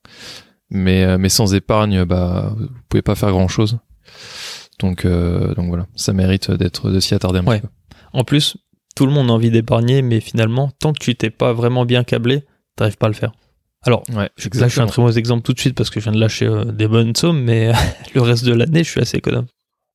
Mais, 0.70 1.18
mais 1.18 1.28
sans 1.28 1.54
épargne, 1.56 2.04
bah, 2.06 2.54
vous 2.58 2.68
pouvez 2.88 3.02
pas 3.02 3.16
faire 3.16 3.32
grand 3.32 3.48
chose. 3.48 3.80
Donc, 4.80 5.06
donc 5.08 5.68
voilà, 5.68 5.88
ça 5.96 6.14
mérite 6.14 6.52
d'être 6.52 6.92
de 6.92 7.00
s'y 7.00 7.16
attarder 7.16 7.40
un 7.40 7.46
Ouais. 7.46 7.60
petit 7.60 7.68
peu. 7.68 7.74
En 8.14 8.24
plus, 8.24 8.58
tout 8.96 9.06
le 9.08 9.12
monde 9.12 9.30
a 9.30 9.34
envie 9.34 9.52
d'épargner, 9.52 10.02
mais 10.02 10.22
finalement, 10.22 10.70
tant 10.80 10.94
que 10.94 11.00
tu 11.00 11.16
t'es 11.16 11.32
pas 11.32 11.52
vraiment 11.52 11.84
bien 11.84 12.04
câblé, 12.04 12.46
t'arrives 12.76 12.98
pas 12.98 13.08
à 13.08 13.10
le 13.10 13.16
faire. 13.16 13.32
Alors, 13.88 14.04
Ouais, 14.10 14.30
là, 14.60 14.68
je 14.68 14.74
suis 14.74 14.82
un 14.82 14.86
très 14.86 15.02
mauvais 15.02 15.18
exemple 15.18 15.42
tout 15.44 15.54
de 15.54 15.60
suite 15.60 15.74
parce 15.76 15.90
que 15.90 16.00
je 16.00 16.04
viens 16.06 16.14
de 16.14 16.20
lâcher 16.20 16.46
euh, 16.46 16.66
des 16.66 16.88
bonnes 16.88 17.16
sommes, 17.16 17.42
mais 17.42 17.72
le 18.14 18.22
reste 18.22 18.44
de 18.46 18.54
l'année, 18.54 18.84
je 18.84 18.90
suis 18.92 19.02
assez 19.02 19.18
économe. 19.18 19.46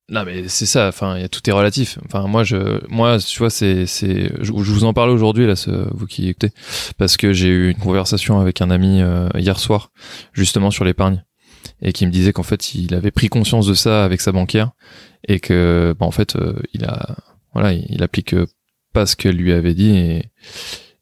Non 0.09 0.25
mais 0.25 0.49
c'est 0.49 0.65
ça. 0.65 0.89
Enfin, 0.89 1.15
il 1.15 1.21
y 1.21 1.23
a 1.23 1.29
tout 1.29 1.47
est 1.49 1.53
relatif. 1.53 1.97
Enfin, 2.05 2.27
moi, 2.27 2.43
je, 2.43 2.85
moi, 2.89 3.19
tu 3.19 3.39
vois, 3.39 3.49
c'est, 3.49 3.85
c'est, 3.85 4.31
je, 4.41 4.51
je 4.51 4.51
vous 4.51 4.83
en 4.83 4.93
parle 4.93 5.11
aujourd'hui 5.11 5.47
là, 5.47 5.55
ce- 5.55 5.87
vous 5.95 6.07
qui 6.07 6.27
écoutez, 6.27 6.49
parce 6.97 7.15
que 7.15 7.31
j'ai 7.31 7.47
eu 7.47 7.69
une 7.71 7.77
conversation 7.77 8.39
avec 8.41 8.61
un 8.61 8.69
ami 8.69 9.01
euh, 9.01 9.29
hier 9.37 9.57
soir, 9.59 9.91
justement 10.33 10.71
sur 10.71 10.83
l'épargne, 10.83 11.23
et 11.81 11.93
qui 11.93 12.05
me 12.05 12.11
disait 12.11 12.33
qu'en 12.33 12.43
fait, 12.43 12.75
il 12.75 12.93
avait 12.95 13.11
pris 13.11 13.29
conscience 13.29 13.65
de 13.65 13.73
ça 13.73 14.03
avec 14.03 14.19
sa 14.19 14.33
banquière, 14.33 14.71
et 15.27 15.39
que, 15.39 15.95
bah, 15.97 16.05
en 16.05 16.11
fait, 16.11 16.35
euh, 16.35 16.53
il 16.73 16.83
a, 16.83 17.15
voilà, 17.53 17.71
il, 17.71 17.85
il 17.89 18.03
applique 18.03 18.33
euh, 18.33 18.45
pas 18.91 19.05
ce 19.05 19.15
qu'elle 19.15 19.37
lui 19.37 19.53
avait 19.53 19.73
dit, 19.73 19.91
et, 19.95 20.25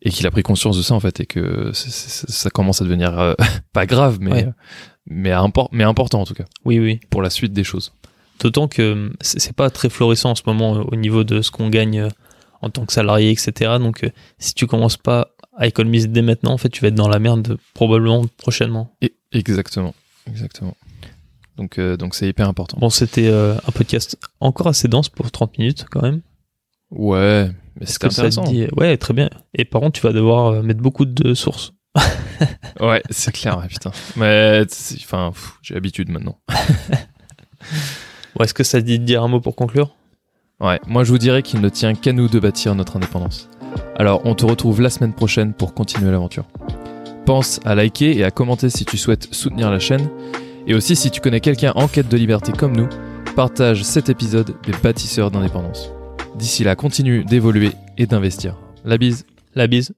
et 0.01 0.09
qu'il 0.09 0.25
a 0.27 0.31
pris 0.31 0.43
conscience 0.43 0.77
de 0.77 0.81
ça 0.81 0.93
en 0.95 0.99
fait, 0.99 1.19
et 1.19 1.25
que 1.25 1.71
ça 1.73 2.49
commence 2.49 2.81
à 2.81 2.85
devenir 2.85 3.17
euh, 3.19 3.33
pas 3.73 3.85
grave, 3.85 4.17
mais, 4.21 4.31
Ouais. 4.31 4.45
euh, 4.47 4.51
mais, 5.07 5.31
impor- 5.31 5.69
mais 5.71 5.83
important 5.83 6.21
en 6.21 6.25
tout 6.25 6.33
cas 6.33 6.45
Oui, 6.65 6.79
oui. 6.79 6.99
pour 7.09 7.21
la 7.21 7.29
suite 7.29 7.53
des 7.53 7.63
choses. 7.63 7.93
D'autant 8.39 8.67
que 8.67 8.93
hum, 8.93 9.13
c'est 9.21 9.53
pas 9.55 9.69
très 9.69 9.89
florissant 9.89 10.31
en 10.31 10.35
ce 10.35 10.43
moment 10.47 10.75
euh, 10.77 10.83
au 10.91 10.95
niveau 10.95 11.23
de 11.23 11.41
ce 11.41 11.51
qu'on 11.51 11.69
gagne 11.69 11.99
euh, 12.01 12.09
en 12.63 12.69
tant 12.69 12.85
que 12.85 12.93
salarié, 12.93 13.31
etc. 13.31 13.77
Donc, 13.79 14.03
euh, 14.03 14.09
si 14.39 14.53
tu 14.53 14.67
commences 14.67 14.97
pas 14.97 15.29
à 15.57 15.65
économiser 15.67 16.07
dès 16.07 16.21
maintenant, 16.21 16.53
en 16.53 16.57
fait, 16.57 16.69
tu 16.69 16.81
vas 16.81 16.87
être 16.89 16.95
dans 16.95 17.07
la 17.09 17.19
merde 17.19 17.57
probablement 17.73 18.23
prochainement. 18.37 18.95
Et 19.01 19.13
exactement, 19.31 19.93
exactement. 20.27 20.75
Donc 21.57 21.77
euh, 21.77 21.97
donc 21.97 22.15
c'est 22.15 22.27
hyper 22.27 22.47
important. 22.47 22.77
Bon, 22.79 22.89
c'était 22.89 23.27
euh, 23.27 23.55
un 23.67 23.71
podcast 23.71 24.17
encore 24.39 24.67
assez 24.67 24.87
dense 24.87 25.09
pour 25.09 25.29
30 25.29 25.57
minutes 25.59 25.85
quand 25.91 26.01
même. 26.01 26.21
Ouais, 26.91 27.51
mais 27.79 27.85
c'est 27.85 28.03
intéressant. 28.03 28.43
Dit... 28.43 28.67
Ouais, 28.75 28.97
très 28.97 29.13
bien. 29.13 29.29
Et 29.53 29.65
par 29.65 29.81
contre, 29.81 29.99
tu 29.99 30.05
vas 30.05 30.13
devoir 30.13 30.47
euh, 30.47 30.61
mettre 30.61 30.81
beaucoup 30.81 31.05
de 31.05 31.33
sources. 31.33 31.73
ouais, 32.79 33.01
c'est 33.09 33.33
clair, 33.33 33.65
putain. 33.67 33.91
Mais 34.15 34.63
enfin, 35.03 35.31
j'ai 35.61 35.73
l'habitude 35.73 36.09
maintenant. 36.09 36.39
bon, 38.35 38.43
est-ce 38.43 38.53
que 38.53 38.63
ça 38.63 38.81
dit 38.81 38.99
de 38.99 39.05
dire 39.05 39.23
un 39.23 39.27
mot 39.27 39.41
pour 39.41 39.55
conclure? 39.55 39.95
Ouais, 40.59 40.79
moi 40.87 41.03
je 41.03 41.11
vous 41.11 41.17
dirais 41.17 41.41
qu'il 41.41 41.59
ne 41.59 41.69
tient 41.69 41.95
qu'à 41.95 42.13
nous 42.13 42.27
de 42.27 42.39
bâtir 42.39 42.75
notre 42.75 42.97
indépendance. 42.97 43.49
Alors, 43.95 44.21
on 44.25 44.35
te 44.35 44.45
retrouve 44.45 44.81
la 44.81 44.89
semaine 44.89 45.13
prochaine 45.13 45.53
pour 45.53 45.73
continuer 45.73 46.11
l'aventure. 46.11 46.45
Pense 47.25 47.59
à 47.65 47.75
liker 47.75 48.17
et 48.17 48.23
à 48.23 48.31
commenter 48.31 48.69
si 48.69 48.85
tu 48.85 48.97
souhaites 48.97 49.33
soutenir 49.33 49.71
la 49.71 49.79
chaîne. 49.79 50.09
Et 50.67 50.75
aussi, 50.75 50.95
si 50.95 51.09
tu 51.09 51.21
connais 51.21 51.39
quelqu'un 51.39 51.71
en 51.75 51.87
quête 51.87 52.09
de 52.09 52.17
liberté 52.17 52.51
comme 52.51 52.75
nous, 52.75 52.89
partage 53.35 53.83
cet 53.83 54.09
épisode 54.09 54.55
des 54.63 54.73
bâtisseurs 54.83 55.31
d'indépendance. 55.31 55.91
D'ici 56.35 56.63
là, 56.63 56.75
continue 56.75 57.23
d'évoluer 57.23 57.71
et 57.97 58.05
d'investir. 58.07 58.57
La 58.83 58.97
bise. 58.97 59.25
La 59.53 59.67
bise. 59.67 59.93